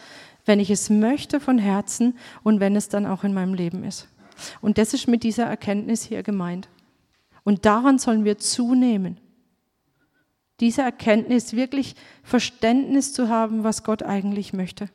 wenn 0.47 0.61
ich 0.61 0.71
es 0.71 0.91
möchte 0.91 1.41
von 1.41 1.59
Herzen 1.59 2.17
und 2.43 2.61
wenn 2.61 2.77
es 2.77 2.89
dann 2.89 3.07
auch 3.07 3.25
in 3.25 3.35
meinem 3.35 3.55
Leben 3.55 3.85
ist. 3.85 4.09
Und 4.61 4.79
das 4.79 4.95
ist 4.95 5.09
mit 5.09 5.23
dieser 5.23 5.45
Erkenntnis 5.45 6.03
hier 6.03 6.23
gemeint. 6.23 6.69
Und 7.45 7.67
daran 7.67 7.99
sollen 7.99 8.25
wir 8.25 8.39
zunehmen. 8.39 9.19
Diese 10.61 10.83
Erkenntnis, 10.83 11.55
wirklich 11.55 11.97
Verständnis 12.23 13.13
zu 13.13 13.29
haben, 13.29 13.65
was 13.65 13.83
Gott 13.83 14.03
eigentlich 14.03 14.53
möchte. 14.53 14.89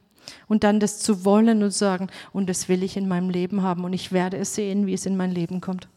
Und 0.47 0.63
dann 0.63 0.79
das 0.79 0.99
zu 0.99 1.25
wollen 1.25 1.63
und 1.63 1.71
sagen, 1.71 2.07
und 2.31 2.49
das 2.49 2.69
will 2.69 2.83
ich 2.83 2.95
in 2.97 3.07
meinem 3.07 3.29
Leben 3.29 3.61
haben 3.61 3.83
und 3.83 3.93
ich 3.93 4.11
werde 4.11 4.37
es 4.37 4.55
sehen, 4.55 4.85
wie 4.85 4.93
es 4.93 5.05
in 5.05 5.17
mein 5.17 5.31
Leben 5.31 5.59
kommt. 5.59 5.87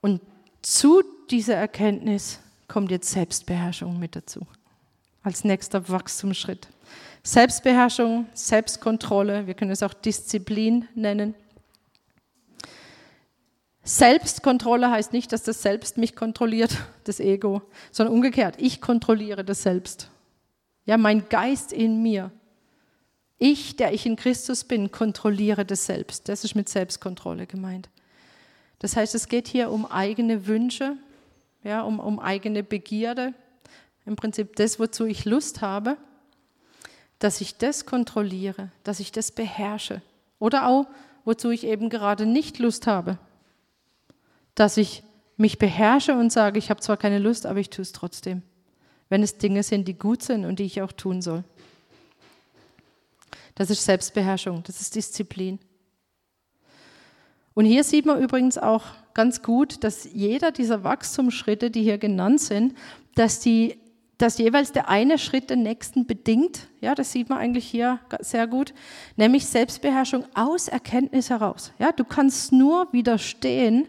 Und 0.00 0.20
zu 0.60 1.02
dieser 1.30 1.54
Erkenntnis 1.54 2.40
kommt 2.68 2.90
jetzt 2.90 3.10
Selbstbeherrschung 3.10 3.98
mit 3.98 4.16
dazu. 4.16 4.46
Als 5.22 5.44
nächster 5.44 5.88
Wachstumsschritt. 5.88 6.68
Selbstbeherrschung, 7.22 8.26
Selbstkontrolle, 8.34 9.46
wir 9.46 9.54
können 9.54 9.70
es 9.70 9.82
auch 9.82 9.94
Disziplin 9.94 10.86
nennen. 10.94 11.34
Selbstkontrolle 13.84 14.90
heißt 14.90 15.12
nicht, 15.12 15.30
dass 15.32 15.42
das 15.42 15.62
Selbst 15.62 15.98
mich 15.98 16.16
kontrolliert, 16.16 16.76
das 17.04 17.20
Ego, 17.20 17.62
sondern 17.92 18.14
umgekehrt, 18.14 18.56
ich 18.58 18.80
kontrolliere 18.80 19.44
das 19.44 19.62
Selbst. 19.62 20.08
Ja, 20.86 20.96
mein 20.96 21.28
Geist 21.28 21.72
in 21.72 22.02
mir. 22.02 22.30
Ich, 23.38 23.76
der 23.76 23.92
ich 23.92 24.06
in 24.06 24.16
Christus 24.16 24.64
bin, 24.64 24.90
kontrolliere 24.90 25.64
das 25.64 25.86
Selbst. 25.86 26.28
Das 26.28 26.44
ist 26.44 26.54
mit 26.54 26.68
Selbstkontrolle 26.68 27.46
gemeint. 27.46 27.88
Das 28.78 28.96
heißt, 28.96 29.14
es 29.14 29.28
geht 29.28 29.48
hier 29.48 29.70
um 29.70 29.86
eigene 29.86 30.46
Wünsche, 30.46 30.96
ja, 31.62 31.82
um, 31.82 32.00
um 32.00 32.18
eigene 32.18 32.62
Begierde, 32.62 33.34
im 34.06 34.16
Prinzip 34.16 34.56
das, 34.56 34.78
wozu 34.78 35.06
ich 35.06 35.24
Lust 35.24 35.62
habe, 35.62 35.96
dass 37.18 37.40
ich 37.40 37.56
das 37.56 37.86
kontrolliere, 37.86 38.70
dass 38.82 39.00
ich 39.00 39.12
das 39.12 39.30
beherrsche. 39.30 40.02
Oder 40.38 40.68
auch, 40.68 40.86
wozu 41.24 41.50
ich 41.50 41.64
eben 41.64 41.88
gerade 41.88 42.26
nicht 42.26 42.58
Lust 42.58 42.86
habe, 42.86 43.18
dass 44.54 44.76
ich 44.76 45.02
mich 45.36 45.58
beherrsche 45.58 46.14
und 46.14 46.30
sage, 46.30 46.58
ich 46.58 46.70
habe 46.70 46.80
zwar 46.80 46.96
keine 46.96 47.18
Lust, 47.18 47.46
aber 47.46 47.60
ich 47.60 47.70
tue 47.70 47.82
es 47.82 47.92
trotzdem. 47.92 48.42
Wenn 49.08 49.22
es 49.22 49.38
Dinge 49.38 49.62
sind, 49.62 49.86
die 49.88 49.98
gut 49.98 50.22
sind 50.22 50.44
und 50.44 50.58
die 50.58 50.64
ich 50.64 50.80
auch 50.82 50.92
tun 50.92 51.22
soll. 51.22 51.44
Das 53.54 53.70
ist 53.70 53.84
Selbstbeherrschung, 53.84 54.62
das 54.64 54.80
ist 54.80 54.94
Disziplin. 54.94 55.58
Und 57.54 57.66
hier 57.66 57.84
sieht 57.84 58.04
man 58.04 58.20
übrigens 58.20 58.58
auch 58.58 58.84
ganz 59.12 59.42
gut, 59.42 59.84
dass 59.84 60.08
jeder 60.12 60.50
dieser 60.50 60.82
Wachstumsschritte, 60.82 61.70
die 61.70 61.82
hier 61.82 61.98
genannt 61.98 62.40
sind, 62.40 62.74
dass 63.14 63.40
die 63.40 63.78
dass 64.18 64.38
jeweils 64.38 64.72
der 64.72 64.88
eine 64.88 65.18
Schritt 65.18 65.50
den 65.50 65.62
nächsten 65.62 66.06
bedingt. 66.06 66.68
Ja, 66.80 66.94
das 66.94 67.12
sieht 67.12 67.28
man 67.28 67.38
eigentlich 67.38 67.66
hier 67.66 67.98
sehr 68.20 68.46
gut. 68.46 68.72
Nämlich 69.16 69.46
Selbstbeherrschung 69.46 70.24
aus 70.34 70.68
Erkenntnis 70.68 71.30
heraus. 71.30 71.72
Ja, 71.78 71.92
du 71.92 72.04
kannst 72.04 72.52
nur 72.52 72.92
widerstehen, 72.92 73.88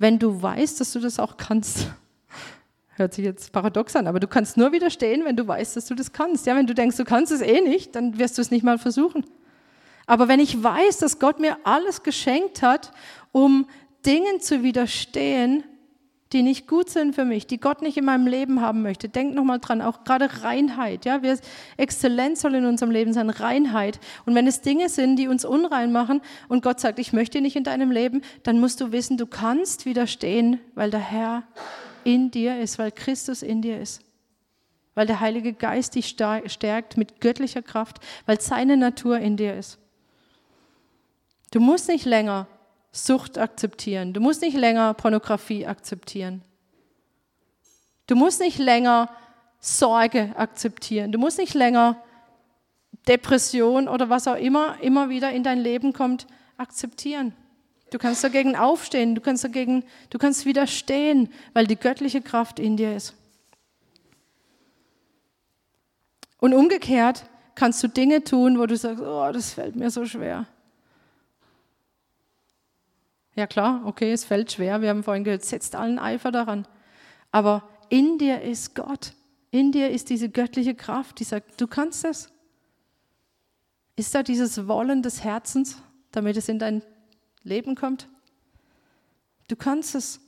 wenn 0.00 0.18
du 0.18 0.42
weißt, 0.42 0.80
dass 0.80 0.92
du 0.92 0.98
das 0.98 1.20
auch 1.20 1.36
kannst. 1.36 1.86
Hört 2.96 3.14
sich 3.14 3.24
jetzt 3.24 3.52
paradox 3.52 3.94
an, 3.94 4.06
aber 4.06 4.18
du 4.18 4.26
kannst 4.26 4.56
nur 4.56 4.72
widerstehen, 4.72 5.24
wenn 5.26 5.36
du 5.36 5.46
weißt, 5.46 5.76
dass 5.76 5.86
du 5.86 5.94
das 5.94 6.12
kannst. 6.12 6.46
Ja, 6.46 6.56
wenn 6.56 6.66
du 6.66 6.74
denkst, 6.74 6.96
du 6.96 7.04
kannst 7.04 7.30
es 7.30 7.42
eh 7.42 7.60
nicht, 7.60 7.94
dann 7.94 8.18
wirst 8.18 8.38
du 8.38 8.42
es 8.42 8.50
nicht 8.50 8.64
mal 8.64 8.78
versuchen. 8.78 9.26
Aber 10.06 10.26
wenn 10.26 10.40
ich 10.40 10.60
weiß, 10.60 10.98
dass 10.98 11.18
Gott 11.18 11.38
mir 11.38 11.58
alles 11.64 12.02
geschenkt 12.02 12.62
hat, 12.62 12.92
um 13.30 13.66
Dingen 14.06 14.40
zu 14.40 14.62
widerstehen, 14.62 15.64
die 16.32 16.42
nicht 16.42 16.68
gut 16.68 16.88
sind 16.88 17.14
für 17.14 17.24
mich, 17.24 17.46
die 17.46 17.58
Gott 17.58 17.82
nicht 17.82 17.96
in 17.96 18.04
meinem 18.04 18.26
Leben 18.26 18.60
haben 18.60 18.82
möchte. 18.82 19.08
Denk 19.08 19.34
nochmal 19.34 19.58
dran, 19.58 19.82
auch 19.82 20.04
gerade 20.04 20.42
Reinheit. 20.42 21.04
Ja, 21.04 21.22
wir, 21.22 21.36
Exzellenz 21.76 22.42
soll 22.42 22.54
in 22.54 22.66
unserem 22.66 22.92
Leben 22.92 23.12
sein, 23.12 23.30
Reinheit. 23.30 23.98
Und 24.26 24.36
wenn 24.36 24.46
es 24.46 24.60
Dinge 24.60 24.88
sind, 24.88 25.16
die 25.16 25.26
uns 25.26 25.44
unrein 25.44 25.90
machen 25.90 26.20
und 26.48 26.62
Gott 26.62 26.78
sagt, 26.78 27.00
ich 27.00 27.12
möchte 27.12 27.40
nicht 27.40 27.56
in 27.56 27.64
deinem 27.64 27.90
Leben, 27.90 28.22
dann 28.44 28.60
musst 28.60 28.80
du 28.80 28.92
wissen, 28.92 29.16
du 29.16 29.26
kannst 29.26 29.86
widerstehen, 29.86 30.60
weil 30.76 30.90
der 30.90 31.00
Herr 31.00 31.42
in 32.04 32.30
dir 32.30 32.60
ist, 32.60 32.78
weil 32.78 32.92
Christus 32.92 33.42
in 33.42 33.60
dir 33.60 33.80
ist. 33.80 34.00
Weil 34.94 35.06
der 35.06 35.20
Heilige 35.20 35.52
Geist 35.52 35.96
dich 35.96 36.06
stärkt 36.06 36.96
mit 36.96 37.20
göttlicher 37.20 37.62
Kraft, 37.62 37.98
weil 38.26 38.40
seine 38.40 38.76
Natur 38.76 39.18
in 39.18 39.36
dir 39.36 39.56
ist. 39.56 39.78
Du 41.50 41.58
musst 41.58 41.88
nicht 41.88 42.04
länger 42.04 42.46
Sucht 42.92 43.38
akzeptieren. 43.38 44.12
Du 44.12 44.20
musst 44.20 44.42
nicht 44.42 44.56
länger 44.56 44.94
Pornografie 44.94 45.66
akzeptieren. 45.66 46.42
Du 48.06 48.16
musst 48.16 48.40
nicht 48.40 48.58
länger 48.58 49.08
Sorge 49.60 50.34
akzeptieren. 50.36 51.12
Du 51.12 51.18
musst 51.18 51.38
nicht 51.38 51.54
länger 51.54 52.02
Depression 53.06 53.88
oder 53.88 54.10
was 54.10 54.26
auch 54.26 54.36
immer 54.36 54.80
immer 54.80 55.08
wieder 55.08 55.30
in 55.32 55.42
dein 55.42 55.60
Leben 55.60 55.92
kommt 55.92 56.26
akzeptieren. 56.56 57.34
Du 57.90 57.98
kannst 57.98 58.22
dagegen 58.22 58.56
aufstehen, 58.56 59.14
du 59.14 59.20
kannst 59.20 59.42
dagegen, 59.44 59.84
du 60.10 60.18
kannst 60.18 60.46
widerstehen, 60.46 61.32
weil 61.54 61.66
die 61.66 61.76
göttliche 61.76 62.20
Kraft 62.20 62.58
in 62.58 62.76
dir 62.76 62.94
ist. 62.94 63.14
Und 66.38 66.54
umgekehrt 66.54 67.24
kannst 67.54 67.82
du 67.82 67.88
Dinge 67.88 68.24
tun, 68.24 68.58
wo 68.58 68.66
du 68.66 68.76
sagst, 68.76 69.02
oh, 69.02 69.30
das 69.32 69.52
fällt 69.52 69.76
mir 69.76 69.90
so 69.90 70.06
schwer. 70.06 70.46
Ja 73.40 73.46
klar, 73.46 73.80
okay, 73.86 74.12
es 74.12 74.26
fällt 74.26 74.52
schwer. 74.52 74.82
Wir 74.82 74.90
haben 74.90 75.02
vorhin 75.02 75.24
gehört, 75.24 75.46
setzt 75.46 75.74
allen 75.74 75.98
Eifer 75.98 76.30
daran. 76.30 76.68
Aber 77.32 77.66
in 77.88 78.18
dir 78.18 78.42
ist 78.42 78.74
Gott. 78.74 79.14
In 79.50 79.72
dir 79.72 79.88
ist 79.88 80.10
diese 80.10 80.28
göttliche 80.28 80.74
Kraft, 80.74 81.20
die 81.20 81.24
sagt, 81.24 81.58
du 81.58 81.66
kannst 81.66 82.04
es. 82.04 82.30
Ist 83.96 84.14
da 84.14 84.22
dieses 84.22 84.68
Wollen 84.68 85.02
des 85.02 85.24
Herzens, 85.24 85.78
damit 86.12 86.36
es 86.36 86.50
in 86.50 86.58
dein 86.58 86.82
Leben 87.42 87.76
kommt? 87.76 88.08
Du 89.48 89.56
kannst 89.56 89.94
es. 89.94 90.20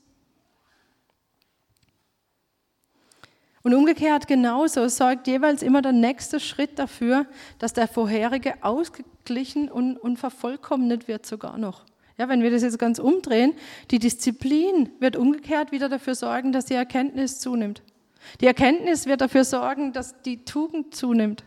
Und 3.63 3.75
umgekehrt 3.75 4.27
genauso 4.27 4.89
sorgt 4.89 5.27
jeweils 5.27 5.63
immer 5.63 5.83
der 5.83 5.93
nächste 5.93 6.41
Schritt 6.41 6.79
dafür, 6.79 7.27
dass 7.59 7.75
der 7.75 7.89
vorherige 7.89 8.65
ausgeglichen 8.65 9.71
und, 9.71 9.99
und 9.99 10.17
vervollkommnet 10.17 11.09
wird 11.09 11.27
sogar 11.27 11.59
noch. 11.59 11.85
Ja, 12.19 12.29
wenn 12.29 12.43
wir 12.43 12.51
das 12.51 12.63
jetzt 12.63 12.79
ganz 12.79 12.99
umdrehen, 12.99 13.55
die 13.91 13.99
Disziplin 13.99 14.91
wird 15.01 15.17
umgekehrt 15.17 15.73
wieder 15.73 15.89
dafür 15.89 16.15
sorgen, 16.15 16.53
dass 16.53 16.67
die 16.67 16.75
Erkenntnis 16.75 17.41
zunimmt. 17.41 17.83
Die 18.41 18.47
Erkenntnis 18.47 19.07
wird 19.07 19.21
dafür 19.21 19.45
sorgen, 19.45 19.93
dass 19.93 20.21
die 20.23 20.45
Tugend 20.45 20.95
zunimmt. 20.95 21.45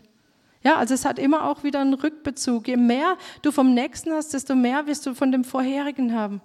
Ja, 0.63 0.77
also 0.77 0.95
es 0.95 1.05
hat 1.05 1.19
immer 1.19 1.49
auch 1.49 1.63
wieder 1.63 1.79
einen 1.79 1.93
Rückbezug. 1.93 2.67
Je 2.67 2.75
mehr 2.75 3.17
du 3.43 3.51
vom 3.51 3.73
Nächsten 3.73 4.11
hast, 4.11 4.33
desto 4.33 4.55
mehr 4.55 4.87
wirst 4.87 5.05
du 5.05 5.13
von 5.13 5.31
dem 5.31 5.43
Vorherigen 5.43 6.13
haben. 6.13 6.41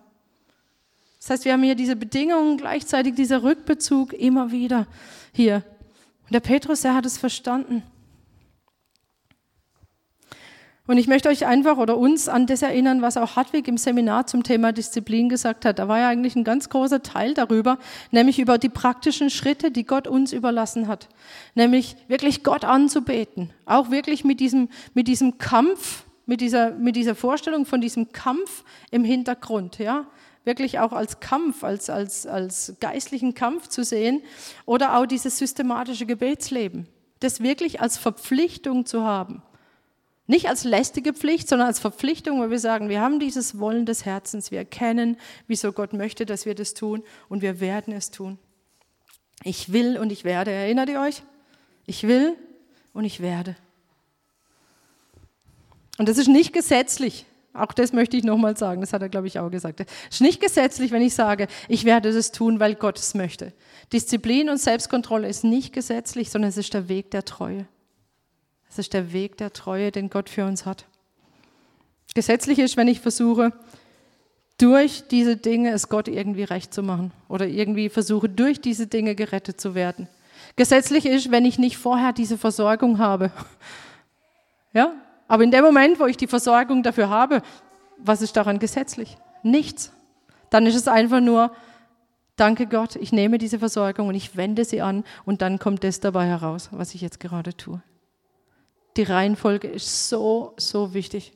Das 1.18 1.31
heißt, 1.31 1.45
wir 1.45 1.55
haben 1.55 1.62
hier 1.62 1.75
diese 1.75 1.97
Bedingungen, 1.97 2.57
gleichzeitig 2.57 3.14
dieser 3.14 3.43
Rückbezug 3.43 4.12
immer 4.12 4.53
wieder 4.53 4.87
hier. 5.33 5.62
Und 6.25 6.33
der 6.33 6.41
Petrus, 6.41 6.83
der 6.83 6.95
hat 6.95 7.07
es 7.07 7.18
verstanden. 7.18 7.83
Und 10.91 10.99
ich 10.99 11.07
möchte 11.07 11.28
euch 11.28 11.47
einfach 11.47 11.76
oder 11.76 11.97
uns 11.97 12.28
an 12.28 12.49
das 12.49 12.62
erinnern, 12.62 13.01
was 13.01 13.16
auch 13.16 13.36
Hartwig 13.36 13.68
im 13.68 13.78
Seminar 13.78 14.26
zum 14.26 14.43
Thema 14.43 14.72
Disziplin 14.72 15.28
gesagt 15.28 15.64
hat. 15.64 15.78
Da 15.78 15.86
war 15.86 16.01
ja 16.01 16.09
eigentlich 16.09 16.34
ein 16.34 16.43
ganz 16.43 16.68
großer 16.68 17.01
Teil 17.01 17.32
darüber, 17.32 17.78
nämlich 18.11 18.41
über 18.41 18.59
die 18.59 18.70
praktischen 18.70 19.30
Schritte, 19.30 19.70
die 19.70 19.84
Gott 19.84 20.09
uns 20.09 20.32
überlassen 20.32 20.88
hat. 20.88 21.07
Nämlich 21.55 21.95
wirklich 22.09 22.43
Gott 22.43 22.64
anzubeten. 22.64 23.51
Auch 23.66 23.93
wirklich 23.93 24.24
mit 24.24 24.41
diesem, 24.41 24.68
mit 24.93 25.07
diesem 25.07 25.38
Kampf, 25.38 26.07
mit 26.26 26.41
dieser, 26.41 26.72
mit 26.72 26.97
dieser 26.97 27.14
Vorstellung 27.14 27.66
von 27.66 27.80
diesem 27.80 28.11
Kampf 28.11 28.64
im 28.91 29.05
Hintergrund, 29.05 29.78
ja. 29.78 30.07
Wirklich 30.43 30.80
auch 30.80 30.93
als 30.93 31.20
Kampf, 31.20 31.62
als, 31.62 31.88
als, 31.88 32.26
als 32.26 32.74
geistlichen 32.80 33.34
Kampf 33.34 33.68
zu 33.68 33.84
sehen. 33.84 34.22
Oder 34.66 34.99
auch 34.99 35.07
dieses 35.07 35.38
systematische 35.38 36.05
Gebetsleben. 36.05 36.88
Das 37.20 37.41
wirklich 37.45 37.80
als 37.80 37.97
Verpflichtung 37.97 38.86
zu 38.86 39.05
haben. 39.05 39.45
Nicht 40.31 40.49
als 40.49 40.62
lästige 40.62 41.12
Pflicht, 41.12 41.49
sondern 41.49 41.66
als 41.66 41.81
Verpflichtung, 41.81 42.41
weil 42.41 42.51
wir 42.51 42.61
sagen, 42.61 42.89
wir 42.89 43.01
haben 43.01 43.18
dieses 43.18 43.59
Wollen 43.59 43.85
des 43.85 44.05
Herzens, 44.05 44.53
wir 44.53 44.61
erkennen, 44.61 45.16
wieso 45.49 45.72
Gott 45.72 45.93
möchte, 45.93 46.24
dass 46.24 46.47
wir 46.47 46.55
das 46.55 46.72
tun 46.72 47.03
und 47.28 47.43
wir 47.43 47.59
werden 47.59 47.93
es 47.93 48.12
tun. 48.12 48.39
Ich 49.43 49.72
will 49.72 49.99
und 49.99 50.12
ich 50.12 50.22
werde. 50.22 50.53
Erinnert 50.53 50.89
ihr 50.89 51.01
euch? 51.01 51.24
Ich 51.85 52.07
will 52.07 52.37
und 52.93 53.05
ich 53.05 53.18
werde. 53.18 53.57
Und 55.99 56.09
das 56.09 56.16
ist 56.16 56.28
nicht 56.28 56.53
gesetzlich. 56.53 57.26
Auch 57.53 57.72
das 57.72 57.93
möchte 57.93 58.16
ich 58.16 58.22
nochmal 58.22 58.57
sagen, 58.57 58.83
das 58.83 58.93
hat 58.93 59.03
er, 59.03 59.09
glaube 59.09 59.26
ich, 59.26 59.41
auch 59.41 59.51
gesagt. 59.51 59.81
Es 59.81 59.87
ist 60.11 60.20
nicht 60.20 60.41
gesetzlich, 60.41 60.93
wenn 60.93 61.03
ich 61.03 61.14
sage, 61.14 61.49
ich 61.66 61.85
werde 61.85 62.12
das 62.12 62.31
tun, 62.31 62.61
weil 62.61 62.76
Gott 62.76 63.01
es 63.01 63.14
möchte. 63.14 63.53
Disziplin 63.93 64.49
und 64.49 64.59
Selbstkontrolle 64.59 65.26
ist 65.26 65.43
nicht 65.43 65.72
gesetzlich, 65.72 66.31
sondern 66.31 66.51
es 66.51 66.57
ist 66.57 66.72
der 66.72 66.89
Weg 66.89 67.11
der 67.11 67.24
Treue. 67.24 67.66
Das 68.71 68.79
ist 68.79 68.95
der 68.95 69.12
Weg 69.12 69.37
der 69.37 69.53
Treue, 69.53 69.91
den 69.91 70.11
Gott 70.11 70.31
für 70.31 70.47
uns 70.47 70.64
hat. 70.64 70.87
Gesetzlich 72.14 72.59
ist, 72.59 72.77
wenn 72.77 72.89
ich 72.89 73.01
versuche, 73.01 73.53
durch 74.59 75.05
diese 75.09 75.37
Dinge 75.37 75.71
es 75.71 75.89
Gott 75.89 76.07
irgendwie 76.07 76.45
recht 76.45 76.73
zu 76.73 76.83
machen 76.83 77.12
oder 77.29 77.47
irgendwie 77.47 77.89
versuche, 77.89 78.29
durch 78.29 78.61
diese 78.61 78.87
Dinge 78.87 79.14
gerettet 79.14 79.61
zu 79.61 79.75
werden. 79.75 80.09
Gesetzlich 80.57 81.07
ist, 81.07 81.31
wenn 81.31 81.45
ich 81.45 81.59
nicht 81.59 81.79
vorher 81.79 82.12
diese 82.12 82.39
Versorgung 82.39 82.99
habe. 82.99 83.31
Ja? 84.73 84.93
Aber 85.27 85.43
in 85.43 85.51
dem 85.51 85.64
Moment, 85.64 85.99
wo 85.99 86.07
ich 86.07 86.16
die 86.16 86.29
Versorgung 86.29 86.85
dafür 86.85 87.09
habe, 87.09 87.43
was 87.99 88.23
ist 88.23 88.37
daran 88.37 88.61
gesetzlich? 88.61 89.16
Nichts. 89.43 89.93
Dann 90.49 90.64
ist 90.64 90.77
es 90.77 90.87
einfach 90.87 91.18
nur, 91.18 91.51
danke 92.37 92.68
Gott, 92.68 92.95
ich 92.95 93.11
nehme 93.11 93.39
diese 93.39 93.59
Versorgung 93.59 94.07
und 94.07 94.14
ich 94.14 94.37
wende 94.37 94.64
sie 94.64 94.81
an 94.81 95.03
und 95.25 95.43
dann 95.43 95.59
kommt 95.59 95.83
das 95.83 95.99
dabei 95.99 96.27
heraus, 96.27 96.68
was 96.71 96.95
ich 96.95 97.01
jetzt 97.01 97.18
gerade 97.18 97.57
tue. 97.57 97.83
Die 98.97 99.03
Reihenfolge 99.03 99.68
ist 99.68 100.09
so, 100.09 100.55
so 100.57 100.95
wichtig. 100.95 101.32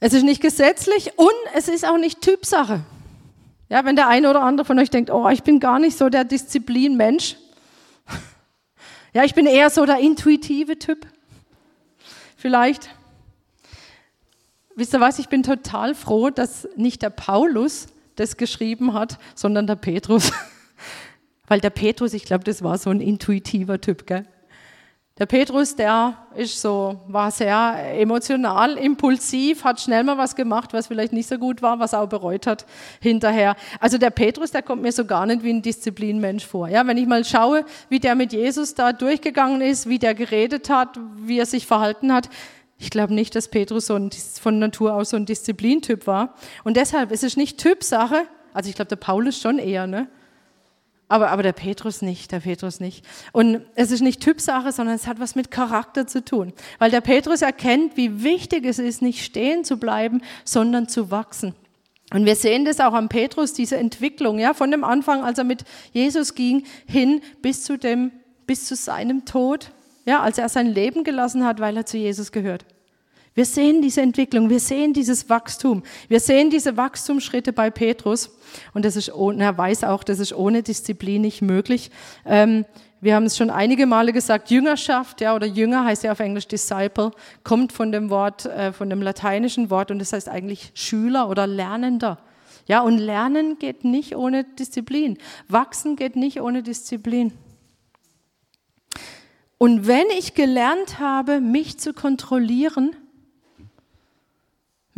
Es 0.00 0.12
ist 0.12 0.22
nicht 0.22 0.40
gesetzlich 0.40 1.18
und 1.18 1.32
es 1.54 1.68
ist 1.68 1.84
auch 1.84 1.98
nicht 1.98 2.20
Typsache. 2.20 2.84
Ja, 3.68 3.84
wenn 3.84 3.96
der 3.96 4.08
eine 4.08 4.30
oder 4.30 4.42
andere 4.42 4.64
von 4.64 4.78
euch 4.78 4.90
denkt, 4.90 5.10
oh, 5.10 5.28
ich 5.28 5.42
bin 5.42 5.60
gar 5.60 5.78
nicht 5.78 5.98
so 5.98 6.08
der 6.08 6.24
Disziplinmensch. 6.24 7.36
Ja, 9.14 9.24
ich 9.24 9.34
bin 9.34 9.46
eher 9.46 9.70
so 9.70 9.86
der 9.86 10.00
intuitive 10.00 10.78
Typ. 10.78 11.06
Vielleicht. 12.36 12.90
Wisst 14.76 14.92
ihr 14.92 15.00
was, 15.00 15.18
ich 15.18 15.28
bin 15.28 15.42
total 15.42 15.94
froh, 15.94 16.28
dass 16.28 16.68
nicht 16.76 17.00
der 17.00 17.08
Paulus 17.08 17.86
das 18.16 18.36
geschrieben 18.36 18.92
hat, 18.92 19.18
sondern 19.34 19.66
der 19.66 19.76
Petrus. 19.76 20.30
Weil 21.48 21.60
der 21.60 21.70
Petrus, 21.70 22.12
ich 22.14 22.24
glaube, 22.24 22.44
das 22.44 22.62
war 22.62 22.78
so 22.78 22.90
ein 22.90 23.00
intuitiver 23.00 23.80
Typ, 23.80 24.06
gell? 24.06 24.26
Der 25.18 25.26
Petrus, 25.26 25.74
der 25.74 26.16
ist 26.36 26.60
so, 26.60 27.00
war 27.08 27.32
sehr 27.32 27.98
emotional, 27.98 28.78
impulsiv, 28.78 29.64
hat 29.64 29.80
schnell 29.80 30.04
mal 30.04 30.16
was 30.16 30.36
gemacht, 30.36 30.72
was 30.72 30.86
vielleicht 30.86 31.12
nicht 31.12 31.28
so 31.28 31.38
gut 31.38 31.60
war, 31.60 31.80
was 31.80 31.92
er 31.92 32.02
auch 32.02 32.08
bereut 32.08 32.46
hat 32.46 32.66
hinterher. 33.00 33.56
Also 33.80 33.98
der 33.98 34.10
Petrus, 34.10 34.52
der 34.52 34.62
kommt 34.62 34.82
mir 34.82 34.92
so 34.92 35.04
gar 35.04 35.26
nicht 35.26 35.42
wie 35.42 35.50
ein 35.50 35.60
Disziplinmensch 35.60 36.46
vor. 36.46 36.68
Ja, 36.68 36.86
wenn 36.86 36.98
ich 36.98 37.08
mal 37.08 37.24
schaue, 37.24 37.64
wie 37.88 37.98
der 37.98 38.14
mit 38.14 38.32
Jesus 38.32 38.74
da 38.74 38.92
durchgegangen 38.92 39.60
ist, 39.60 39.88
wie 39.88 39.98
der 39.98 40.14
geredet 40.14 40.70
hat, 40.70 41.00
wie 41.16 41.40
er 41.40 41.46
sich 41.46 41.66
verhalten 41.66 42.12
hat, 42.12 42.28
Ich 42.80 42.90
glaube 42.90 43.12
nicht, 43.12 43.34
dass 43.34 43.48
Petrus 43.48 43.86
so 43.86 43.96
ein, 43.96 44.10
von 44.40 44.60
Natur 44.60 44.94
aus 44.94 45.10
so 45.10 45.16
ein 45.16 45.26
Disziplintyp 45.26 46.06
war. 46.06 46.34
Und 46.62 46.76
deshalb 46.76 47.10
ist 47.10 47.24
es 47.24 47.36
nicht 47.36 47.58
Typsache. 47.58 48.22
Also 48.54 48.70
ich 48.70 48.76
glaube, 48.76 48.88
der 48.88 48.96
Paulus 48.96 49.40
schon 49.40 49.58
eher, 49.58 49.88
ne? 49.88 50.06
Aber, 51.08 51.30
aber 51.30 51.42
der 51.42 51.52
Petrus 51.52 52.02
nicht, 52.02 52.32
der 52.32 52.40
Petrus 52.40 52.80
nicht. 52.80 53.04
Und 53.32 53.62
es 53.74 53.90
ist 53.90 54.02
nicht 54.02 54.20
Typsache, 54.22 54.72
sondern 54.72 54.94
es 54.94 55.06
hat 55.06 55.20
was 55.20 55.34
mit 55.34 55.50
Charakter 55.50 56.06
zu 56.06 56.22
tun. 56.22 56.52
Weil 56.78 56.90
der 56.90 57.00
Petrus 57.00 57.40
erkennt, 57.40 57.96
wie 57.96 58.22
wichtig 58.22 58.66
es 58.66 58.78
ist, 58.78 59.00
nicht 59.00 59.24
stehen 59.24 59.64
zu 59.64 59.78
bleiben, 59.78 60.20
sondern 60.44 60.86
zu 60.86 61.10
wachsen. 61.10 61.54
Und 62.12 62.26
wir 62.26 62.36
sehen 62.36 62.64
das 62.64 62.80
auch 62.80 62.92
am 62.94 63.08
Petrus, 63.08 63.52
diese 63.52 63.76
Entwicklung, 63.76 64.38
ja, 64.38 64.54
von 64.54 64.70
dem 64.70 64.84
Anfang, 64.84 65.24
als 65.24 65.38
er 65.38 65.44
mit 65.44 65.64
Jesus 65.92 66.34
ging, 66.34 66.64
hin 66.86 67.20
bis 67.42 67.64
zu 67.64 67.76
dem, 67.78 68.12
bis 68.46 68.66
zu 68.66 68.76
seinem 68.76 69.24
Tod, 69.24 69.72
ja, 70.06 70.20
als 70.20 70.38
er 70.38 70.48
sein 70.48 70.68
Leben 70.68 71.04
gelassen 71.04 71.44
hat, 71.44 71.60
weil 71.60 71.76
er 71.76 71.84
zu 71.86 71.98
Jesus 71.98 72.32
gehört. 72.32 72.64
Wir 73.38 73.44
sehen 73.44 73.82
diese 73.82 74.00
Entwicklung, 74.00 74.50
wir 74.50 74.58
sehen 74.58 74.92
dieses 74.92 75.30
Wachstum, 75.30 75.84
wir 76.08 76.18
sehen 76.18 76.50
diese 76.50 76.76
Wachstumsschritte 76.76 77.52
bei 77.52 77.70
Petrus. 77.70 78.36
Und 78.74 78.84
das 78.84 78.96
ist, 78.96 79.10
er 79.10 79.56
weiß 79.56 79.84
auch, 79.84 80.02
das 80.02 80.18
ist 80.18 80.32
ohne 80.32 80.64
Disziplin 80.64 81.22
nicht 81.22 81.40
möglich. 81.40 81.92
Ähm, 82.26 82.64
wir 83.00 83.14
haben 83.14 83.26
es 83.26 83.36
schon 83.36 83.50
einige 83.50 83.86
Male 83.86 84.12
gesagt, 84.12 84.50
Jüngerschaft, 84.50 85.20
ja, 85.20 85.36
oder 85.36 85.46
Jünger 85.46 85.84
heißt 85.84 86.02
ja 86.02 86.10
auf 86.10 86.18
Englisch 86.18 86.48
Disciple, 86.48 87.12
kommt 87.44 87.72
von 87.72 87.92
dem 87.92 88.10
Wort, 88.10 88.46
äh, 88.46 88.72
von 88.72 88.90
dem 88.90 89.02
lateinischen 89.02 89.70
Wort 89.70 89.92
und 89.92 90.00
das 90.00 90.12
heißt 90.12 90.28
eigentlich 90.28 90.72
Schüler 90.74 91.28
oder 91.28 91.46
Lernender. 91.46 92.18
Ja, 92.66 92.80
und 92.80 92.98
Lernen 92.98 93.60
geht 93.60 93.84
nicht 93.84 94.16
ohne 94.16 94.42
Disziplin. 94.42 95.16
Wachsen 95.46 95.94
geht 95.94 96.16
nicht 96.16 96.40
ohne 96.40 96.64
Disziplin. 96.64 97.32
Und 99.58 99.86
wenn 99.86 100.06
ich 100.18 100.34
gelernt 100.34 100.98
habe, 100.98 101.40
mich 101.40 101.78
zu 101.78 101.92
kontrollieren, 101.92 102.96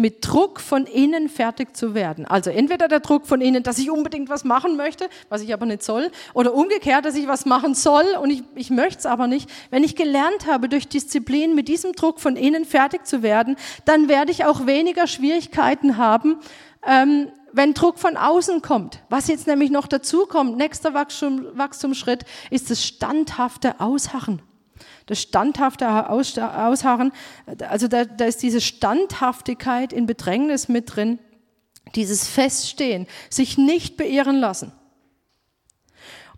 mit 0.00 0.26
Druck 0.26 0.60
von 0.60 0.86
innen 0.86 1.28
fertig 1.28 1.76
zu 1.76 1.94
werden. 1.94 2.26
Also 2.26 2.50
entweder 2.50 2.88
der 2.88 3.00
Druck 3.00 3.26
von 3.26 3.40
innen, 3.40 3.62
dass 3.62 3.78
ich 3.78 3.90
unbedingt 3.90 4.28
was 4.28 4.44
machen 4.44 4.76
möchte, 4.76 5.08
was 5.28 5.42
ich 5.42 5.52
aber 5.52 5.66
nicht 5.66 5.82
soll, 5.82 6.10
oder 6.34 6.54
umgekehrt, 6.54 7.04
dass 7.04 7.14
ich 7.14 7.28
was 7.28 7.46
machen 7.46 7.74
soll 7.74 8.04
und 8.20 8.30
ich, 8.30 8.42
ich 8.54 8.70
möchte 8.70 9.00
es 9.00 9.06
aber 9.06 9.26
nicht. 9.26 9.48
Wenn 9.70 9.84
ich 9.84 9.96
gelernt 9.96 10.46
habe, 10.46 10.68
durch 10.68 10.88
Disziplin 10.88 11.54
mit 11.54 11.68
diesem 11.68 11.92
Druck 11.92 12.20
von 12.20 12.36
innen 12.36 12.64
fertig 12.64 13.06
zu 13.06 13.22
werden, 13.22 13.56
dann 13.84 14.08
werde 14.08 14.32
ich 14.32 14.44
auch 14.44 14.66
weniger 14.66 15.06
Schwierigkeiten 15.06 15.96
haben, 15.96 16.38
ähm, 16.86 17.28
wenn 17.52 17.74
Druck 17.74 17.98
von 17.98 18.16
außen 18.16 18.62
kommt. 18.62 19.02
Was 19.10 19.28
jetzt 19.28 19.46
nämlich 19.46 19.70
noch 19.70 19.86
dazu 19.86 20.26
kommt, 20.26 20.56
nächster 20.56 20.94
Wachstum, 20.94 21.46
Wachstumsschritt, 21.54 22.24
ist 22.50 22.70
das 22.70 22.84
standhafte 22.84 23.80
Ausharren 23.80 24.40
das 25.10 25.20
standhafte 25.20 26.08
Ausharren, 26.08 27.10
also 27.68 27.88
da, 27.88 28.04
da 28.04 28.26
ist 28.26 28.44
diese 28.44 28.60
Standhaftigkeit 28.60 29.92
in 29.92 30.06
Bedrängnis 30.06 30.68
mit 30.68 30.94
drin, 30.94 31.18
dieses 31.96 32.28
Feststehen, 32.28 33.08
sich 33.28 33.58
nicht 33.58 33.96
beirren 33.96 34.36
lassen. 34.36 34.72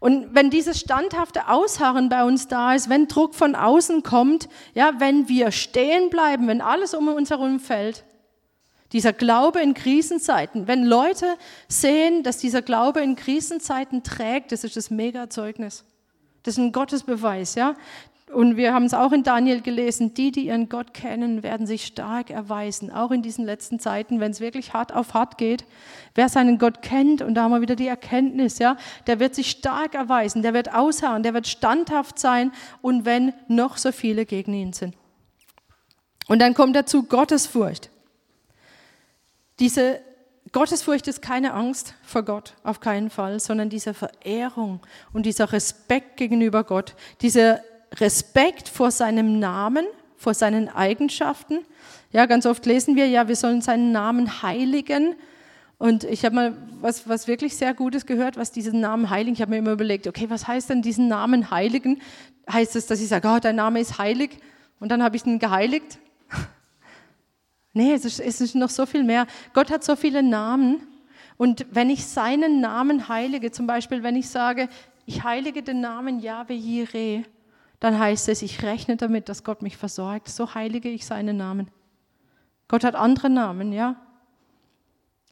Und 0.01 0.35
wenn 0.35 0.49
dieses 0.49 0.81
standhafte 0.81 1.49
Ausharren 1.49 2.09
bei 2.09 2.25
uns 2.25 2.49
da 2.49 2.75
ist, 2.75 2.89
wenn 2.89 3.09
Druck 3.09 3.35
von 3.35 3.55
außen 3.55 4.03
kommt, 4.03 4.49
ja, 4.73 4.95
wenn 4.99 5.29
wir 5.29 5.53
stehen 5.53 6.09
bleiben, 6.09 6.49
wenn 6.49 6.62
alles 6.62 6.95
um 6.95 7.09
uns 7.09 7.29
herum 7.29 7.61
fällt, 7.61 8.05
dieser 8.93 9.12
Glaube 9.12 9.61
in 9.61 9.75
Krisenzeiten, 9.75 10.66
wenn 10.66 10.85
Leute 10.85 11.37
sehen, 11.68 12.23
dass 12.23 12.39
dieser 12.39 12.62
Glaube 12.62 13.03
in 13.03 13.16
Krisenzeiten 13.16 14.03
trägt, 14.03 14.51
das 14.51 14.64
ist 14.64 14.77
das 14.77 14.91
Mega-Zeugnis. 14.91 15.85
Das 16.43 16.55
ist 16.55 16.59
ein 16.59 16.73
Gottesbeweis, 16.73 17.55
ja. 17.55 17.77
Und 18.33 18.57
wir 18.57 18.72
haben 18.72 18.87
es 18.87 18.95
auch 18.95 19.12
in 19.12 19.24
Daniel 19.24 19.61
gelesen, 19.61 20.14
die, 20.14 20.33
die 20.33 20.47
ihren 20.47 20.70
Gott 20.70 20.95
kennen, 20.95 21.43
werden 21.43 21.66
sich 21.66 21.85
stark 21.85 22.30
erweisen, 22.30 22.91
auch 22.91 23.11
in 23.11 23.20
diesen 23.20 23.45
letzten 23.45 23.78
Zeiten, 23.78 24.20
wenn 24.20 24.30
es 24.30 24.41
wirklich 24.41 24.72
hart 24.72 24.95
auf 24.95 25.12
hart 25.12 25.37
geht. 25.37 25.66
Wer 26.14 26.30
seinen 26.30 26.59
Gott 26.59 26.80
kennt, 26.80 27.20
und 27.20 27.35
da 27.35 27.43
haben 27.43 27.51
wir 27.53 27.61
wieder 27.61 27.76
die 27.76 27.87
Erkenntnis, 27.87 28.59
ja, 28.59 28.78
der 29.07 29.20
wird 29.20 29.35
sich 29.35 29.51
stark 29.51 29.95
erweisen, 29.95 30.43
der 30.43 30.55
wird 30.55 30.72
ausharren, 30.72 31.22
der 31.22 31.35
wird 31.35 31.47
standhaft 31.47 32.18
sein, 32.18 32.53
und 32.80 33.05
wenn 33.05 33.35
noch 33.49 33.76
so 33.76 33.93
viele 33.93 34.24
gegen 34.24 34.55
ihn 34.55 34.72
sind. 34.72 34.97
Und 36.26 36.39
dann 36.39 36.55
kommt 36.55 36.74
dazu 36.74 37.03
Gottesfurcht. 37.03 37.91
Diese 39.59 40.01
Gottesfurcht 40.53 41.07
ist 41.07 41.20
keine 41.20 41.53
Angst 41.53 41.95
vor 42.03 42.22
Gott, 42.22 42.55
auf 42.64 42.80
keinen 42.80 43.11
Fall, 43.11 43.41
sondern 43.41 43.68
diese 43.68 43.93
Verehrung 43.93 44.80
und 45.12 45.26
dieser 45.26 45.53
Respekt 45.53 46.16
gegenüber 46.16 46.64
Gott, 46.64 46.95
diese 47.20 47.62
Respekt 48.01 48.68
vor 48.68 48.90
seinem 48.90 49.38
Namen, 49.38 49.86
vor 50.16 50.34
seinen 50.34 50.68
Eigenschaften. 50.68 51.61
Ja, 52.12 52.26
ganz 52.26 52.47
oft 52.47 52.64
lesen 52.66 52.97
wir 52.97 53.07
ja, 53.07 53.28
wir 53.28 53.36
sollen 53.36 53.61
seinen 53.61 53.93
Namen 53.93 54.43
heiligen. 54.43 55.14
Und 55.78 56.05
ich 56.05 56.24
habe 56.24 56.34
mal 56.34 56.57
was, 56.80 57.09
was 57.09 57.26
wirklich 57.26 57.57
sehr 57.57 57.74
Gutes 57.74 58.07
gehört, 58.07 58.36
was 58.36 58.53
diesen 58.53 58.80
Namen 58.80 59.11
heiligen. 59.11 59.34
Ich 59.34 59.43
habe 59.43 59.51
mir 59.51 59.59
immer 59.59 59.72
überlegt, 59.72 60.07
okay, 60.07 60.30
was 60.30 60.47
heißt 60.47 60.70
denn 60.70 60.80
diesen 60.80 61.09
Namen 61.09 61.51
heiligen? 61.51 62.01
Heißt 62.51 62.76
es, 62.76 62.86
dass 62.86 63.01
ich 63.01 63.09
sage, 63.09 63.28
oh, 63.28 63.38
dein 63.40 63.57
Name 63.57 63.80
ist 63.80 63.99
heilig 63.99 64.38
und 64.78 64.90
dann 64.90 65.03
habe 65.03 65.16
ich 65.16 65.26
ihn 65.26 65.38
geheiligt? 65.38 65.99
nee, 67.72 67.93
es 67.93 68.05
ist, 68.05 68.20
es 68.20 68.40
ist 68.40 68.55
noch 68.55 68.70
so 68.70 68.86
viel 68.86 69.03
mehr. 69.03 69.26
Gott 69.55 69.70
hat 69.70 69.82
so 69.82 69.97
viele 69.97 70.22
Namen. 70.22 70.86
Und 71.36 71.66
wenn 71.70 71.90
ich 71.90 72.07
seinen 72.07 72.61
Namen 72.61 73.09
heilige, 73.09 73.51
zum 73.51 73.66
Beispiel, 73.66 74.03
wenn 74.05 74.14
ich 74.14 74.28
sage, 74.28 74.68
ich 75.07 75.24
heilige 75.24 75.62
den 75.62 75.80
Namen 75.80 76.20
Yahweh 76.20 76.55
Jireh, 76.55 77.24
dann 77.83 77.99
heißt 77.99 78.28
es, 78.28 78.43
ich 78.43 78.62
rechne 78.62 78.97
damit, 78.97 79.28
dass 79.28 79.43
Gott 79.43 79.61
mich 79.61 79.76
versorgt. 79.76 80.28
So 80.28 80.55
heilige 80.55 80.89
ich 80.89 81.05
seinen 81.05 81.37
Namen. 81.37 81.68
Gott 82.68 82.85
hat 82.85 82.95
andere 82.95 83.28
Namen, 83.28 83.72
ja. 83.72 83.97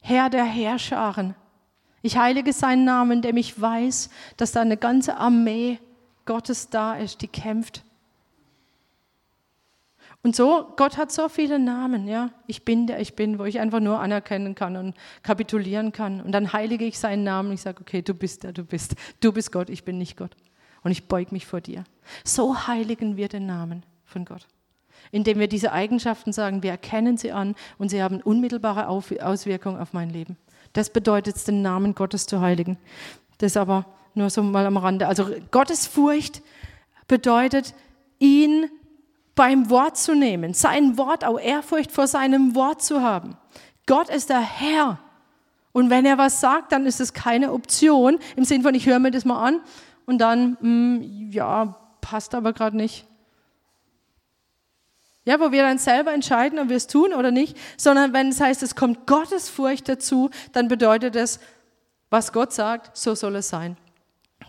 Herr 0.01 0.31
der 0.31 0.47
Herrscharen. 0.47 1.37
Ich 2.03 2.17
heilige 2.17 2.53
seinen 2.53 2.85
Namen, 2.85 3.19
indem 3.19 3.37
ich 3.37 3.61
weiß, 3.61 4.11
dass 4.37 4.51
da 4.51 4.63
eine 4.63 4.77
ganze 4.77 5.17
Armee 5.17 5.79
Gottes 6.27 6.71
da 6.71 6.97
ist, 6.97 7.23
die 7.23 7.29
kämpft. 7.29 7.85
Und 10.25 10.35
so, 10.35 10.73
Gott 10.77 10.97
hat 10.97 11.13
so 11.13 11.29
viele 11.29 11.61
Namen, 11.61 12.09
ja. 12.09 12.31
Ich 12.49 12.65
bin 12.65 12.89
der 12.89 12.99
ich 12.99 13.15
bin, 13.15 13.39
wo 13.39 13.45
ich 13.45 13.61
einfach 13.61 13.79
nur 13.79 14.01
anerkennen 14.01 14.57
kann 14.57 14.77
und 14.77 14.97
kapitulieren 15.23 15.93
kann. 15.93 16.21
Und 16.21 16.33
dann 16.33 16.53
heilige 16.53 16.85
ich 16.85 16.99
seinen 16.99 17.23
Namen. 17.23 17.53
Ich 17.53 17.61
sage, 17.63 17.81
okay, 17.81 18.03
du 18.03 18.13
bist 18.13 18.43
der, 18.43 18.53
du 18.53 18.65
bist. 18.65 18.97
Du 19.21 19.33
bist 19.33 19.53
Gott, 19.53 19.71
ich 19.71 19.85
bin 19.85 19.99
nicht 19.99 20.17
Gott 20.17 20.35
und 20.83 20.91
ich 20.91 21.09
beug 21.09 21.33
mich 21.33 21.47
vor 21.47 21.61
dir. 21.61 21.85
So 22.25 22.67
heiligen 22.67 23.17
wir 23.17 23.29
den 23.29 23.47
Namen 23.47 23.85
von 24.05 24.25
Gott, 24.25 24.47
indem 25.13 25.39
wir 25.39 25.49
diese 25.49 25.73
Eigenschaften 25.73 26.33
sagen, 26.33 26.63
wir 26.63 26.71
erkennen 26.71 27.17
sie 27.17 27.33
an 27.33 27.55
und 27.79 27.91
sie 27.91 28.03
haben 28.03 28.21
unmittelbare 28.21 28.89
Auswirkungen 28.89 29.81
auf 29.81 29.93
mein 29.93 30.11
Leben. 30.11 30.37
Das 30.73 30.91
bedeutet 30.91 31.37
es, 31.37 31.45
den 31.45 31.63
Namen 31.63 31.95
Gottes 31.95 32.27
zu 32.27 32.41
heiligen. 32.41 32.79
Das 33.39 33.57
aber 33.57 33.87
nur 34.15 34.31
so 34.31 34.43
mal 34.43 34.67
am 34.67 34.77
Rande. 34.77 35.07
Also 35.07 35.27
Gottesfurcht 35.51 36.43
bedeutet, 37.09 37.75
ihn 38.19 38.71
beim 39.35 39.71
Wort 39.71 39.97
zu 39.97 40.15
nehmen, 40.15 40.55
sein 40.55 40.99
Wort, 40.99 41.25
auch 41.25 41.39
Ehrfurcht 41.39 41.91
vor 41.91 42.07
seinem 42.07 42.55
Wort 42.55 42.83
zu 42.83 43.01
haben. 43.01 43.37
Gott 43.87 44.11
ist 44.11 44.29
der 44.29 44.41
Herr. 44.41 44.99
Und 45.73 45.89
wenn 45.89 46.05
er 46.05 46.19
was 46.19 46.41
sagt, 46.41 46.73
dann 46.73 46.85
ist 46.85 47.01
es 47.01 47.13
keine 47.13 47.53
Option 47.53 48.19
im 48.37 48.45
Sinn 48.45 48.63
von, 48.63 48.75
ich 48.75 48.87
höre 48.87 48.99
mir 48.99 49.11
das 49.11 49.25
mal 49.25 49.43
an 49.43 49.61
und 50.11 50.19
dann, 50.19 50.59
mh, 50.61 50.61
hm, 50.61 51.31
ja, 51.31 51.77
passt 52.01 52.35
aber 52.35 52.53
gerade 52.53 52.77
nicht. 52.77 53.07
Ja, 55.25 55.39
wo 55.39 55.53
wir 55.53 55.63
dann 55.63 55.79
selber 55.79 56.13
entscheiden, 56.13 56.59
ob 56.59 56.69
wir 56.69 56.77
es 56.77 56.89
tun 56.89 57.15
oder 57.15 57.31
nicht, 57.31 57.57
sondern 57.77 58.13
wenn 58.13 58.31
es 58.31 58.41
heißt, 58.41 58.63
es 58.65 58.75
kommt 58.75 59.07
Gottesfurcht 59.07 59.89
dazu, 59.89 60.31
dann 60.53 60.67
bedeutet 60.67 61.15
es, 61.15 61.39
was 62.11 62.33
Gott 62.33 62.53
sagt, 62.53 62.97
so 62.97 63.15
soll 63.15 63.37
es 63.37 63.49
sein. 63.49 63.77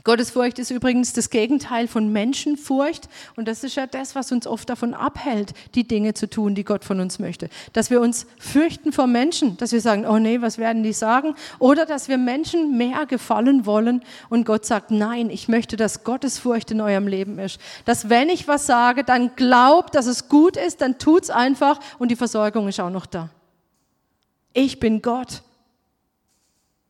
Gottesfurcht 0.04 0.58
ist 0.60 0.72
übrigens 0.72 1.14
das 1.14 1.30
Gegenteil 1.30 1.88
von 1.88 2.12
Menschenfurcht 2.12 3.08
und 3.36 3.48
das 3.48 3.64
ist 3.64 3.76
ja 3.76 3.86
das, 3.86 4.16
was 4.16 4.32
uns 4.32 4.48
oft 4.48 4.70
davon 4.70 4.94
abhält, 4.94 5.54
die 5.76 5.88
Dinge 5.88 6.14
zu 6.14 6.30
tun, 6.30 6.56
die 6.56 6.64
Gott 6.64 6.84
von 6.84 7.00
uns 7.00 7.20
möchte. 7.20 7.50
Dass 7.74 7.90
wir 7.90 8.02
uns 8.02 8.26
fürchten 8.40 8.92
vor 8.92 9.08
Menschen, 9.08 9.58
dass 9.58 9.72
wir 9.72 9.82
sagen, 9.82 10.06
oh 10.08 10.18
nee, 10.18 10.42
was 10.42 10.58
werden 10.58 10.84
die 10.84 10.94
sagen? 10.94 11.36
Oder 11.60 11.86
dass 11.86 12.08
wir 12.08 12.18
Menschen 12.18 12.78
mehr 12.78 13.06
gefallen 13.06 13.66
wollen 13.66 14.04
und 14.30 14.46
Gott 14.46 14.66
sagt, 14.66 14.92
nein, 14.92 15.30
ich 15.30 15.48
möchte, 15.48 15.78
dass 15.78 16.04
Gottesfurcht 16.04 16.72
in 16.72 16.82
eurem 16.82 17.08
Leben 17.08 17.38
ist. 17.38 17.60
Dass 17.86 18.10
wenn 18.10 18.30
ich 18.30 18.48
was 18.48 18.66
sage, 18.66 19.04
dann 19.04 19.36
glaubt, 19.36 19.96
dass 19.96 20.08
es 20.08 20.30
gut 20.30 20.58
ist, 20.58 20.82
dann 20.82 20.98
tut's 20.98 21.30
einfach 21.30 21.80
und 22.00 22.10
die 22.10 22.16
Versorgung 22.16 22.68
ist 22.68 22.80
auch 22.80 22.90
noch 22.90 23.06
da. 23.06 23.30
Ich 24.54 24.80
bin 24.80 25.02
Gott. 25.02 25.44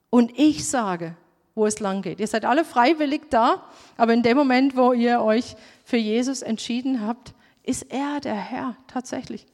Und 0.09 0.37
ich 0.37 0.67
sage, 0.67 1.15
wo 1.61 1.67
es 1.67 1.79
lang 1.79 2.01
geht. 2.01 2.19
Ihr 2.19 2.25
seid 2.25 2.43
alle 2.43 2.65
freiwillig 2.65 3.29
da, 3.29 3.63
aber 3.95 4.13
in 4.13 4.23
dem 4.23 4.35
Moment, 4.35 4.75
wo 4.75 4.93
ihr 4.93 5.21
euch 5.21 5.55
für 5.85 5.97
Jesus 5.97 6.41
entschieden 6.41 7.05
habt, 7.05 7.35
ist 7.61 7.83
er 7.93 8.19
der 8.19 8.33
Herr 8.33 8.75
tatsächlich. 8.87 9.45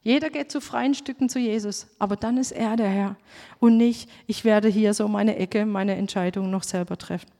Jeder 0.00 0.30
geht 0.30 0.50
zu 0.50 0.62
freien 0.62 0.94
Stücken 0.94 1.28
zu 1.28 1.38
Jesus, 1.38 1.88
aber 1.98 2.16
dann 2.16 2.38
ist 2.38 2.52
er 2.52 2.76
der 2.76 2.88
Herr 2.88 3.16
und 3.60 3.76
nicht, 3.76 4.08
ich 4.26 4.46
werde 4.46 4.68
hier 4.68 4.94
so 4.94 5.08
meine 5.08 5.36
Ecke, 5.36 5.66
meine 5.66 5.94
Entscheidung 5.94 6.50
noch 6.50 6.62
selber 6.62 6.96
treffen. 6.96 7.30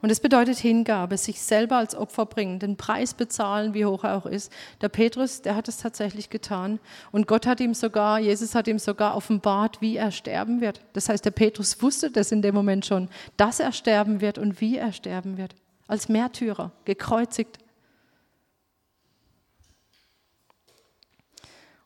Und 0.00 0.10
es 0.10 0.20
bedeutet 0.20 0.58
Hingabe, 0.58 1.16
sich 1.16 1.40
selber 1.40 1.76
als 1.76 1.96
Opfer 1.96 2.26
bringen, 2.26 2.60
den 2.60 2.76
Preis 2.76 3.14
bezahlen, 3.14 3.74
wie 3.74 3.84
hoch 3.84 4.04
er 4.04 4.16
auch 4.16 4.26
ist. 4.26 4.52
Der 4.80 4.88
Petrus, 4.88 5.42
der 5.42 5.56
hat 5.56 5.66
es 5.66 5.78
tatsächlich 5.78 6.30
getan. 6.30 6.78
Und 7.10 7.26
Gott 7.26 7.46
hat 7.46 7.58
ihm 7.58 7.74
sogar, 7.74 8.20
Jesus 8.20 8.54
hat 8.54 8.68
ihm 8.68 8.78
sogar 8.78 9.16
offenbart, 9.16 9.80
wie 9.80 9.96
er 9.96 10.12
sterben 10.12 10.60
wird. 10.60 10.80
Das 10.92 11.08
heißt, 11.08 11.24
der 11.24 11.32
Petrus 11.32 11.82
wusste 11.82 12.12
das 12.12 12.30
in 12.30 12.42
dem 12.42 12.54
Moment 12.54 12.86
schon, 12.86 13.08
dass 13.36 13.58
er 13.58 13.72
sterben 13.72 14.20
wird 14.20 14.38
und 14.38 14.60
wie 14.60 14.76
er 14.76 14.92
sterben 14.92 15.36
wird. 15.36 15.56
Als 15.88 16.08
Märtyrer, 16.08 16.70
gekreuzigt. 16.84 17.58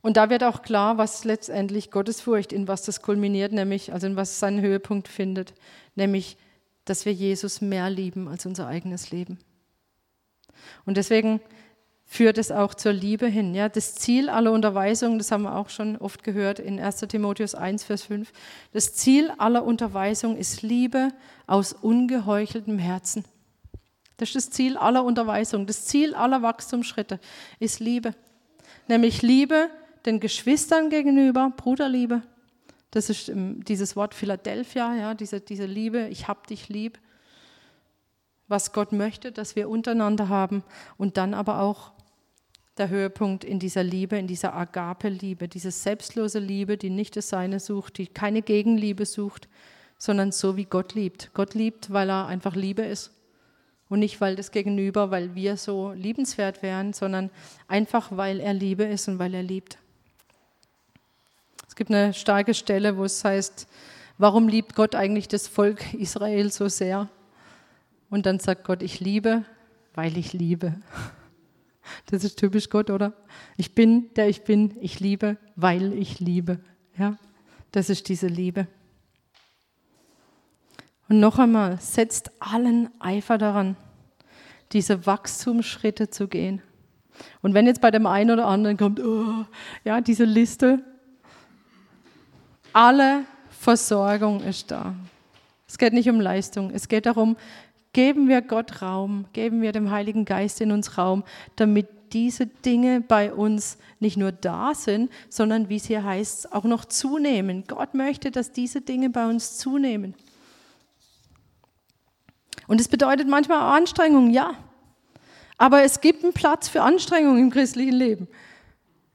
Und 0.03 0.17
da 0.17 0.29
wird 0.29 0.45
auch 0.45 0.63
klar, 0.63 0.99
was 0.99 1.25
letztendlich 1.25 1.91
Gottesfurcht, 1.91 2.53
in 2.53 2.69
was 2.69 2.83
das 2.83 3.01
kulminiert, 3.01 3.53
nämlich, 3.53 3.93
also 3.93 4.09
in 4.09 4.17
was 4.17 4.41
seinen 4.41 4.61
Höhepunkt 4.61 5.09
findet, 5.09 5.55
nämlich 5.95 6.37
dass 6.85 7.05
wir 7.05 7.12
Jesus 7.12 7.61
mehr 7.61 7.91
lieben 7.91 8.28
als 8.28 8.47
unser 8.47 8.66
eigenes 8.66 9.11
Leben. 9.11 9.39
Und 10.85 10.97
deswegen 10.97 11.41
führt 12.05 12.37
es 12.37 12.51
auch 12.51 12.74
zur 12.74 12.93
Liebe 12.93 13.26
hin. 13.26 13.55
Ja, 13.55 13.68
das 13.68 13.95
Ziel 13.95 14.28
aller 14.28 14.53
Unterweisung, 14.53 15.16
das 15.16 15.30
haben 15.30 15.45
wir 15.45 15.57
auch 15.57 15.70
schon 15.70 15.97
oft 15.97 16.22
gehört 16.22 16.59
in 16.59 16.78
1 16.78 17.01
Timotheus 17.09 17.55
1, 17.55 17.85
Vers 17.85 18.03
5, 18.03 18.33
das 18.72 18.95
Ziel 18.95 19.33
aller 19.39 19.64
Unterweisung 19.64 20.37
ist 20.37 20.62
Liebe 20.62 21.09
aus 21.47 21.72
ungeheucheltem 21.72 22.78
Herzen. 22.78 23.24
Das 24.18 24.28
ist 24.28 24.37
das 24.37 24.51
Ziel 24.51 24.76
aller 24.76 25.05
Unterweisung. 25.05 25.66
Das 25.66 25.87
Ziel 25.87 26.14
aller 26.14 26.43
Wachstumsschritte 26.43 27.18
ist 27.59 27.80
Liebe. 27.80 28.14
Nämlich 28.89 29.22
Liebe 29.22 29.70
den 30.05 30.20
Geschwistern 30.20 30.91
gegenüber, 30.91 31.53
Bruderliebe, 31.57 32.22
das 32.93 33.09
ist 33.11 33.32
dieses 33.34 33.97
Wort 33.97 34.14
Philadelphia, 34.14 34.95
ja, 34.95 35.14
diese, 35.14 35.40
diese 35.40 35.64
Liebe, 35.66 36.09
ich 36.09 36.28
hab 36.28 36.47
dich 36.47 36.68
lieb, 36.68 36.99
was 38.49 38.72
Gott 38.72 38.93
möchte, 38.93 39.32
dass 39.32 39.57
wir 39.57 39.68
untereinander 39.68 40.28
haben 40.28 40.62
und 40.99 41.16
dann 41.16 41.32
aber 41.32 41.61
auch 41.61 41.93
der 42.76 42.90
Höhepunkt 42.90 43.45
in 43.45 43.59
dieser 43.59 43.82
Liebe, 43.82 44.18
in 44.18 44.26
dieser 44.26 44.55
Agape-Liebe, 44.55 45.49
diese 45.49 45.70
selbstlose 45.70 46.38
Liebe, 46.38 46.76
die 46.76 46.90
nicht 46.90 47.16
das 47.16 47.30
Seine 47.30 47.61
sucht, 47.61 47.97
die 47.97 48.07
keine 48.07 48.43
Gegenliebe 48.43 49.07
sucht, 49.07 49.49
sondern 49.97 50.30
so 50.30 50.57
wie 50.57 50.66
Gott 50.66 50.95
liebt. 50.95 51.32
Gott 51.32 51.55
liebt, 51.55 51.93
weil 51.93 52.11
er 52.11 52.26
einfach 52.26 52.55
Liebe 52.55 52.82
ist 52.82 53.11
und 53.88 54.01
nicht, 54.01 54.20
weil 54.20 54.36
das 54.36 54.51
Gegenüber, 54.51 55.11
weil 55.11 55.34
wir 55.34 55.57
so 55.57 55.93
liebenswert 55.93 56.62
wären, 56.62 56.93
sondern 56.93 57.30
einfach, 57.68 58.14
weil 58.14 58.40
er 58.40 58.53
Liebe 58.53 58.84
ist 58.84 59.09
und 59.09 59.18
weil 59.18 59.32
er 59.32 59.43
liebt. 59.43 59.78
Es 61.73 61.77
gibt 61.77 61.91
eine 61.91 62.12
starke 62.12 62.53
Stelle, 62.53 62.99
wo 62.99 63.05
es 63.05 63.25
heißt, 63.25 63.66
warum 64.18 64.47
liebt 64.47 64.75
Gott 64.75 64.95
eigentlich 64.95 65.27
das 65.27 65.49
Volk 65.49 65.95
Israel 65.95 66.53
so 66.53 66.68
sehr? 66.68 67.09
Und 68.11 68.27
dann 68.27 68.41
sagt 68.41 68.64
Gott, 68.64 68.83
ich 68.83 69.01
liebe, 69.01 69.47
weil 69.95 70.18
ich 70.18 70.35
liebe. 70.35 70.75
Das 72.11 72.25
ist 72.25 72.39
typisch 72.39 72.68
Gott, 72.68 72.91
oder? 72.91 73.14
Ich 73.57 73.75
bin, 73.75 74.12
der 74.16 74.29
ich 74.29 74.45
bin, 74.45 74.77
ich 74.83 75.01
liebe, 75.01 75.39
weil 75.57 75.95
ich 75.95 76.20
liebe. 76.20 76.61
Ja, 76.99 77.16
das 77.70 77.89
ist 77.89 78.09
diese 78.11 78.27
Liebe. 78.27 78.66
Und 81.09 81.20
noch 81.20 81.39
einmal, 81.39 81.81
setzt 81.81 82.31
allen 82.39 82.91
Eifer 83.01 83.39
daran, 83.39 83.77
diese 84.73 85.07
Wachstumsschritte 85.07 86.11
zu 86.11 86.29
gehen. 86.29 86.61
Und 87.41 87.55
wenn 87.55 87.66
jetzt 87.66 87.81
bei 87.81 87.91
dem 87.91 88.07
einen 88.07 88.31
oder 88.31 88.47
anderen 88.47 88.77
kommt, 88.77 89.01
oh, 89.01 89.47
ja, 89.85 90.03
diese 90.03 90.25
Liste, 90.25 90.85
alle 92.73 93.25
Versorgung 93.51 94.43
ist 94.43 94.70
da. 94.70 94.95
Es 95.68 95.79
geht 95.79 95.93
nicht 95.93 96.09
um 96.09 96.20
Leistung. 96.20 96.70
Es 96.70 96.89
geht 96.89 97.07
darum, 97.07 97.37
geben 97.93 98.29
wir 98.29 98.43
Gott 98.43 98.83
Raum, 98.83 99.27
geben 99.33 99.62
wir 99.62 99.73
dem 99.73 99.91
Heiligen 99.91 100.25
Geist 100.25 100.61
in 100.61 100.73
uns 100.73 100.99
Raum, 100.99 101.25
damit 101.57 101.89
diese 102.12 102.47
Dinge 102.47 103.01
bei 103.01 103.33
uns 103.33 103.79
nicht 104.01 104.16
nur 104.16 104.33
da 104.33 104.75
sind, 104.75 105.11
sondern 105.29 105.68
wie 105.68 105.77
es 105.77 105.87
hier 105.87 106.05
heißt, 106.05 106.53
auch 106.53 106.64
noch 106.64 106.85
zunehmen. 106.85 107.64
Gott 107.66 107.95
möchte, 107.95 108.31
dass 108.31 108.53
diese 108.53 108.81
Dinge 108.81 109.09
bei 109.11 109.27
uns 109.27 109.57
zunehmen. 109.59 110.14
Und 112.68 112.81
es 112.81 112.89
bedeutet 112.89 113.29
manchmal 113.29 113.77
Anstrengung, 113.77 114.31
ja. 114.31 114.55
Aber 115.57 115.83
es 115.83 116.01
gibt 116.01 116.25
einen 116.25 116.33
Platz 116.33 116.68
für 116.68 116.83
Anstrengung 116.83 117.39
im 117.39 117.51
christlichen 117.51 117.95
Leben. 117.95 118.29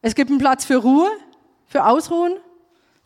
Es 0.01 0.16
gibt 0.16 0.30
einen 0.30 0.39
Platz 0.39 0.66
für 0.66 0.78
Ruhe, 0.78 1.10
für 1.68 1.86
Ausruhen 1.86 2.34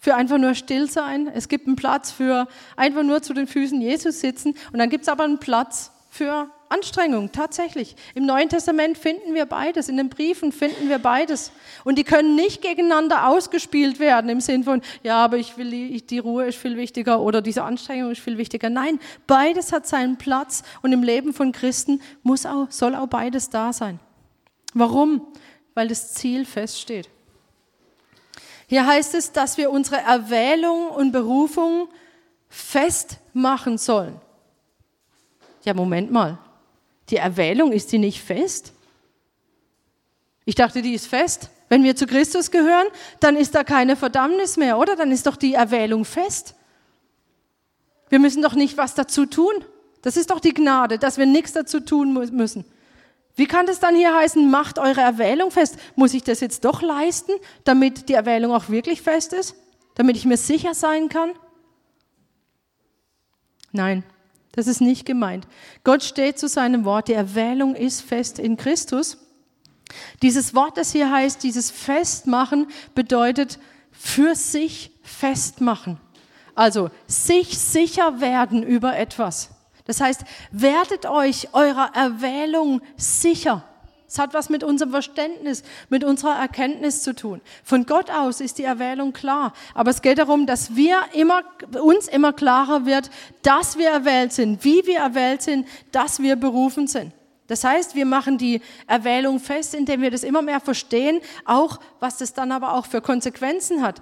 für 0.02 0.16
einfach 0.16 0.40
nur 0.40 0.56
still 0.56 0.90
sein. 0.90 1.32
Es 1.34 1.48
gibt 1.48 1.68
einen 1.68 1.76
Platz 1.76 2.12
für 2.12 2.48
einfach 2.76 3.04
nur 3.04 3.22
zu 3.22 3.34
den 3.34 3.48
Füßen 3.48 3.80
Jesus 3.80 4.20
sitzen. 4.20 4.56
Und 4.74 4.80
dann 4.80 4.90
gibt 4.90 5.04
es 5.04 5.10
aber 5.10 5.24
einen 5.24 5.38
Platz 5.38 5.92
für 6.10 6.50
Anstrengung, 6.70 7.32
tatsächlich. 7.32 7.96
Im 8.16 8.26
Neuen 8.26 8.50
Testament 8.50 8.98
finden 8.98 9.36
wir 9.36 9.46
beides, 9.46 9.90
in 9.90 9.98
den 9.98 10.10
Briefen 10.10 10.52
finden 10.52 10.90
wir 10.90 10.98
beides. 10.98 11.52
Und 11.84 11.98
die 12.00 12.04
können 12.04 12.36
nicht 12.36 12.64
gegeneinander 12.64 13.28
ausgespielt 13.28 14.00
werden 14.00 14.30
im 14.30 14.42
Sinn 14.42 14.64
von, 14.64 14.82
ja, 15.04 15.24
aber 15.24 15.38
ich 15.38 15.58
will, 15.58 15.70
die, 15.70 16.02
die 16.02 16.20
Ruhe 16.20 16.48
ist 16.48 16.58
viel 16.58 16.78
wichtiger 16.78 17.22
oder 17.22 17.42
diese 17.42 17.64
Anstrengung 17.64 18.12
ist 18.12 18.22
viel 18.22 18.38
wichtiger. 18.38 18.70
Nein, 18.70 19.00
beides 19.28 19.72
hat 19.72 19.86
seinen 19.86 20.18
Platz 20.18 20.64
und 20.82 20.94
im 20.94 21.04
Leben 21.04 21.34
von 21.34 21.52
Christen 21.52 22.02
muss 22.24 22.46
auch, 22.46 22.72
soll 22.72 22.96
auch 22.96 23.08
beides 23.08 23.50
da 23.50 23.72
sein. 23.72 24.00
Warum? 24.74 25.28
Weil 25.76 25.90
das 25.90 26.14
Ziel 26.14 26.46
feststeht. 26.46 27.10
Hier 28.72 28.86
heißt 28.86 29.16
es, 29.16 29.34
dass 29.34 29.58
wir 29.58 29.70
unsere 29.70 29.98
Erwählung 29.98 30.88
und 30.92 31.12
Berufung 31.12 31.90
festmachen 32.48 33.78
sollen. 33.78 34.16
Ja, 35.64 35.74
Moment 35.74 36.10
mal. 36.10 36.38
Die 37.10 37.18
Erwählung, 37.18 37.74
ist 37.74 37.92
die 37.92 37.98
nicht 37.98 38.22
fest? 38.22 38.72
Ich 40.46 40.56
dachte, 40.56 40.82
die 40.82 40.94
ist 40.94 41.08
fest. 41.08 41.50
Wenn 41.68 41.84
wir 41.84 41.98
zu 41.98 42.08
Christus 42.08 42.50
gehören, 42.50 42.88
dann 43.20 43.36
ist 43.36 43.56
da 43.56 43.66
keine 43.66 43.98
Verdammnis 43.98 44.56
mehr, 44.56 44.78
oder? 44.78 44.96
Dann 44.96 45.12
ist 45.12 45.28
doch 45.28 45.36
die 45.36 45.56
Erwählung 45.56 46.06
fest. 46.06 46.56
Wir 48.08 48.20
müssen 48.20 48.42
doch 48.42 48.54
nicht 48.54 48.78
was 48.78 48.96
dazu 48.96 49.26
tun. 49.26 49.66
Das 50.02 50.16
ist 50.16 50.30
doch 50.30 50.40
die 50.40 50.54
Gnade, 50.54 50.98
dass 50.98 51.18
wir 51.18 51.26
nichts 51.26 51.52
dazu 51.52 51.82
tun 51.82 52.14
müssen. 52.14 52.64
Wie 53.36 53.48
kann 53.48 53.66
das 53.66 53.80
dann 53.80 53.96
hier 53.96 54.14
heißen, 54.14 54.50
macht 54.50 54.78
eure 54.78 55.02
Erwählung 55.02 55.52
fest? 55.52 55.78
Muss 55.96 56.14
ich 56.14 56.24
das 56.24 56.40
jetzt 56.42 56.66
doch 56.66 56.82
leisten, 56.82 57.32
damit 57.64 58.10
die 58.10 58.14
Erwählung 58.14 58.54
auch 58.54 58.70
wirklich 58.70 59.02
fest 59.02 59.34
ist? 59.34 59.56
Damit 59.96 60.18
ich 60.18 60.26
mir 60.26 60.38
sicher 60.38 60.74
sein 60.74 61.10
kann? 61.10 61.32
Nein, 63.72 64.04
das 64.52 64.68
ist 64.68 64.82
nicht 64.82 65.06
gemeint. 65.06 65.48
Gott 65.84 66.04
steht 66.04 66.38
zu 66.38 66.48
seinem 66.48 66.84
Wort, 66.84 67.08
die 67.08 67.14
Erwählung 67.14 67.76
ist 67.76 68.02
fest 68.02 68.38
in 68.38 68.58
Christus. 68.58 69.18
Dieses 70.22 70.54
Wort, 70.54 70.78
das 70.78 70.92
hier 70.92 71.12
heißt, 71.12 71.44
dieses 71.44 71.72
Festmachen, 71.72 72.68
bedeutet 72.96 73.60
für 73.92 74.36
sich 74.36 74.92
festmachen. 75.04 76.00
Also 76.56 76.90
sich 77.08 77.58
sicher 77.58 78.20
werden 78.20 78.64
über 78.64 78.98
etwas. 78.98 79.50
Das 79.92 80.00
heißt, 80.00 80.22
werdet 80.52 81.06
euch 81.06 81.50
eurer 81.52 81.92
Erwählung 81.94 82.80
sicher. 82.96 83.62
Es 84.08 84.20
hat 84.20 84.34
was 84.34 84.50
mit 84.50 84.64
unserem 84.64 84.92
Verständnis, 84.92 85.64
mit 85.90 86.06
unserer 86.06 86.40
Erkenntnis 86.40 87.04
zu 87.04 87.14
tun. 87.14 87.42
Von 87.66 87.86
Gott 87.86 88.10
aus 88.10 88.40
ist 88.40 88.58
die 88.58 88.64
Erwählung 88.64 89.12
klar. 89.12 89.52
Aber 89.74 89.92
es 89.92 90.02
geht 90.02 90.18
darum, 90.18 90.46
dass 90.46 90.78
wir 90.78 91.02
immer, 91.12 91.42
uns 91.84 92.08
immer 92.08 92.32
klarer 92.32 92.86
wird, 92.86 93.10
dass 93.44 93.78
wir 93.78 93.90
erwählt 93.90 94.32
sind, 94.32 94.64
wie 94.64 94.86
wir 94.86 95.00
erwählt 95.00 95.42
sind, 95.42 95.68
dass 95.92 96.22
wir 96.22 96.38
berufen 96.38 96.88
sind. 96.88 97.12
Das 97.48 97.66
heißt, 97.66 97.96
wir 97.96 98.06
machen 98.06 98.38
die 98.38 98.62
Erwählung 98.88 99.42
fest, 99.42 99.76
indem 99.76 100.02
wir 100.02 100.10
das 100.10 100.24
immer 100.24 100.42
mehr 100.42 100.62
verstehen, 100.62 101.20
auch 101.44 101.82
was 102.00 102.18
das 102.18 102.34
dann 102.34 102.54
aber 102.54 102.76
auch 102.76 102.86
für 102.86 103.02
Konsequenzen 103.02 103.82
hat. 103.82 104.00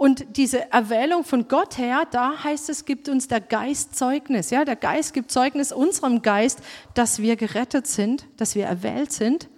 Und 0.00 0.38
diese 0.38 0.72
Erwählung 0.72 1.24
von 1.24 1.46
Gott 1.46 1.76
her, 1.76 2.04
da 2.10 2.42
heißt 2.42 2.70
es, 2.70 2.86
gibt 2.86 3.10
uns 3.10 3.28
der 3.28 3.42
Geist 3.42 3.94
Zeugnis. 3.94 4.48
Ja, 4.48 4.64
der 4.64 4.76
Geist 4.76 5.12
gibt 5.12 5.30
Zeugnis 5.30 5.72
unserem 5.72 6.22
Geist, 6.22 6.60
dass 6.94 7.18
wir 7.18 7.36
gerettet 7.36 7.86
sind, 7.86 8.24
dass 8.38 8.54
wir 8.54 8.64
erwählt 8.64 9.12
sind. 9.12 9.50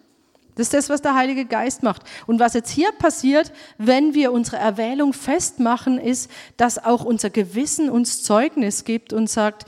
Das 0.56 0.66
ist 0.66 0.74
das, 0.74 0.90
was 0.90 1.00
der 1.00 1.14
Heilige 1.14 1.44
Geist 1.44 1.84
macht. 1.84 2.02
Und 2.26 2.40
was 2.40 2.54
jetzt 2.54 2.70
hier 2.70 2.90
passiert, 2.90 3.52
wenn 3.78 4.14
wir 4.14 4.32
unsere 4.32 4.56
Erwählung 4.56 5.12
festmachen, 5.12 5.96
ist, 5.96 6.28
dass 6.56 6.84
auch 6.84 7.04
unser 7.04 7.30
Gewissen 7.30 7.88
uns 7.88 8.24
Zeugnis 8.24 8.82
gibt 8.82 9.12
und 9.12 9.30
sagt, 9.30 9.66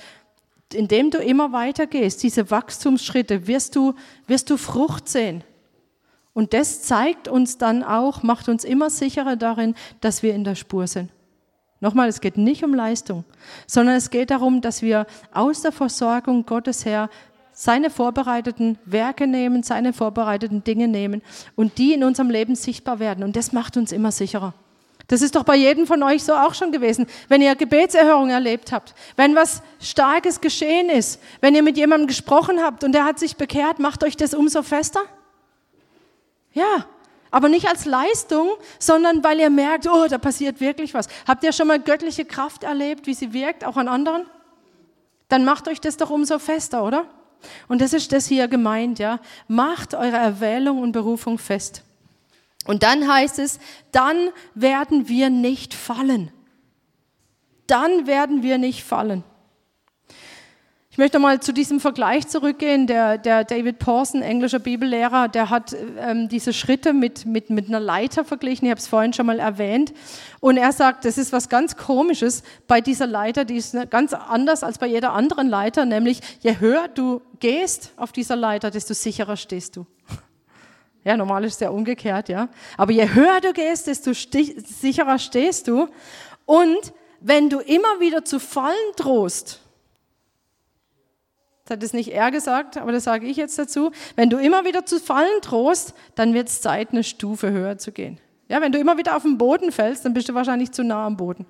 indem 0.72 1.12
du 1.12 1.18
immer 1.18 1.52
weitergehst, 1.52 2.20
diese 2.24 2.50
Wachstumsschritte, 2.50 3.46
wirst 3.46 3.76
du, 3.76 3.94
wirst 4.26 4.50
du 4.50 4.56
Frucht 4.56 5.08
sehen. 5.08 5.44
Und 6.34 6.52
das 6.52 6.82
zeigt 6.82 7.28
uns 7.28 7.58
dann 7.58 7.82
auch, 7.82 8.22
macht 8.22 8.48
uns 8.48 8.64
immer 8.64 8.90
sicherer 8.90 9.36
darin, 9.36 9.74
dass 10.00 10.22
wir 10.22 10.34
in 10.34 10.44
der 10.44 10.56
Spur 10.56 10.86
sind. 10.86 11.10
Nochmal, 11.80 12.08
es 12.08 12.20
geht 12.20 12.36
nicht 12.36 12.64
um 12.64 12.74
Leistung, 12.74 13.24
sondern 13.66 13.94
es 13.96 14.10
geht 14.10 14.30
darum, 14.30 14.60
dass 14.60 14.82
wir 14.82 15.06
aus 15.32 15.62
der 15.62 15.72
Versorgung 15.72 16.44
Gottes 16.44 16.84
her 16.84 17.08
seine 17.52 17.88
vorbereiteten 17.88 18.78
Werke 18.84 19.26
nehmen, 19.26 19.62
seine 19.62 19.92
vorbereiteten 19.92 20.64
Dinge 20.64 20.88
nehmen 20.88 21.22
und 21.54 21.78
die 21.78 21.94
in 21.94 22.02
unserem 22.02 22.30
Leben 22.30 22.56
sichtbar 22.56 22.98
werden. 22.98 23.22
Und 23.22 23.36
das 23.36 23.52
macht 23.52 23.76
uns 23.76 23.92
immer 23.92 24.10
sicherer. 24.10 24.54
Das 25.06 25.22
ist 25.22 25.36
doch 25.36 25.44
bei 25.44 25.54
jedem 25.54 25.86
von 25.86 26.02
euch 26.02 26.24
so 26.24 26.32
auch 26.32 26.54
schon 26.54 26.72
gewesen. 26.72 27.06
Wenn 27.28 27.42
ihr 27.42 27.54
Gebetserhörung 27.54 28.30
erlebt 28.30 28.72
habt, 28.72 28.94
wenn 29.16 29.36
was 29.36 29.62
Starkes 29.78 30.40
geschehen 30.40 30.88
ist, 30.88 31.20
wenn 31.40 31.54
ihr 31.54 31.62
mit 31.62 31.76
jemandem 31.76 32.08
gesprochen 32.08 32.60
habt 32.62 32.82
und 32.82 32.92
der 32.92 33.04
hat 33.04 33.18
sich 33.18 33.36
bekehrt, 33.36 33.78
macht 33.78 34.02
euch 34.02 34.16
das 34.16 34.34
umso 34.34 34.62
fester? 34.62 35.00
Ja, 36.54 36.86
aber 37.30 37.48
nicht 37.48 37.68
als 37.68 37.84
Leistung, 37.84 38.48
sondern 38.78 39.24
weil 39.24 39.40
ihr 39.40 39.50
merkt, 39.50 39.88
oh, 39.88 40.06
da 40.08 40.18
passiert 40.18 40.60
wirklich 40.60 40.94
was. 40.94 41.08
Habt 41.26 41.42
ihr 41.42 41.52
schon 41.52 41.66
mal 41.66 41.80
göttliche 41.80 42.24
Kraft 42.24 42.62
erlebt, 42.62 43.06
wie 43.06 43.14
sie 43.14 43.32
wirkt, 43.32 43.64
auch 43.64 43.76
an 43.76 43.88
anderen? 43.88 44.26
Dann 45.28 45.44
macht 45.44 45.66
euch 45.66 45.80
das 45.80 45.96
doch 45.96 46.10
umso 46.10 46.38
fester, 46.38 46.84
oder? 46.84 47.06
Und 47.66 47.80
das 47.80 47.92
ist 47.92 48.12
das 48.12 48.26
hier 48.26 48.46
gemeint, 48.46 49.00
ja. 49.00 49.18
Macht 49.48 49.94
eure 49.94 50.16
Erwählung 50.16 50.80
und 50.80 50.92
Berufung 50.92 51.38
fest. 51.38 51.82
Und 52.66 52.82
dann 52.82 53.12
heißt 53.12 53.40
es, 53.40 53.58
dann 53.90 54.30
werden 54.54 55.08
wir 55.08 55.28
nicht 55.28 55.74
fallen. 55.74 56.30
Dann 57.66 58.06
werden 58.06 58.42
wir 58.42 58.58
nicht 58.58 58.84
fallen. 58.84 59.24
Ich 60.94 60.98
möchte 60.98 61.18
mal 61.18 61.40
zu 61.40 61.52
diesem 61.52 61.80
Vergleich 61.80 62.28
zurückgehen. 62.28 62.86
Der, 62.86 63.18
der 63.18 63.42
David 63.42 63.80
Pawson, 63.80 64.22
englischer 64.22 64.60
Bibellehrer, 64.60 65.26
der 65.26 65.50
hat 65.50 65.74
ähm, 65.98 66.28
diese 66.28 66.52
Schritte 66.52 66.92
mit, 66.92 67.26
mit, 67.26 67.50
mit 67.50 67.66
einer 67.66 67.80
Leiter 67.80 68.24
verglichen. 68.24 68.66
Ich 68.66 68.70
habe 68.70 68.78
es 68.78 68.86
vorhin 68.86 69.12
schon 69.12 69.26
mal 69.26 69.40
erwähnt. 69.40 69.92
Und 70.38 70.56
er 70.56 70.70
sagt, 70.70 71.04
das 71.04 71.18
ist 71.18 71.32
was 71.32 71.48
ganz 71.48 71.76
Komisches 71.76 72.44
bei 72.68 72.80
dieser 72.80 73.08
Leiter, 73.08 73.44
die 73.44 73.56
ist 73.56 73.76
ganz 73.90 74.12
anders 74.12 74.62
als 74.62 74.78
bei 74.78 74.86
jeder 74.86 75.14
anderen 75.14 75.48
Leiter, 75.48 75.84
nämlich 75.84 76.20
je 76.38 76.60
höher 76.60 76.86
du 76.86 77.22
gehst 77.40 77.90
auf 77.96 78.12
dieser 78.12 78.36
Leiter, 78.36 78.70
desto 78.70 78.94
sicherer 78.94 79.36
stehst 79.36 79.74
du. 79.74 79.86
Ja, 81.02 81.16
normal 81.16 81.42
ist 81.42 81.54
es 81.54 81.60
ja 81.60 81.70
umgekehrt, 81.70 82.28
ja. 82.28 82.48
Aber 82.76 82.92
je 82.92 83.12
höher 83.12 83.40
du 83.40 83.52
gehst, 83.52 83.88
desto 83.88 84.12
sicherer 84.12 85.18
stehst 85.18 85.66
du. 85.66 85.88
Und 86.46 86.92
wenn 87.18 87.50
du 87.50 87.58
immer 87.58 87.98
wieder 87.98 88.24
zu 88.24 88.38
fallen 88.38 88.92
drohst, 88.94 89.63
das 91.64 91.76
hat 91.76 91.82
es 91.82 91.92
nicht 91.92 92.10
er 92.10 92.30
gesagt, 92.30 92.76
aber 92.76 92.92
das 92.92 93.04
sage 93.04 93.26
ich 93.26 93.36
jetzt 93.36 93.58
dazu, 93.58 93.90
wenn 94.16 94.30
du 94.30 94.38
immer 94.38 94.64
wieder 94.64 94.84
zu 94.84 95.00
fallen 95.00 95.40
drohst, 95.42 95.94
dann 96.14 96.34
wird 96.34 96.48
es 96.48 96.60
Zeit, 96.60 96.90
eine 96.92 97.04
Stufe 97.04 97.50
höher 97.50 97.78
zu 97.78 97.92
gehen. 97.92 98.18
Ja, 98.48 98.60
wenn 98.60 98.72
du 98.72 98.78
immer 98.78 98.98
wieder 98.98 99.16
auf 99.16 99.22
den 99.22 99.38
Boden 99.38 99.72
fällst, 99.72 100.04
dann 100.04 100.14
bist 100.14 100.28
du 100.28 100.34
wahrscheinlich 100.34 100.72
zu 100.72 100.84
nah 100.84 101.06
am 101.06 101.16
Boden. 101.16 101.46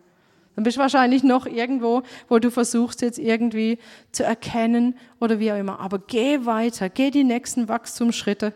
Dann 0.55 0.63
bist 0.63 0.77
du 0.77 0.81
wahrscheinlich 0.81 1.25
noch 1.25 1.47
irgendwo, 1.47 2.03
wo 2.29 2.39
du 2.39 2.53
versuchst 2.53 3.03
jetzt 3.03 3.19
irgendwie 3.19 3.79
zu 4.13 4.23
erkennen 4.23 4.97
oder 5.21 5.41
wie 5.41 5.51
auch 5.51 5.59
immer. 5.59 5.81
Aber 5.81 5.99
geh 5.99 6.47
weiter, 6.47 6.89
geh 6.89 7.11
die 7.11 7.25
nächsten 7.25 7.69
Wachstumsschritte 7.69 8.55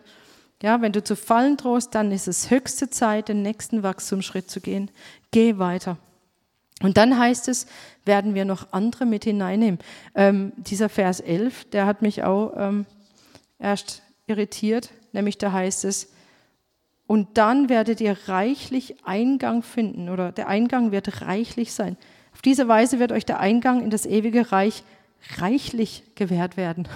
ja, 0.63 0.81
wenn 0.81 0.93
du 0.93 1.03
zu 1.05 1.15
fallen 1.15 1.57
drohst, 1.57 1.95
dann 1.95 2.11
ist 2.11 2.27
es 2.27 2.51
höchste 2.51 2.91
Zeit, 2.91 3.29
den 3.29 3.43
nächsten 3.43 3.83
Wachstumsschritt 3.83 4.51
zu 4.51 4.61
gehen. 4.61 4.91
Geh 5.31 5.59
weiter. 5.59 5.99
Und 6.83 6.97
dann 6.97 7.19
heißt 7.19 7.49
es, 7.49 7.67
werden 8.09 8.35
wir 8.35 8.45
noch 8.45 8.73
andere 8.73 9.07
mit 9.07 9.23
hineinnehmen. 9.23 9.79
Ähm, 10.17 10.53
dieser 10.57 10.89
Vers 10.89 11.21
11, 11.21 11.67
der 11.71 11.87
hat 11.87 12.03
mich 12.03 12.25
auch 12.25 12.55
ähm, 12.57 12.87
erst 13.61 14.03
irritiert, 14.27 14.91
nämlich 15.13 15.39
da 15.39 15.53
heißt 15.53 15.85
es, 15.85 16.13
und 17.07 17.39
dann 17.39 17.69
werdet 17.69 18.01
ihr 18.01 18.17
reichlich 18.27 18.97
Eingang 19.05 19.63
finden 19.63 20.11
oder 20.11 20.33
der 20.33 20.49
Eingang 20.49 20.91
wird 20.91 21.23
reichlich 21.23 21.73
sein. 21.73 21.97
Auf 22.35 22.43
diese 22.43 22.69
Weise 22.69 22.99
wird 22.99 23.13
euch 23.13 23.25
der 23.25 23.41
Eingang 23.41 23.83
in 23.83 23.91
das 23.91 24.05
ewige 24.05 24.53
Reich 24.53 24.83
reichlich 25.39 26.05
gewährt 26.15 26.57
werden. 26.57 26.87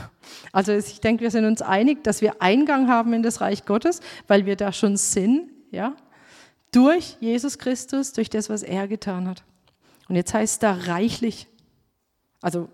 Also 0.52 0.72
ich 0.72 1.00
denke, 1.00 1.22
wir 1.22 1.30
sind 1.30 1.44
uns 1.44 1.62
einig, 1.62 2.04
dass 2.04 2.20
wir 2.20 2.42
Eingang 2.42 2.88
haben 2.88 3.12
in 3.12 3.22
das 3.22 3.40
Reich 3.40 3.64
Gottes, 3.64 4.00
weil 4.28 4.46
wir 4.46 4.56
da 4.56 4.72
schon 4.72 4.96
sind, 4.96 5.50
ja, 5.70 5.94
durch 6.72 7.16
Jesus 7.20 7.58
Christus, 7.58 8.12
durch 8.12 8.30
das, 8.30 8.50
was 8.50 8.62
er 8.62 8.88
getan 8.88 9.28
hat. 9.28 9.42
Und 10.12 10.16
jetzt 10.16 10.34
heißt 10.34 10.62
da 10.62 10.72
reichlich. 10.72 11.46
Also 12.42 12.68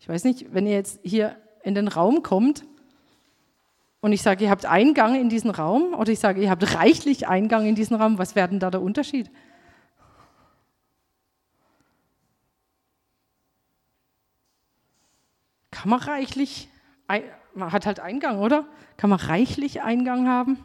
ich 0.00 0.08
weiß 0.08 0.24
nicht, 0.24 0.52
wenn 0.52 0.66
ihr 0.66 0.72
jetzt 0.72 0.98
hier 1.04 1.36
in 1.62 1.76
den 1.76 1.86
Raum 1.86 2.24
kommt 2.24 2.64
und 4.00 4.10
ich 4.10 4.22
sage, 4.22 4.42
ihr 4.42 4.50
habt 4.50 4.66
Eingang 4.66 5.14
in 5.14 5.28
diesen 5.28 5.52
Raum 5.52 5.94
oder 5.94 6.10
ich 6.10 6.18
sage, 6.18 6.42
ihr 6.42 6.50
habt 6.50 6.74
reichlich 6.74 7.28
Eingang 7.28 7.64
in 7.64 7.76
diesen 7.76 7.94
Raum, 7.94 8.18
was 8.18 8.34
wäre 8.34 8.48
denn 8.48 8.58
da 8.58 8.72
der 8.72 8.82
Unterschied? 8.82 9.30
kann 15.70 15.90
man 15.90 16.00
reichlich, 16.00 16.68
man 17.54 17.70
hat 17.70 17.86
halt 17.86 18.00
Eingang, 18.00 18.40
oder? 18.40 18.66
Kann 18.96 19.10
man 19.10 19.20
reichlich 19.20 19.82
Eingang 19.82 20.26
haben? 20.26 20.58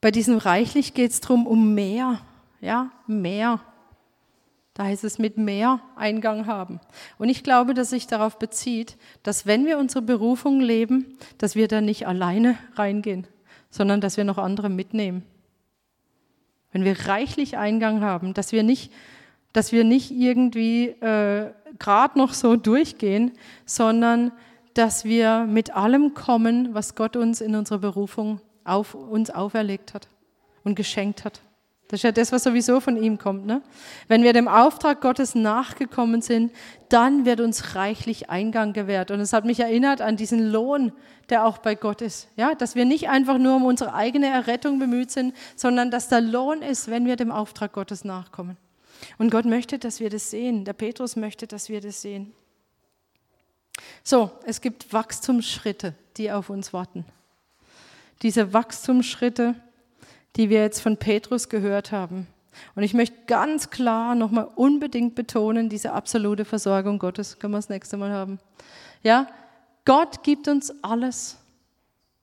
Bei 0.00 0.10
diesem 0.10 0.38
reichlich 0.38 0.94
geht 0.94 1.10
es 1.10 1.20
darum, 1.20 1.46
um 1.46 1.74
mehr, 1.74 2.22
ja, 2.60 2.90
mehr. 3.06 3.60
Da 4.74 4.84
heißt 4.84 5.04
es 5.04 5.18
mit 5.18 5.38
mehr 5.38 5.80
Eingang 5.96 6.46
haben. 6.46 6.80
Und 7.16 7.30
ich 7.30 7.42
glaube, 7.42 7.72
dass 7.72 7.90
sich 7.90 8.06
darauf 8.06 8.38
bezieht, 8.38 8.98
dass 9.22 9.46
wenn 9.46 9.64
wir 9.64 9.78
unsere 9.78 10.02
Berufung 10.02 10.60
leben, 10.60 11.16
dass 11.38 11.54
wir 11.56 11.66
da 11.66 11.80
nicht 11.80 12.06
alleine 12.06 12.58
reingehen, 12.74 13.26
sondern 13.70 14.02
dass 14.02 14.18
wir 14.18 14.24
noch 14.24 14.36
andere 14.38 14.68
mitnehmen. 14.68 15.24
Wenn 16.72 16.84
wir 16.84 17.08
reichlich 17.08 17.56
Eingang 17.56 18.02
haben, 18.02 18.34
dass 18.34 18.52
wir 18.52 18.62
nicht, 18.62 18.92
dass 19.54 19.72
wir 19.72 19.82
nicht 19.82 20.10
irgendwie 20.10 20.88
äh, 20.88 21.52
gerade 21.78 22.18
noch 22.18 22.34
so 22.34 22.56
durchgehen, 22.56 23.32
sondern 23.64 24.30
dass 24.74 25.06
wir 25.06 25.46
mit 25.46 25.74
allem 25.74 26.12
kommen, 26.12 26.74
was 26.74 26.94
Gott 26.94 27.16
uns 27.16 27.40
in 27.40 27.54
unserer 27.54 27.78
Berufung 27.78 28.42
auf 28.64 28.94
uns 28.94 29.30
auferlegt 29.30 29.94
hat 29.94 30.08
und 30.64 30.74
geschenkt 30.74 31.24
hat. 31.24 31.40
Das 31.88 31.98
ist 31.98 32.02
ja 32.02 32.10
das, 32.10 32.32
was 32.32 32.42
sowieso 32.42 32.80
von 32.80 32.96
ihm 32.96 33.16
kommt. 33.16 33.46
Ne? 33.46 33.62
Wenn 34.08 34.24
wir 34.24 34.32
dem 34.32 34.48
Auftrag 34.48 35.00
Gottes 35.00 35.36
nachgekommen 35.36 36.20
sind, 36.20 36.52
dann 36.88 37.24
wird 37.24 37.40
uns 37.40 37.76
reichlich 37.76 38.28
Eingang 38.28 38.72
gewährt. 38.72 39.12
Und 39.12 39.20
es 39.20 39.32
hat 39.32 39.44
mich 39.44 39.60
erinnert 39.60 40.00
an 40.00 40.16
diesen 40.16 40.50
Lohn, 40.50 40.92
der 41.28 41.46
auch 41.46 41.58
bei 41.58 41.76
Gott 41.76 42.02
ist. 42.02 42.28
Ja, 42.36 42.56
dass 42.56 42.74
wir 42.74 42.84
nicht 42.84 43.08
einfach 43.08 43.38
nur 43.38 43.54
um 43.56 43.64
unsere 43.64 43.94
eigene 43.94 44.26
Errettung 44.26 44.80
bemüht 44.80 45.12
sind, 45.12 45.34
sondern 45.54 45.92
dass 45.92 46.08
der 46.08 46.20
Lohn 46.20 46.60
ist, 46.62 46.90
wenn 46.90 47.06
wir 47.06 47.14
dem 47.14 47.30
Auftrag 47.30 47.72
Gottes 47.72 48.04
nachkommen. 48.04 48.56
Und 49.18 49.30
Gott 49.30 49.44
möchte, 49.44 49.78
dass 49.78 50.00
wir 50.00 50.10
das 50.10 50.30
sehen. 50.30 50.64
Der 50.64 50.72
Petrus 50.72 51.14
möchte, 51.14 51.46
dass 51.46 51.68
wir 51.68 51.80
das 51.80 52.02
sehen. 52.02 52.32
So, 54.02 54.30
es 54.44 54.60
gibt 54.60 54.92
Wachstumsschritte, 54.92 55.94
die 56.16 56.32
auf 56.32 56.50
uns 56.50 56.72
warten. 56.72 57.04
Diese 58.22 58.52
Wachstumsschritte, 58.52 59.54
die 60.36 60.50
wir 60.50 60.60
jetzt 60.60 60.80
von 60.80 60.96
Petrus 60.96 61.48
gehört 61.48 61.92
haben. 61.92 62.26
Und 62.74 62.82
ich 62.82 62.94
möchte 62.94 63.16
ganz 63.26 63.70
klar 63.70 64.14
nochmal 64.14 64.48
unbedingt 64.54 65.14
betonen, 65.14 65.68
diese 65.68 65.92
absolute 65.92 66.44
Versorgung 66.44 66.98
Gottes. 66.98 67.38
Können 67.38 67.52
wir 67.52 67.58
das 67.58 67.68
nächste 67.68 67.96
Mal 67.96 68.12
haben. 68.12 68.38
Ja, 69.02 69.26
Gott 69.84 70.22
gibt 70.22 70.48
uns 70.48 70.72
alles. 70.82 71.38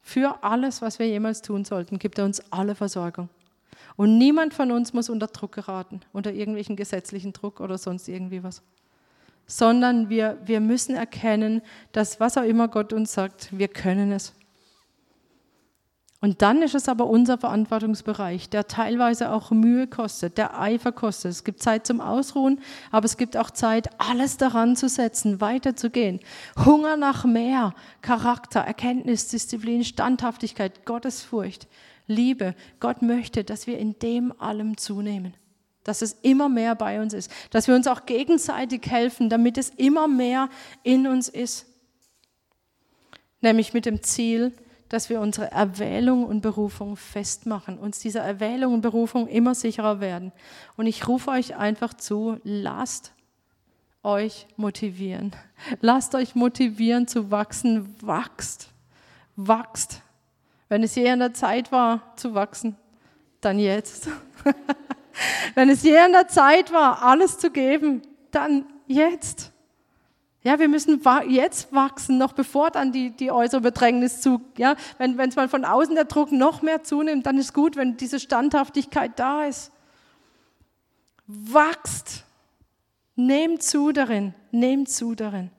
Für 0.02 0.44
alles, 0.44 0.82
was 0.82 1.00
wir 1.00 1.08
jemals 1.08 1.42
tun 1.42 1.64
sollten, 1.64 1.98
gibt 1.98 2.20
er 2.20 2.26
uns 2.26 2.42
alle 2.52 2.76
Versorgung. 2.76 3.30
Und 3.96 4.18
niemand 4.18 4.54
von 4.54 4.72
uns 4.72 4.94
muss 4.94 5.10
unter 5.10 5.28
Druck 5.28 5.54
geraten, 5.54 6.02
unter 6.12 6.32
irgendwelchen 6.34 6.76
gesetzlichen 6.76 7.32
Druck 7.32 7.60
oder 7.60 7.78
sonst 7.78 8.08
irgendwie 8.08 8.44
was. 8.44 8.62
Sondern 9.46 10.10
wir, 10.10 10.38
wir 10.46 10.60
müssen 10.60 10.96
erkennen, 10.96 11.62
dass 11.92 12.20
was 12.20 12.38
auch 12.38 12.44
immer 12.44 12.68
Gott 12.68 12.92
uns 12.92 13.14
sagt, 13.14 13.50
wir 13.58 13.68
können 13.68 14.12
es. 14.12 14.34
Und 16.24 16.42
dann 16.42 16.62
ist 16.62 16.74
es 16.74 16.88
aber 16.88 17.08
unser 17.08 17.38
Verantwortungsbereich, 17.38 18.50
der 18.50 18.70
teilweise 18.70 19.30
auch 19.34 19.52
Mühe 19.52 19.88
kostet, 19.88 20.38
der 20.38 20.58
Eifer 20.58 20.94
kostet. 20.94 21.32
Es 21.32 21.44
gibt 21.44 21.62
Zeit 21.62 21.86
zum 21.86 22.00
Ausruhen, 22.00 22.62
aber 22.92 23.04
es 23.04 23.18
gibt 23.18 23.36
auch 23.36 23.52
Zeit, 23.52 23.90
alles 23.98 24.38
daran 24.38 24.78
zu 24.78 24.88
setzen, 24.88 25.42
weiterzugehen. 25.42 26.22
Hunger 26.64 26.96
nach 26.96 27.26
mehr, 27.26 27.74
Charakter, 28.02 28.62
Erkenntnis, 28.62 29.28
Disziplin, 29.28 29.84
Standhaftigkeit, 29.84 30.86
Gottesfurcht. 30.86 31.68
Liebe. 32.08 32.56
Gott 32.80 33.02
möchte, 33.02 33.44
dass 33.44 33.68
wir 33.68 33.78
in 33.78 34.00
dem 34.00 34.32
allem 34.40 34.78
zunehmen. 34.78 35.34
Dass 35.84 36.02
es 36.02 36.14
immer 36.22 36.48
mehr 36.48 36.76
bei 36.76 37.02
uns 37.02 37.14
ist. 37.14 37.30
Dass 37.50 37.68
wir 37.68 37.76
uns 37.76 37.86
auch 37.86 38.06
gegenseitig 38.06 38.90
helfen, 38.90 39.30
damit 39.30 39.58
es 39.58 39.72
immer 39.72 40.08
mehr 40.08 40.48
in 40.84 41.06
uns 41.06 41.28
ist. 41.28 41.66
Nämlich 43.42 43.74
mit 43.74 43.86
dem 43.86 44.02
Ziel, 44.04 44.54
dass 44.94 45.10
wir 45.10 45.20
unsere 45.20 45.52
Erwählung 45.52 46.24
und 46.26 46.42
Berufung 46.42 46.98
festmachen, 46.98 47.80
uns 47.80 48.00
dieser 48.00 48.22
Erwählung 48.22 48.76
und 48.76 48.82
Berufung 48.82 49.28
immer 49.28 49.56
sicherer 49.56 50.00
werden. 50.00 50.32
Und 50.78 50.86
ich 50.86 51.08
rufe 51.08 51.32
euch 51.32 51.56
einfach 51.56 51.96
zu, 51.96 52.40
lasst 52.44 53.12
euch 54.04 54.48
motivieren. 54.58 55.32
Lasst 55.82 56.14
euch 56.14 56.36
motivieren 56.36 57.08
zu 57.08 57.32
wachsen. 57.32 57.96
Wachst. 58.02 58.68
Wachst. 59.38 60.02
Wenn 60.68 60.84
es 60.84 60.94
je 60.94 61.10
an 61.10 61.20
der 61.20 61.34
Zeit 61.34 61.72
war 61.72 62.14
zu 62.18 62.34
wachsen, 62.34 62.76
dann 63.40 63.60
jetzt. 63.60 64.10
Wenn 65.56 65.70
es 65.70 65.84
je 65.84 65.98
an 65.98 66.12
der 66.12 66.28
Zeit 66.28 66.74
war, 66.74 67.02
alles 67.02 67.40
zu 67.40 67.50
geben, 67.50 68.02
dann 68.30 68.66
jetzt. 68.88 69.53
Ja, 70.44 70.60
wir 70.60 70.68
müssen 70.68 71.02
jetzt 71.30 71.72
wachsen, 71.74 72.18
noch 72.18 72.34
bevor 72.34 72.70
dann 72.70 72.92
die, 72.92 73.12
die 73.12 73.32
äußere 73.32 73.62
Bedrängnis 73.62 74.20
zu, 74.20 74.42
ja, 74.58 74.76
wenn 74.98 75.18
es 75.18 75.38
mal 75.38 75.48
von 75.48 75.64
außen 75.64 75.96
der 75.96 76.04
Druck 76.06 76.34
noch 76.34 76.62
mehr 76.62 76.84
zunimmt, 76.84 77.26
dann 77.26 77.38
ist 77.38 77.54
gut, 77.54 77.78
wenn 77.78 77.96
diese 77.96 78.20
Standhaftigkeit 78.20 79.18
da 79.18 79.46
ist. 79.46 79.72
Wachst. 81.28 82.26
Nehmt 83.16 83.64
zu 83.64 83.92
darin, 83.92 84.34
nehmt 84.52 84.90
zu 84.90 85.16
darin. 85.16 85.52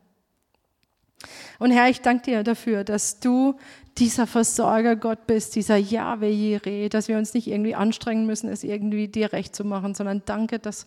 Und 1.59 1.71
Herr, 1.71 1.89
ich 1.89 2.01
danke 2.01 2.25
dir 2.25 2.43
dafür, 2.43 2.85
dass 2.85 3.21
du 3.21 3.55
dieser 3.97 4.27
Versorger 4.27 4.97
Gott 4.97 5.27
bist, 5.27 5.55
dieser 5.55 5.77
Yahweh 5.77 6.33
Jireh, 6.33 6.89
dass 6.89 7.09
wir 7.09 7.17
uns 7.17 7.33
nicht 7.33 7.47
irgendwie 7.47 7.75
anstrengen 7.75 8.27
müssen, 8.27 8.51
es 8.51 8.65
irgendwie 8.65 9.09
dir 9.09 9.33
recht 9.33 9.55
zu 9.55 9.65
machen, 9.65 9.95
sondern 9.95 10.23
danke, 10.27 10.59
dass 10.59 10.87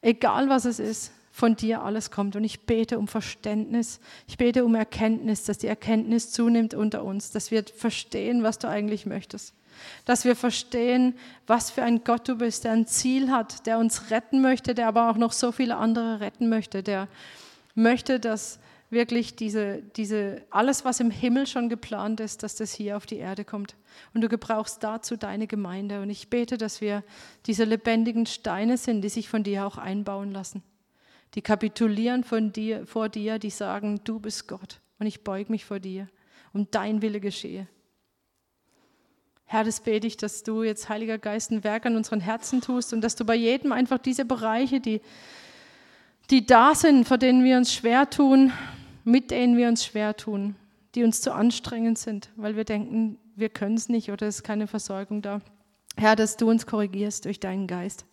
egal 0.00 0.48
was 0.48 0.64
es 0.64 0.78
ist, 0.78 1.12
von 1.36 1.54
dir 1.54 1.82
alles 1.82 2.10
kommt. 2.10 2.34
Und 2.34 2.44
ich 2.44 2.60
bete 2.60 2.98
um 2.98 3.08
Verständnis, 3.08 4.00
ich 4.26 4.38
bete 4.38 4.64
um 4.64 4.74
Erkenntnis, 4.74 5.44
dass 5.44 5.58
die 5.58 5.66
Erkenntnis 5.66 6.32
zunimmt 6.32 6.72
unter 6.72 7.04
uns, 7.04 7.30
dass 7.30 7.50
wir 7.50 7.62
verstehen, 7.62 8.42
was 8.42 8.58
du 8.58 8.68
eigentlich 8.68 9.04
möchtest. 9.04 9.52
Dass 10.06 10.24
wir 10.24 10.34
verstehen, 10.34 11.14
was 11.46 11.70
für 11.70 11.82
ein 11.82 12.04
Gott 12.04 12.26
du 12.26 12.36
bist, 12.36 12.64
der 12.64 12.72
ein 12.72 12.86
Ziel 12.86 13.30
hat, 13.30 13.66
der 13.66 13.78
uns 13.78 14.10
retten 14.10 14.40
möchte, 14.40 14.74
der 14.74 14.88
aber 14.88 15.10
auch 15.10 15.18
noch 15.18 15.32
so 15.32 15.52
viele 15.52 15.76
andere 15.76 16.20
retten 16.20 16.48
möchte, 16.48 16.82
der 16.82 17.06
möchte, 17.74 18.18
dass 18.18 18.58
wirklich 18.88 19.36
diese, 19.36 19.82
diese, 19.94 20.40
alles, 20.48 20.86
was 20.86 21.00
im 21.00 21.10
Himmel 21.10 21.46
schon 21.46 21.68
geplant 21.68 22.20
ist, 22.20 22.44
dass 22.44 22.54
das 22.54 22.72
hier 22.72 22.96
auf 22.96 23.04
die 23.04 23.18
Erde 23.18 23.44
kommt. 23.44 23.74
Und 24.14 24.22
du 24.22 24.30
gebrauchst 24.30 24.82
dazu 24.82 25.18
deine 25.18 25.46
Gemeinde. 25.46 26.00
Und 26.00 26.08
ich 26.08 26.30
bete, 26.30 26.56
dass 26.56 26.80
wir 26.80 27.04
diese 27.44 27.64
lebendigen 27.64 28.24
Steine 28.24 28.78
sind, 28.78 29.02
die 29.02 29.10
sich 29.10 29.28
von 29.28 29.42
dir 29.42 29.66
auch 29.66 29.76
einbauen 29.76 30.32
lassen. 30.32 30.62
Die 31.36 31.42
kapitulieren 31.42 32.24
von 32.24 32.50
dir, 32.50 32.86
vor 32.86 33.10
dir, 33.10 33.38
die 33.38 33.50
sagen, 33.50 34.00
du 34.04 34.18
bist 34.18 34.48
Gott 34.48 34.80
und 34.98 35.06
ich 35.06 35.22
beug 35.22 35.50
mich 35.50 35.66
vor 35.66 35.78
dir 35.78 36.08
und 36.54 36.74
dein 36.74 37.02
Wille 37.02 37.20
geschehe. 37.20 37.68
Herr, 39.44 39.62
das 39.62 39.80
bete 39.80 40.06
ich, 40.06 40.16
dass 40.16 40.42
du 40.42 40.62
jetzt, 40.62 40.88
Heiliger 40.88 41.18
Geist, 41.18 41.52
ein 41.52 41.62
Werk 41.62 41.84
an 41.84 41.94
unseren 41.94 42.20
Herzen 42.20 42.62
tust 42.62 42.94
und 42.94 43.02
dass 43.02 43.16
du 43.16 43.24
bei 43.26 43.36
jedem 43.36 43.70
einfach 43.70 43.98
diese 43.98 44.24
Bereiche, 44.24 44.80
die, 44.80 45.02
die 46.30 46.46
da 46.46 46.74
sind, 46.74 47.06
vor 47.06 47.18
denen 47.18 47.44
wir 47.44 47.58
uns 47.58 47.72
schwer 47.72 48.08
tun, 48.08 48.50
mit 49.04 49.30
denen 49.30 49.58
wir 49.58 49.68
uns 49.68 49.84
schwer 49.84 50.16
tun, 50.16 50.56
die 50.94 51.04
uns 51.04 51.20
zu 51.20 51.32
anstrengend 51.32 51.98
sind, 51.98 52.30
weil 52.36 52.56
wir 52.56 52.64
denken, 52.64 53.18
wir 53.36 53.50
können 53.50 53.76
es 53.76 53.90
nicht 53.90 54.10
oder 54.10 54.26
es 54.26 54.36
ist 54.36 54.42
keine 54.42 54.66
Versorgung 54.66 55.20
da. 55.20 55.42
Herr, 55.98 56.16
dass 56.16 56.38
du 56.38 56.48
uns 56.48 56.66
korrigierst 56.66 57.26
durch 57.26 57.38
deinen 57.38 57.66
Geist 57.66 58.06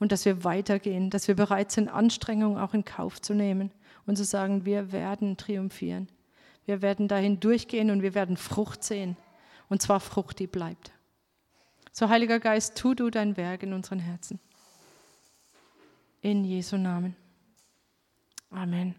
und 0.00 0.10
dass 0.10 0.24
wir 0.24 0.42
weitergehen, 0.42 1.10
dass 1.10 1.28
wir 1.28 1.36
bereit 1.36 1.70
sind, 1.70 1.88
Anstrengungen 1.88 2.58
auch 2.58 2.74
in 2.74 2.84
Kauf 2.84 3.20
zu 3.20 3.34
nehmen 3.34 3.70
und 4.06 4.16
zu 4.16 4.24
sagen, 4.24 4.64
wir 4.64 4.90
werden 4.90 5.36
triumphieren. 5.36 6.08
Wir 6.64 6.82
werden 6.82 7.06
dahin 7.06 7.38
durchgehen 7.38 7.90
und 7.90 8.02
wir 8.02 8.14
werden 8.14 8.36
Frucht 8.36 8.82
sehen. 8.82 9.16
Und 9.68 9.82
zwar 9.82 10.00
Frucht, 10.00 10.38
die 10.38 10.46
bleibt. 10.46 10.90
So, 11.92 12.08
Heiliger 12.08 12.40
Geist, 12.40 12.76
tu 12.76 12.94
du 12.94 13.10
dein 13.10 13.36
Werk 13.36 13.62
in 13.62 13.72
unseren 13.72 14.00
Herzen. 14.00 14.40
In 16.22 16.44
Jesu 16.44 16.76
Namen. 16.76 17.14
Amen. 18.50 18.94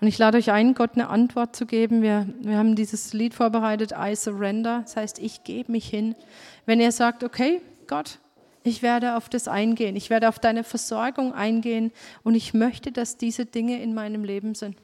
Und 0.00 0.06
ich 0.06 0.18
lade 0.18 0.38
euch 0.38 0.50
ein, 0.50 0.74
Gott 0.74 0.94
eine 0.94 1.08
Antwort 1.08 1.54
zu 1.54 1.66
geben. 1.66 2.02
Wir, 2.02 2.26
wir 2.40 2.56
haben 2.56 2.74
dieses 2.74 3.12
Lied 3.12 3.34
vorbereitet, 3.34 3.92
I 3.96 4.16
surrender. 4.16 4.80
Das 4.82 4.96
heißt, 4.96 5.18
ich 5.18 5.44
gebe 5.44 5.72
mich 5.72 5.88
hin. 5.88 6.16
Wenn 6.64 6.80
ihr 6.80 6.90
sagt, 6.90 7.22
okay, 7.22 7.60
Gott, 7.86 8.18
ich 8.62 8.82
werde 8.82 9.16
auf 9.16 9.28
das 9.28 9.48
eingehen. 9.48 9.96
Ich 9.96 10.10
werde 10.10 10.28
auf 10.28 10.38
deine 10.38 10.64
Versorgung 10.64 11.32
eingehen 11.32 11.92
und 12.22 12.34
ich 12.34 12.54
möchte, 12.54 12.92
dass 12.92 13.16
diese 13.16 13.46
Dinge 13.46 13.82
in 13.82 13.94
meinem 13.94 14.24
Leben 14.24 14.54
sind. 14.54 14.76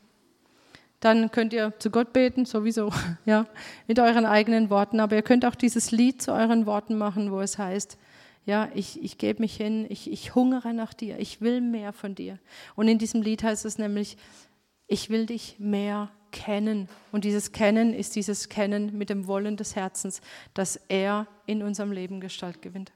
Dann 1.00 1.30
könnt 1.30 1.52
ihr 1.52 1.74
zu 1.78 1.90
Gott 1.90 2.12
beten, 2.12 2.46
sowieso, 2.46 2.90
ja, 3.26 3.46
mit 3.86 3.98
euren 3.98 4.24
eigenen 4.24 4.70
Worten. 4.70 5.00
Aber 5.00 5.14
ihr 5.14 5.22
könnt 5.22 5.44
auch 5.44 5.54
dieses 5.54 5.90
Lied 5.90 6.22
zu 6.22 6.32
euren 6.32 6.66
Worten 6.66 6.96
machen, 6.96 7.30
wo 7.30 7.40
es 7.40 7.58
heißt, 7.58 7.98
ja, 8.46 8.70
ich, 8.74 9.02
ich 9.02 9.18
gebe 9.18 9.42
mich 9.42 9.56
hin, 9.56 9.86
ich, 9.88 10.10
ich 10.10 10.34
hungere 10.34 10.72
nach 10.72 10.94
dir, 10.94 11.18
ich 11.18 11.40
will 11.40 11.60
mehr 11.60 11.92
von 11.92 12.14
dir. 12.14 12.38
Und 12.76 12.88
in 12.88 12.98
diesem 12.98 13.20
Lied 13.20 13.42
heißt 13.42 13.64
es 13.64 13.76
nämlich, 13.76 14.16
ich 14.86 15.10
will 15.10 15.26
dich 15.26 15.56
mehr 15.58 16.10
kennen. 16.30 16.88
Und 17.12 17.24
dieses 17.24 17.52
Kennen 17.52 17.92
ist 17.92 18.14
dieses 18.14 18.48
Kennen 18.48 18.96
mit 18.96 19.10
dem 19.10 19.26
Wollen 19.26 19.56
des 19.56 19.74
Herzens, 19.74 20.20
dass 20.54 20.76
er 20.88 21.26
in 21.46 21.62
unserem 21.62 21.90
Leben 21.90 22.20
Gestalt 22.20 22.62
gewinnt. 22.62 22.92